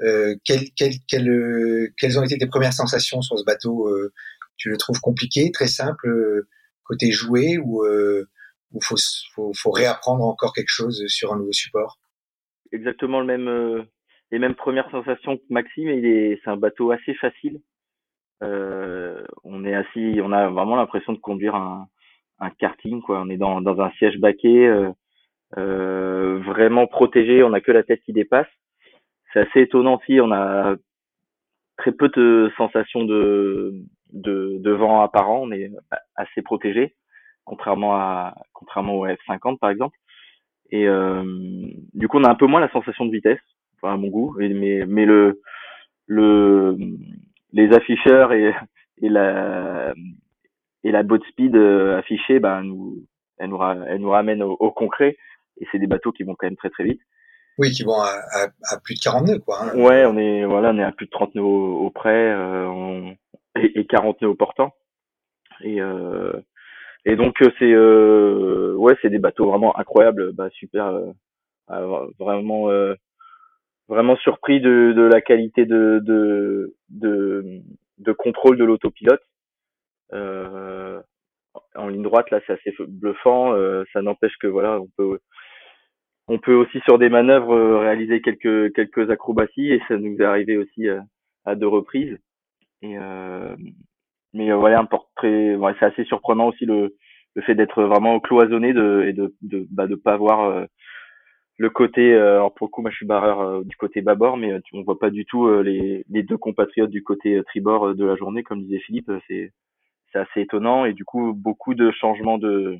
Euh, 0.00 0.34
quelles, 0.44 0.70
quelles, 0.76 0.98
quelles, 1.08 1.28
euh, 1.28 1.88
quelles, 1.98 2.18
ont 2.18 2.24
été 2.24 2.36
tes 2.36 2.46
premières 2.46 2.72
sensations 2.72 3.22
sur 3.22 3.38
ce 3.38 3.44
bateau 3.44 3.88
euh, 3.88 4.12
Tu 4.56 4.68
le 4.68 4.76
trouves 4.76 5.00
compliqué, 5.00 5.50
très 5.52 5.68
simple, 5.68 6.08
euh, 6.08 6.48
côté 6.84 7.10
joué, 7.10 7.58
ou 7.58 7.84
il 7.86 8.82
faut, 8.82 8.96
faut, 9.34 9.52
faut, 9.54 9.70
réapprendre 9.70 10.24
encore 10.24 10.52
quelque 10.52 10.68
chose 10.68 11.04
sur 11.06 11.32
un 11.32 11.38
nouveau 11.38 11.52
support? 11.52 11.98
Exactement 12.72 13.20
le 13.20 13.26
même, 13.26 13.86
les 14.32 14.38
mêmes 14.38 14.56
premières 14.56 14.90
sensations 14.90 15.36
que 15.36 15.42
Maxime. 15.48 15.88
Il 15.90 16.06
est, 16.06 16.40
c'est 16.42 16.50
un 16.50 16.56
bateau 16.56 16.90
assez 16.90 17.14
facile. 17.14 17.60
on 18.42 19.64
est 19.64 19.74
assis, 19.74 20.20
on 20.20 20.32
a 20.32 20.50
vraiment 20.50 20.76
l'impression 20.76 21.12
de 21.12 21.18
conduire 21.18 21.54
un, 21.54 21.88
un 22.40 22.50
karting, 22.50 23.00
quoi. 23.00 23.20
On 23.20 23.30
est 23.30 23.38
dans, 23.38 23.60
dans 23.60 23.80
un 23.80 23.90
siège 23.92 24.18
baquet, 24.18 24.68
vraiment 25.56 26.86
protégé. 26.86 27.42
On 27.42 27.50
n'a 27.50 27.60
que 27.60 27.72
la 27.72 27.82
tête 27.82 28.02
qui 28.02 28.12
dépasse 28.12 28.48
c'est 29.34 29.40
assez 29.40 29.60
étonnant 29.62 29.96
aussi. 29.96 30.20
On 30.20 30.32
a 30.32 30.76
très 31.76 31.92
peu 31.92 32.08
de 32.08 32.50
sensations 32.56 33.04
de, 33.04 33.74
de, 34.12 34.58
de, 34.60 34.70
vent 34.70 35.02
apparent. 35.02 35.42
On 35.42 35.52
est 35.52 35.70
assez 36.16 36.40
protégé, 36.40 36.94
contrairement 37.44 37.96
à 37.96 38.34
contrairement 38.52 38.94
au 39.00 39.06
F50 39.06 39.58
par 39.58 39.70
exemple. 39.70 39.96
Et 40.70 40.88
euh, 40.88 41.22
du 41.92 42.08
coup, 42.08 42.18
on 42.18 42.24
a 42.24 42.30
un 42.30 42.36
peu 42.36 42.46
moins 42.46 42.60
la 42.60 42.70
sensation 42.70 43.04
de 43.04 43.10
vitesse, 43.10 43.40
à 43.82 43.96
mon 43.96 44.08
goût. 44.08 44.34
Mais, 44.38 44.84
mais 44.86 45.04
le, 45.04 45.42
le, 46.06 46.76
les 47.52 47.72
afficheurs 47.74 48.32
et, 48.32 48.54
et 49.02 49.08
la 49.08 49.92
et 50.84 50.92
la 50.92 51.02
boat 51.02 51.20
speed 51.30 51.56
euh, 51.56 51.98
affichée, 51.98 52.38
ben 52.38 52.62
nous, 52.62 53.04
elle 53.38 53.50
nous, 53.50 53.62
elle 53.62 54.00
nous 54.00 54.10
ramène 54.10 54.42
au 54.42 54.70
concret. 54.70 55.16
Et 55.60 55.66
c'est 55.70 55.78
des 55.78 55.86
bateaux 55.86 56.12
qui 56.12 56.22
vont 56.24 56.34
quand 56.34 56.46
même 56.46 56.56
très 56.56 56.70
très 56.70 56.84
vite. 56.84 57.00
Oui, 57.58 57.70
qui 57.70 57.84
vont 57.84 58.00
à, 58.00 58.10
à, 58.32 58.48
à, 58.74 58.80
plus 58.82 58.94
de 58.94 59.00
40 59.00 59.26
nœuds, 59.28 59.38
quoi. 59.38 59.62
Hein. 59.62 59.78
Ouais, 59.78 60.04
on 60.06 60.16
est 60.16 60.44
voilà, 60.44 60.70
on 60.70 60.78
est 60.78 60.82
à 60.82 60.92
plus 60.92 61.06
de 61.06 61.10
30 61.10 61.36
nœuds 61.36 61.42
au, 61.42 61.90
près 61.90 62.32
euh, 62.32 62.66
on, 62.66 63.16
et, 63.56 63.78
et, 63.78 63.86
40 63.86 64.22
nœuds 64.22 64.28
au 64.28 64.34
portant. 64.34 64.74
Et 65.60 65.80
euh, 65.80 66.32
et 67.04 67.16
donc 67.16 67.40
euh, 67.42 67.50
c'est 67.58 67.72
euh, 67.72 68.74
ouais, 68.76 68.96
c'est 69.02 69.10
des 69.10 69.18
bateaux 69.18 69.48
vraiment 69.48 69.78
incroyables, 69.78 70.32
bah 70.32 70.48
super, 70.50 70.86
euh, 70.86 71.12
euh, 71.70 72.06
vraiment 72.18 72.68
vraiment 73.88 74.16
surpris 74.16 74.60
de, 74.60 74.92
de 74.96 75.02
la 75.02 75.20
qualité 75.20 75.66
de 75.66 76.00
de 76.02 76.74
de, 76.88 77.60
de 77.98 78.12
contrôle 78.12 78.56
de 78.56 78.64
l'autopilote. 78.64 79.22
en 80.12 81.88
ligne 81.88 82.02
droite 82.02 82.30
là, 82.30 82.40
c'est 82.46 82.54
assez 82.54 82.74
bluffant. 82.88 83.54
ça 83.92 84.00
n'empêche 84.00 84.36
que 84.40 84.46
voilà, 84.46 84.80
on 84.80 84.88
peut 84.96 85.18
on 86.28 86.38
peut 86.38 86.54
aussi 86.54 86.80
sur 86.80 86.98
des 86.98 87.08
manœuvres 87.08 87.54
euh, 87.54 87.78
réaliser 87.78 88.20
quelques 88.22 88.72
quelques 88.74 89.10
acrobaties 89.10 89.72
et 89.72 89.82
ça 89.88 89.96
nous 89.96 90.16
est 90.16 90.24
arrivé 90.24 90.56
aussi 90.56 90.88
euh, 90.88 91.00
à 91.44 91.54
deux 91.54 91.68
reprises. 91.68 92.18
Et 92.82 92.98
euh, 92.98 93.56
mais 94.32 94.52
voilà 94.52 94.80
un 94.80 94.84
portrait, 94.86 95.54
ouais, 95.56 95.74
c'est 95.78 95.86
assez 95.86 96.04
surprenant 96.04 96.48
aussi 96.48 96.66
le 96.66 96.96
le 97.34 97.42
fait 97.42 97.54
d'être 97.54 97.82
vraiment 97.84 98.20
cloisonné 98.20 98.72
de 98.72 99.04
et 99.06 99.12
de 99.12 99.34
de 99.42 99.66
bah, 99.70 99.86
de 99.86 99.96
pas 99.96 100.16
voir 100.16 100.66
le 101.58 101.70
côté 101.70 102.14
alors 102.14 102.54
pour 102.54 102.66
le 102.68 102.70
coup 102.70 102.82
moi 102.82 102.90
je 102.90 102.96
suis 102.96 103.06
barreur 103.06 103.64
du 103.64 103.76
côté 103.76 104.02
bâbord 104.02 104.36
mais 104.36 104.60
on 104.72 104.82
voit 104.82 104.98
pas 104.98 105.10
du 105.10 105.24
tout 105.24 105.48
les 105.62 106.04
les 106.08 106.22
deux 106.22 106.38
compatriotes 106.38 106.90
du 106.90 107.02
côté 107.02 107.40
tribord 107.46 107.94
de 107.94 108.04
la 108.04 108.16
journée 108.16 108.42
comme 108.44 108.62
disait 108.62 108.80
Philippe 108.80 109.10
c'est 109.28 109.52
c'est 110.12 110.18
assez 110.20 110.42
étonnant 110.42 110.84
et 110.84 110.92
du 110.92 111.04
coup 111.04 111.32
beaucoup 111.34 111.74
de 111.74 111.90
changements 111.92 112.38
de 112.38 112.78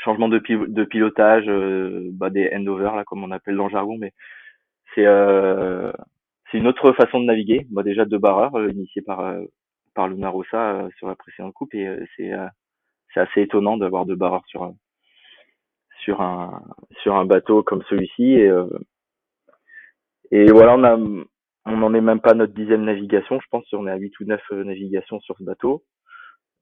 changement 0.00 0.28
de, 0.28 0.38
de 0.38 0.84
pilotage, 0.84 1.44
euh, 1.48 2.08
bah, 2.12 2.30
des 2.30 2.50
endovers 2.54 2.96
là 2.96 3.04
comme 3.04 3.24
on 3.24 3.30
appelle 3.30 3.56
dans 3.56 3.66
le 3.66 3.70
jargon, 3.70 3.96
mais 3.98 4.12
c'est 4.94 5.06
euh, 5.06 5.92
c'est 6.50 6.58
une 6.58 6.66
autre 6.66 6.92
façon 6.92 7.20
de 7.20 7.26
naviguer. 7.26 7.66
Bah, 7.70 7.82
déjà 7.82 8.04
deux 8.04 8.18
barreurs 8.18 8.56
euh, 8.56 8.70
initiés 8.70 9.02
par 9.02 9.34
par 9.94 10.08
Luna 10.08 10.28
Rossa 10.30 10.88
sur 10.98 11.08
la 11.08 11.16
précédente 11.16 11.54
coupe 11.54 11.74
et 11.74 11.88
c'est 12.16 12.32
c'est 13.12 13.20
assez 13.20 13.42
étonnant 13.42 13.76
d'avoir 13.76 14.06
deux 14.06 14.16
barreurs 14.16 14.46
sur 14.46 14.72
sur 16.04 16.20
un 16.22 16.62
sur 17.02 17.16
un 17.16 17.26
bateau 17.26 17.62
comme 17.62 17.82
celui-ci 17.88 18.34
et 18.34 18.50
et 20.30 20.46
voilà 20.52 20.76
on 20.76 20.84
a 20.84 20.96
on 21.66 21.76
n'en 21.76 21.94
est 21.94 22.00
même 22.00 22.20
pas 22.20 22.30
à 22.30 22.34
notre 22.34 22.54
dixième 22.54 22.84
navigation 22.84 23.40
je 23.40 23.46
pense 23.50 23.64
on 23.72 23.88
est 23.88 23.90
à 23.90 23.96
huit 23.96 24.18
ou 24.20 24.24
neuf 24.24 24.42
navigations 24.52 25.20
sur 25.20 25.36
ce 25.38 25.44
bateau 25.44 25.82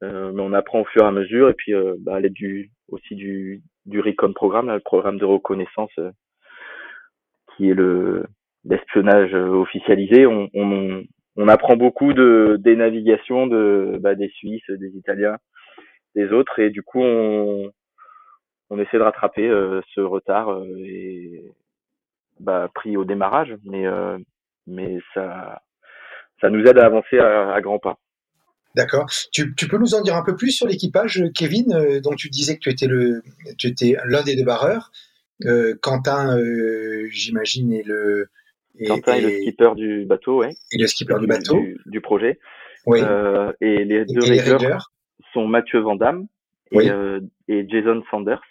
euh, 0.04 0.30
mais 0.32 0.42
on 0.42 0.52
apprend 0.52 0.80
au 0.80 0.84
fur 0.84 1.02
et 1.02 1.06
à 1.06 1.10
mesure 1.10 1.48
et 1.48 1.54
puis 1.54 1.74
euh, 1.74 1.96
bah, 1.98 2.16
à 2.16 2.20
l'aide 2.20 2.32
du 2.32 2.70
aussi 2.88 3.16
du 3.16 3.62
du 3.86 4.00
RECON 4.00 4.32
programme, 4.32 4.68
le 4.70 4.80
programme 4.80 5.18
de 5.18 5.24
reconnaissance 5.24 5.90
euh, 5.98 6.12
qui 7.56 7.70
est 7.70 7.74
le 7.74 8.26
l'espionnage 8.64 9.34
officialisé. 9.34 10.26
On, 10.26 11.04
apprend 11.48 11.76
beaucoup 11.76 12.12
de 12.12 12.56
des 12.60 12.76
navigations 12.76 13.46
de 13.46 13.98
bah, 14.00 14.14
des 14.14 14.28
Suisses, 14.28 14.68
des 14.68 14.90
Italiens, 14.96 15.36
des 16.14 16.30
autres 16.32 16.58
et 16.58 16.70
du 16.70 16.82
coup 16.82 17.00
on, 17.00 17.70
on 18.70 18.78
essaie 18.78 18.98
de 18.98 19.02
rattraper 19.02 19.48
ce 19.94 20.00
retard 20.00 20.62
et 20.78 21.44
bah, 22.40 22.68
pris 22.74 22.96
au 22.96 23.04
démarrage, 23.04 23.54
mais 23.64 23.84
mais 24.66 24.98
ça 25.14 25.62
ça 26.40 26.50
nous 26.50 26.64
aide 26.66 26.78
à 26.78 26.86
avancer 26.86 27.18
à 27.18 27.60
grands 27.60 27.78
pas. 27.78 27.98
D'accord. 28.78 29.10
Tu, 29.32 29.56
tu, 29.56 29.66
peux 29.66 29.76
nous 29.76 29.96
en 29.96 30.02
dire 30.02 30.14
un 30.14 30.22
peu 30.22 30.36
plus 30.36 30.52
sur 30.52 30.68
l'équipage, 30.68 31.24
Kevin, 31.34 32.00
dont 32.00 32.14
tu 32.14 32.30
disais 32.30 32.54
que 32.54 32.60
tu 32.60 32.70
étais 32.70 32.86
le, 32.86 33.24
tu 33.58 33.66
étais 33.66 33.96
l'un 34.04 34.22
des 34.22 34.36
deux 34.36 34.44
barreurs. 34.44 34.92
Euh, 35.44 35.74
Quentin, 35.82 36.38
euh, 36.38 37.08
j'imagine, 37.10 37.72
est 37.72 37.82
le. 37.82 38.28
Quentin 38.86 39.14
est, 39.14 39.20
le 39.22 39.30
skipper 39.40 39.74
du 39.74 40.04
bateau, 40.04 40.38
ouais. 40.38 40.54
Et 40.70 40.78
le 40.78 40.86
skipper 40.86 41.18
du, 41.18 41.26
bateau. 41.26 41.60
Du, 41.86 42.00
projet. 42.00 42.38
Oui. 42.86 43.00
Euh, 43.02 43.52
et 43.60 43.84
les 43.84 44.04
deux 44.04 44.30
et 44.30 44.40
sont 45.32 45.48
Mathieu 45.48 45.80
Vandamme 45.80 46.28
et, 46.70 46.88
euh, 46.88 47.18
et 47.48 47.68
Jason 47.68 48.00
Sanders. 48.12 48.42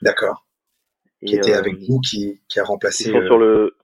D'accord. 0.00 0.46
Qui 1.26 1.36
était 1.36 1.52
avec 1.52 1.76
vous, 1.76 2.00
qui, 2.00 2.40
qui 2.48 2.58
a 2.58 2.64
remplacé. 2.64 3.04
Qui 3.04 3.10
sont 3.10 3.26
sur 3.26 3.36
le, 3.36 3.76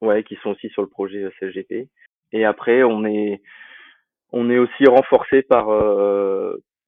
ouais, 0.00 0.24
qui 0.24 0.36
sont 0.42 0.50
aussi 0.50 0.70
sur 0.70 0.80
le 0.80 0.88
projet 0.88 1.28
CGP. 1.38 1.90
Et 2.32 2.44
après, 2.46 2.82
on 2.82 3.04
est, 3.04 3.42
on 4.32 4.50
est 4.50 4.58
aussi 4.58 4.86
renforcé 4.86 5.42
par 5.42 5.66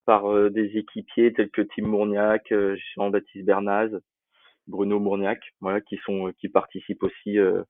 par 0.05 0.51
des 0.51 0.76
équipiers 0.76 1.32
tels 1.32 1.51
que 1.51 1.62
Tim 1.62 1.86
Mourniac, 1.86 2.53
Jean-Baptiste 2.97 3.45
Bernaz, 3.47 3.90
Bruno 4.66 4.99
Mourniac, 4.99 5.40
voilà, 5.61 5.80
qui 5.80 5.97
sont 6.05 6.28
euh, 6.28 6.32
qui 6.38 6.49
participent 6.49 7.03
aussi, 7.03 7.38
euh, 7.38 7.62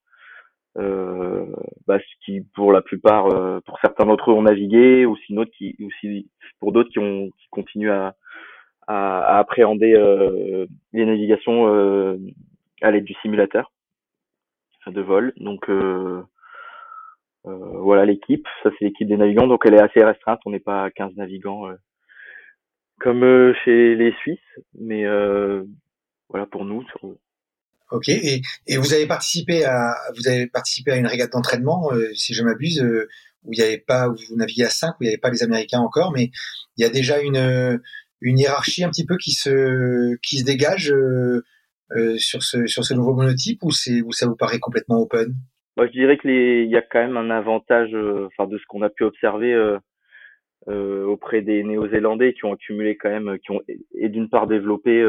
euh, 0.79 1.47
bah, 1.87 1.99
qui 2.25 2.43
pour 2.55 2.73
la 2.73 2.83
plupart, 2.83 3.27
euh, 3.27 3.61
pour 3.67 3.79
certains 3.81 4.07
d'entre 4.07 4.31
eux 4.31 4.35
ont 4.35 4.43
navigué, 4.43 5.07
ou 5.07 5.17
sinon 5.27 5.45
qui, 5.45 5.77
aussi 5.85 6.31
pour 6.61 6.73
d'autres 6.73 6.91
qui 6.91 6.99
ont 6.99 7.31
qui 7.31 7.49
continuent 7.51 7.91
à, 7.91 8.15
à, 8.87 9.21
à 9.21 9.39
appréhender 9.39 9.93
les 10.93 11.05
navigations 11.07 11.67
à 12.83 12.91
l'aide 12.91 13.05
du 13.05 13.15
simulateur 13.23 13.71
de 14.87 15.01
vol. 15.01 15.33
Donc 15.37 15.71
voilà 17.45 18.05
l'équipe, 18.05 18.47
ça 18.63 18.71
c'est 18.79 18.85
l'équipe 18.85 19.09
des 19.09 19.17
navigants, 19.17 19.47
donc 19.47 19.63
elle 19.67 19.75
est 19.75 19.83
assez 19.83 20.05
restreinte, 20.05 20.41
on 20.47 20.51
n'est 20.51 20.61
pas 20.61 20.91
15 20.91 21.17
navigants 21.17 21.65
comme 23.01 23.53
chez 23.65 23.95
les 23.97 24.13
Suisses, 24.21 24.39
mais 24.75 25.05
voilà 26.29 26.47
pour 26.47 26.65
nous. 26.65 26.85
Ok. 27.93 28.09
Et, 28.09 28.41
vous 28.79 28.95
avez 28.95 29.07
participé 29.07 29.65
à 29.65 29.95
vous 30.17 30.27
avez 30.27 30.47
participé 30.47 30.93
à 30.93 30.97
une 30.97 31.07
régate 31.07 31.33
d'entraînement, 31.33 31.93
euh, 31.93 32.11
si 32.15 32.33
je 32.33 32.43
m'abuse, 32.43 32.81
euh, 32.81 33.07
où 33.45 33.53
il 33.53 33.59
n'y 33.59 33.65
avait 33.65 33.79
pas 33.79 34.09
où 34.09 34.17
vous 34.29 34.37
naviguez 34.37 34.65
à 34.65 34.71
5, 34.71 34.93
où 34.93 34.97
il 35.03 35.05
n'y 35.05 35.09
avait 35.09 35.19
pas 35.19 35.31
les 35.31 35.43
Américains 35.43 35.81
encore, 35.81 36.11
mais 36.13 36.31
il 36.77 36.83
y 36.83 36.85
a 36.87 36.91
déjà 36.91 37.21
une 37.21 37.81
une 38.23 38.39
hiérarchie 38.39 38.85
un 38.85 38.89
petit 38.89 39.05
peu 39.05 39.17
qui 39.19 39.33
se 39.33 40.17
qui 40.23 40.39
se 40.39 40.45
dégage 40.45 40.91
euh, 40.91 41.45
euh 41.95 42.17
sur 42.19 42.43
ce 42.43 42.67
sur 42.67 42.85
ce 42.85 42.95
nouveau 42.95 43.15
monotype 43.15 43.63
ou 43.63 43.73
c'est 43.73 44.01
où 44.01 44.13
ça 44.13 44.27
vous 44.27 44.37
paraît 44.37 44.59
complètement 44.59 45.01
open? 45.01 45.35
Moi, 45.77 45.87
je 45.87 45.93
dirais 45.93 46.17
que 46.19 46.29
les 46.29 46.65
il 46.65 46.71
y 46.71 46.77
a 46.77 46.83
quand 46.83 47.01
même 47.01 47.17
un 47.17 47.31
avantage, 47.31 47.95
enfin 48.27 48.47
de 48.47 48.59
ce 48.59 48.65
qu'on 48.69 48.83
a 48.83 48.91
pu 48.91 49.05
observer. 49.05 49.79
auprès 50.69 51.43
des 51.43 51.63
Néo-Zélandais 51.65 52.35
qui 52.35 52.45
ont 52.45 52.53
accumulé 52.55 52.97
quand 52.97 53.11
même, 53.11 53.39
qui 53.41 53.51
ont 53.51 53.61
et 53.95 54.09
d'une 54.09 54.29
part 54.29 54.47
développé 54.47 55.03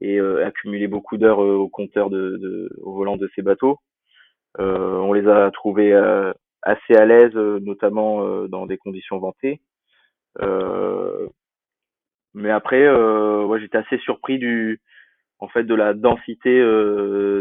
et 0.00 0.18
euh, 0.18 0.46
accumulé 0.46 0.86
beaucoup 0.88 1.16
d'heures 1.16 1.42
euh, 1.42 1.54
au 1.54 1.68
compteur 1.68 2.10
de, 2.10 2.36
de, 2.36 2.70
au 2.82 2.94
volant 2.94 3.16
de 3.16 3.30
ces 3.34 3.42
bateaux. 3.42 3.78
Euh, 4.58 4.96
on 4.96 5.12
les 5.12 5.28
a 5.28 5.50
trouvés 5.50 5.94
assez 6.62 6.94
à 6.94 7.04
l'aise, 7.04 7.34
notamment 7.34 8.46
dans 8.48 8.66
des 8.66 8.78
conditions 8.78 9.18
ventées. 9.18 9.60
mais 12.34 12.50
après, 12.50 12.88
ouais, 12.88 13.60
j'étais 13.60 13.78
assez 13.78 13.98
surpris 13.98 14.38
du, 14.38 14.80
en 15.38 15.48
fait, 15.48 15.64
de 15.64 15.74
la 15.74 15.94
densité 15.94 16.62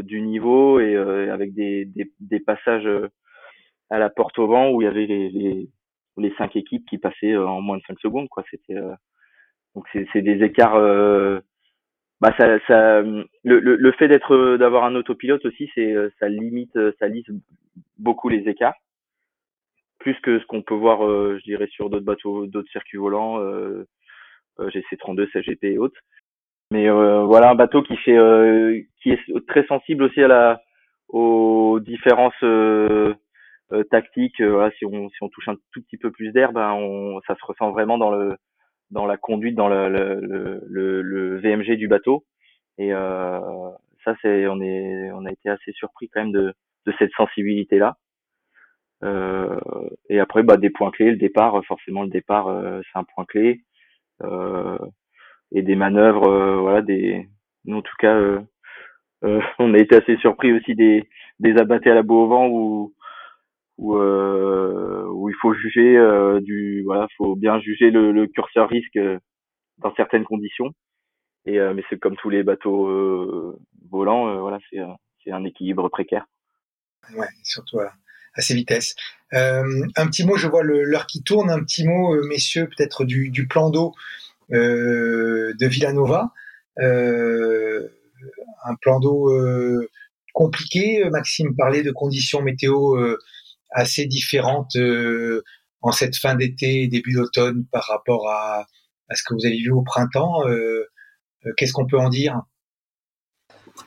du 0.04 0.22
niveau 0.22 0.80
et 0.80 0.96
avec 0.96 1.54
des, 1.54 1.86
des, 1.86 2.12
des, 2.20 2.40
passages 2.40 2.88
à 3.90 4.00
la 4.00 4.10
porte 4.10 4.38
au 4.40 4.48
vent 4.48 4.72
où 4.72 4.82
il 4.82 4.86
y 4.86 4.88
avait 4.88 5.06
les, 5.06 5.30
les, 5.30 5.70
les 6.18 6.34
cinq 6.38 6.56
équipes 6.56 6.86
qui 6.90 6.98
passaient 6.98 7.38
en 7.38 7.62
moins 7.62 7.78
de 7.78 7.84
cinq 7.88 8.00
secondes, 8.00 8.28
quoi. 8.30 8.44
C'était 8.52 8.76
donc 9.76 9.86
c'est 9.94 10.22
des 10.22 10.44
écarts 10.44 10.80
bah 12.22 12.34
ça, 12.38 12.60
ça 12.68 13.02
le, 13.02 13.28
le, 13.44 13.76
le 13.76 13.92
fait 13.94 14.08
d'être 14.08 14.58
d'avoir 14.58 14.86
un 14.86 14.96
autopilote 14.96 15.46
aussi 15.46 15.70
c'est 15.76 15.94
ça 16.20 16.30
limite 16.30 16.78
ça 16.98 17.08
lisse 17.08 17.28
beaucoup 17.98 18.30
les 18.30 18.48
écarts 18.48 18.76
plus 20.00 20.20
que 20.22 20.40
ce 20.40 20.46
qu'on 20.46 20.62
peut 20.62 20.76
voir 20.76 21.06
euh, 21.06 21.38
je 21.40 21.44
dirais 21.44 21.68
sur 21.68 21.90
d'autres 21.90 22.06
bateaux 22.06 22.46
d'autres 22.46 22.72
circuits 22.72 23.00
volants 23.00 23.40
euh, 23.40 23.88
euh 24.60 24.70
GC32 24.70 25.32
CGP 25.32 25.64
et 25.74 25.78
autres 25.78 26.00
mais 26.72 26.90
euh, 26.90 27.24
voilà 27.24 27.50
un 27.50 27.56
bateau 27.56 27.82
qui 27.84 27.96
fait 27.98 28.18
euh, 28.18 28.80
qui 29.02 29.12
est 29.12 29.48
très 29.48 29.66
sensible 29.68 30.04
aussi 30.04 30.22
à 30.22 30.28
la 30.28 30.62
aux 31.10 31.80
différences 31.82 32.34
tactiques 33.92 34.42
voilà 34.42 34.72
si 34.78 34.86
on 34.86 35.10
si 35.10 35.18
on 35.22 35.30
touche 35.30 35.48
un 35.48 35.56
tout 35.72 35.82
petit 35.84 35.98
peu 35.98 36.12
plus 36.12 36.32
d'air 36.32 36.52
ben 36.52 36.72
on 36.74 37.20
ça 37.28 37.36
se 37.36 37.46
ressent 37.46 37.72
vraiment 37.72 37.98
dans 37.98 38.12
le 38.12 38.36
dans 38.92 39.06
la 39.06 39.18
conduite, 39.18 39.56
dans 39.56 39.68
le, 39.68 39.90
le, 39.90 40.62
le, 40.68 41.02
le 41.02 41.40
VMG 41.40 41.76
du 41.78 41.88
bateau. 41.88 42.26
Et 42.78 42.94
euh, 42.94 43.40
ça, 44.04 44.16
c'est, 44.22 44.48
on 44.48 44.62
est, 44.62 45.12
on 45.12 45.26
a 45.26 45.32
été 45.32 45.50
assez 45.50 45.72
surpris 45.74 46.10
quand 46.10 46.22
même 46.22 46.32
de, 46.32 46.54
de 46.86 46.94
cette 47.00 47.12
sensibilité-là. 47.14 47.98
Euh, 49.04 49.60
et 50.10 50.20
après, 50.20 50.44
bah, 50.44 50.58
des 50.58 50.70
points 50.70 50.92
clés, 50.92 51.12
le 51.12 51.18
départ, 51.18 51.64
forcément 51.66 52.04
le 52.04 52.10
départ, 52.10 52.48
euh, 52.48 52.82
c'est 52.84 53.00
un 53.00 53.04
point 53.04 53.26
clé. 53.26 53.62
Euh, 54.24 54.78
et 55.52 55.62
des 55.62 55.76
manœuvres, 55.76 56.28
euh, 56.28 56.58
voilà, 56.58 56.82
des, 56.82 57.28
en 57.70 57.82
tout 57.82 57.96
cas, 58.00 58.20
on 59.60 59.74
a 59.74 59.78
été 59.78 59.96
assez 59.96 60.18
surpris 60.18 60.54
aussi 60.54 60.76
des, 60.76 61.08
des 61.40 61.58
abattés 61.58 61.92
à 61.92 61.96
la 61.96 62.04
boue 62.04 62.16
au 62.16 62.28
vent 62.28 62.48
où 62.48 62.96
où, 63.78 63.98
euh, 63.98 65.06
où 65.10 65.30
il 65.30 65.36
faut 65.42 65.54
juger 65.54 65.98
euh, 65.98 66.40
du 66.40 66.84
voilà 66.86 67.08
faut 67.18 67.36
bien 67.36 67.60
juger 67.60 67.92
le, 67.92 68.12
le 68.12 68.28
curseur 68.28 68.70
risque 68.70 68.96
euh, 68.96 69.20
dans 69.80 69.94
certaines 69.96 70.24
conditions. 70.24 70.72
Et 71.48 71.60
mais 71.60 71.84
c'est 71.90 72.00
comme 72.00 72.16
tous 72.16 72.32
les 72.32 72.42
bateaux 72.42 73.56
volants 73.92 74.42
voilà 74.42 74.58
c'est 74.68 74.80
c'est 75.24 75.32
un 75.32 75.44
équilibre 75.44 75.90
précaire. 75.90 76.26
Ouais 77.16 77.28
surtout 77.44 77.80
à, 77.80 77.92
ces 78.42 78.56
vitesses. 78.56 78.96
Un 79.32 80.08
petit 80.08 80.26
mot 80.26 80.38
je 80.38 80.48
vois 80.48 80.64
l'heure 80.64 81.06
qui 81.06 81.22
tourne 81.22 81.52
un 81.52 81.64
petit 81.64 81.88
mot 81.88 82.16
messieurs 82.24 82.68
peut-être 82.68 83.06
du, 83.06 83.30
du 83.30 83.48
plan 83.48 83.70
d'eau 83.70 83.94
de 84.50 85.66
Villanova 85.68 86.32
un 86.78 88.76
plan 88.82 89.00
d'eau 89.00 89.32
compliqué. 90.34 91.08
Maxime 91.10 91.56
parlait 91.56 91.84
de 91.84 91.92
conditions 91.92 92.42
météo 92.42 92.98
assez 93.76 94.06
différente 94.06 94.76
euh, 94.78 95.44
en 95.82 95.92
cette 95.92 96.16
fin 96.16 96.36
d'été, 96.36 96.88
début 96.88 97.14
d'automne 97.14 97.66
par 97.72 97.84
rapport 97.84 98.28
à, 98.30 98.66
à, 99.10 99.16
ce 99.16 99.24
que 99.24 99.36
vous 99.36 99.46
avez 99.46 99.58
vu 99.58 99.72
au 99.72 99.84
printemps. 99.84 100.48
Euh, 100.48 100.86
euh, 101.46 101.52
qu'est-ce 101.58 101.74
qu'on 101.74 101.86
peut 101.86 102.00
en 102.00 102.10
dire? 102.10 102.42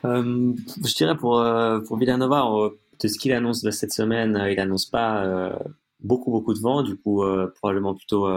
Je 0.04 0.94
dirais 0.94 1.16
pour, 1.16 1.42
pour 1.86 1.96
Villanova, 1.96 2.70
de 3.00 3.08
ce 3.08 3.18
qu'il 3.18 3.32
annonce 3.32 3.68
cette 3.70 3.92
semaine, 3.92 4.38
il 4.50 4.56
n'annonce 4.56 4.86
pas 4.86 5.58
beaucoup 6.00 6.30
beaucoup 6.30 6.52
de 6.52 6.60
vent, 6.60 6.82
du 6.82 6.94
coup 6.94 7.24
probablement 7.56 7.94
plutôt 7.94 8.28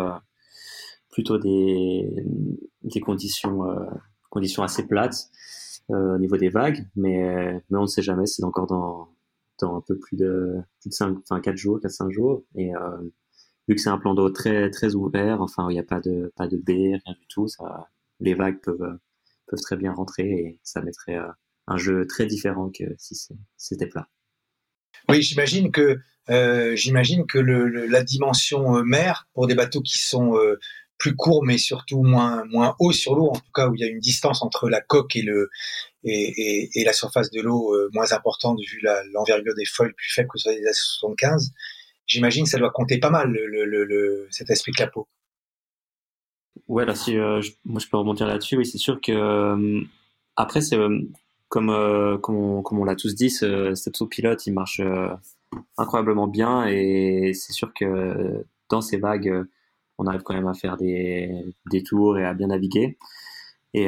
plutôt 1.11 1.37
des, 1.37 2.09
des 2.83 2.99
conditions 2.99 3.63
conditions 4.29 4.63
assez 4.63 4.87
plates 4.87 5.29
au 5.89 6.17
niveau 6.17 6.37
des 6.37 6.49
vagues, 6.49 6.87
mais 6.95 7.61
mais 7.69 7.77
on 7.77 7.83
ne 7.83 7.87
sait 7.87 8.01
jamais, 8.01 8.25
c'est 8.25 8.43
encore 8.43 8.67
dans 8.67 9.09
dans 9.61 9.77
un 9.77 9.81
peu 9.81 9.97
plus 9.97 10.17
de, 10.17 10.57
plus 10.81 10.89
de 10.89 10.93
5, 10.93 11.17
enfin 11.19 11.39
4 11.39 11.55
jours, 11.55 11.79
4-5 11.79 12.11
jours. 12.11 12.43
Et 12.55 12.75
euh, 12.75 12.97
vu 13.67 13.75
que 13.75 13.81
c'est 13.81 13.89
un 13.89 13.97
plan 13.97 14.13
d'eau 14.13 14.29
très, 14.29 14.69
très 14.69 14.95
ouvert, 14.95 15.41
enfin, 15.41 15.67
il 15.69 15.73
n'y 15.73 15.79
a 15.79 15.83
pas 15.83 15.99
de, 16.01 16.31
pas 16.35 16.47
de 16.47 16.57
baie, 16.57 16.99
rien 17.05 17.15
du 17.19 17.27
tout, 17.29 17.47
ça, 17.47 17.87
les 18.19 18.33
vagues 18.33 18.59
peuvent, 18.61 18.97
peuvent 19.47 19.61
très 19.61 19.77
bien 19.77 19.93
rentrer 19.93 20.29
et 20.29 20.59
ça 20.63 20.81
mettrait 20.81 21.17
euh, 21.17 21.27
un 21.67 21.77
jeu 21.77 22.05
très 22.07 22.25
différent 22.25 22.69
que 22.69 22.83
si 22.97 23.15
c'était 23.55 23.87
plat. 23.87 24.09
Oui, 25.09 25.21
j'imagine 25.21 25.71
que 25.71 25.99
euh, 26.29 26.75
que 26.75 27.39
le, 27.39 27.87
la 27.87 28.03
dimension 28.03 28.77
euh, 28.77 28.83
mer 28.83 29.27
pour 29.33 29.47
des 29.47 29.55
bateaux 29.55 29.81
qui 29.81 29.97
sont 29.97 30.35
euh, 30.37 30.59
plus 31.01 31.15
court, 31.15 31.43
mais 31.43 31.57
surtout 31.57 32.03
moins 32.03 32.45
moins 32.45 32.75
haut 32.77 32.91
sur 32.91 33.15
l'eau, 33.15 33.29
en 33.29 33.35
tout 33.35 33.51
cas 33.55 33.67
où 33.67 33.73
il 33.73 33.81
y 33.81 33.83
a 33.83 33.87
une 33.87 33.99
distance 33.99 34.43
entre 34.43 34.69
la 34.69 34.81
coque 34.81 35.15
et 35.15 35.23
le 35.23 35.49
et, 36.03 36.69
et, 36.79 36.83
la 36.83 36.93
surface 36.93 37.31
de 37.31 37.41
l'eau 37.41 37.73
euh, 37.73 37.89
moins 37.91 38.11
importante 38.11 38.59
vu 38.59 38.79
l'envergure 39.11 39.55
des 39.55 39.65
feuilles 39.65 39.93
plus 39.97 40.11
faible 40.13 40.29
que 40.31 40.37
sur 40.37 40.51
les 40.51 40.61
A75. 40.61 41.49
J'imagine 42.05 42.43
que 42.43 42.51
ça 42.51 42.59
doit 42.59 42.69
compter 42.69 42.99
pas 42.99 43.09
mal 43.09 43.31
le, 43.31 43.47
le, 43.47 43.83
le 43.83 44.27
cet 44.29 44.51
esprit 44.51 44.73
clapot. 44.73 45.07
Ouais, 46.67 46.85
là, 46.85 46.93
si 46.93 47.17
euh, 47.17 47.41
moi 47.65 47.79
je 47.79 47.87
peux 47.87 47.97
rebondir 47.97 48.27
là-dessus, 48.27 48.57
oui, 48.57 48.65
c'est 48.67 48.77
sûr 48.77 49.01
que 49.01 49.11
euh, 49.11 49.81
après 50.35 50.61
c'est 50.61 50.77
comme 51.47 52.19
comme 52.21 52.35
on, 52.35 52.61
comme 52.61 52.79
on 52.79 52.83
l'a 52.83 52.95
tous 52.95 53.15
dit, 53.15 53.31
ce, 53.31 53.73
cet 53.73 53.97
pilote 54.07 54.45
il 54.45 54.53
marche 54.53 54.81
incroyablement 55.77 56.27
bien 56.27 56.67
et 56.67 57.33
c'est 57.33 57.53
sûr 57.53 57.73
que 57.73 58.45
dans 58.69 58.81
ces 58.81 58.97
vagues 58.97 59.47
on 60.01 60.07
arrive 60.07 60.23
quand 60.23 60.33
même 60.33 60.47
à 60.47 60.53
faire 60.55 60.77
des, 60.77 61.29
des 61.69 61.83
tours 61.83 62.17
et 62.17 62.25
à 62.25 62.33
bien 62.33 62.47
naviguer. 62.47 62.97
Et 63.73 63.87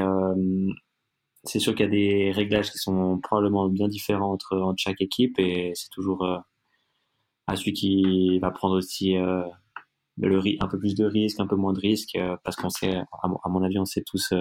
c'est 1.43 1.59
sûr 1.59 1.74
qu'il 1.74 1.86
y 1.86 1.89
a 1.89 1.91
des 1.91 2.32
réglages 2.32 2.72
qui 2.72 2.78
sont 2.78 3.20
probablement 3.20 3.68
bien 3.68 3.88
différents 3.88 4.32
entre, 4.32 4.74
chaque 4.78 5.01
équipe 5.01 5.39
et 5.39 5.72
c'est 5.76 5.89
toujours 5.89 6.24
à 7.47 7.55
celui 7.55 7.74
qui 7.74 8.39
va 8.39 8.51
prendre 8.51 8.78
aussi 8.78 9.16
le, 10.18 10.39
un 10.61 10.68
peu 10.68 10.78
plus 10.78 10.95
de 10.95 11.05
risques, 11.05 11.39
un 11.39 11.47
peu 11.47 11.55
moins 11.55 11.74
de 11.74 11.80
risques, 11.80 12.18
parce 12.43 12.55
qu'on 12.55 12.70
sait, 12.70 12.95
à, 12.95 13.49
mon 13.49 13.64
avis, 13.64 13.80
on 13.80 13.86
sait 13.86 14.03
tous 14.03 14.34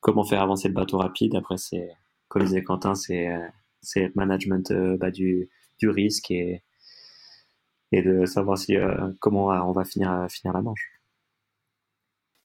comment 0.00 0.24
faire 0.24 0.42
avancer 0.42 0.68
le 0.68 0.74
bateau 0.74 0.98
rapide. 0.98 1.36
Après, 1.36 1.56
c'est, 1.56 1.88
comme 2.28 2.42
disait 2.42 2.64
Quentin, 2.64 2.94
c'est, 2.96 3.28
c'est 3.80 4.14
management 4.16 4.72
bah, 4.98 5.12
du, 5.12 5.48
du 5.78 5.88
risque 5.88 6.32
et, 6.32 6.62
et 7.92 8.02
de 8.02 8.24
savoir 8.26 8.58
si, 8.58 8.76
comment 9.18 9.46
on 9.46 9.72
va 9.72 9.84
finir, 9.84 10.26
finir 10.30 10.54
la 10.54 10.62
manche. 10.62 11.00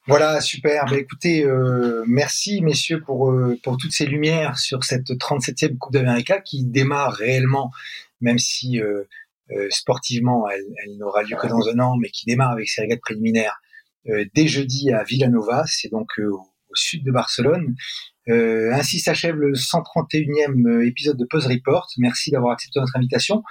Voilà, 0.07 0.39
super. 0.39 0.85
Bah, 0.85 0.97
écoutez, 0.99 1.43
euh, 1.43 2.03
merci 2.07 2.61
messieurs 2.61 3.01
pour, 3.01 3.31
euh, 3.31 3.59
pour 3.63 3.77
toutes 3.77 3.91
ces 3.91 4.05
lumières 4.05 4.59
sur 4.59 4.83
cette 4.83 5.09
37e 5.09 5.77
Coupe 5.79 5.93
d'Amérique 5.93 6.31
qui 6.43 6.63
démarre 6.63 7.13
réellement, 7.13 7.71
même 8.21 8.37
si 8.37 8.79
euh, 8.79 9.05
sportivement 9.71 10.47
elle, 10.47 10.63
elle 10.83 10.97
n'aura 10.97 11.23
lieu 11.23 11.35
que 11.35 11.47
dans 11.47 11.67
un 11.69 11.79
an, 11.79 11.97
mais 11.97 12.09
qui 12.09 12.25
démarre 12.25 12.51
avec 12.51 12.69
ses 12.69 12.81
régates 12.81 13.01
préliminaires 13.01 13.59
dès 14.35 14.47
jeudi 14.47 14.91
à 14.91 15.03
Villanova, 15.03 15.63
c'est 15.65 15.89
donc 15.89 16.11
au, 16.19 16.45
sud 16.75 17.03
de 17.03 17.11
Barcelone. 17.11 17.73
ainsi 18.27 18.99
s'achève 18.99 19.35
le 19.35 19.53
131e 19.53 20.85
épisode 20.85 21.17
de 21.17 21.25
Pause 21.25 21.47
Report. 21.47 21.87
Merci 21.97 22.29
d'avoir 22.29 22.53
accepté 22.53 22.79
notre 22.79 22.95
invitation. 22.95 23.43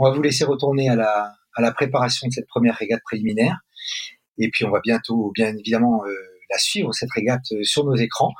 On 0.00 0.08
va 0.08 0.16
vous 0.16 0.22
laisser 0.22 0.44
retourner 0.44 0.88
à 0.88 0.96
la, 0.96 1.34
à 1.54 1.60
la 1.60 1.72
préparation 1.72 2.26
de 2.26 2.32
cette 2.32 2.46
première 2.48 2.74
régate 2.74 3.02
préliminaire. 3.04 3.58
Et 4.38 4.48
puis 4.50 4.64
on 4.64 4.70
va 4.70 4.80
bientôt, 4.82 5.30
bien 5.34 5.54
évidemment, 5.54 6.02
euh, 6.06 6.14
la 6.50 6.58
suivre, 6.58 6.92
cette 6.94 7.12
régate, 7.12 7.44
euh, 7.52 7.62
sur 7.62 7.84
nos 7.84 7.94
écrans. 7.94 8.32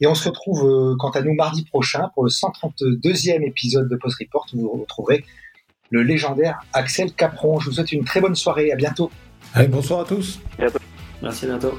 Et 0.00 0.06
on 0.06 0.14
se 0.14 0.28
retrouve, 0.28 0.64
euh, 0.66 0.94
quant 0.98 1.10
à 1.10 1.22
nous, 1.22 1.32
mardi 1.32 1.64
prochain 1.64 2.10
pour 2.14 2.24
le 2.24 2.30
132e 2.30 3.42
épisode 3.46 3.88
de 3.88 3.96
Post 3.96 4.18
Report 4.20 4.46
où 4.52 4.60
vous 4.60 4.80
retrouverez 4.82 5.24
le 5.90 6.02
légendaire 6.02 6.58
Axel 6.74 7.12
Capron. 7.14 7.60
Je 7.60 7.70
vous 7.70 7.76
souhaite 7.76 7.92
une 7.92 8.04
très 8.04 8.20
bonne 8.20 8.34
soirée. 8.34 8.70
À 8.70 8.76
bientôt. 8.76 9.10
Allez, 9.54 9.68
bonsoir 9.68 10.00
à 10.00 10.04
tous. 10.04 10.38
Merci, 11.22 11.46
à 11.46 11.48
bientôt. 11.48 11.78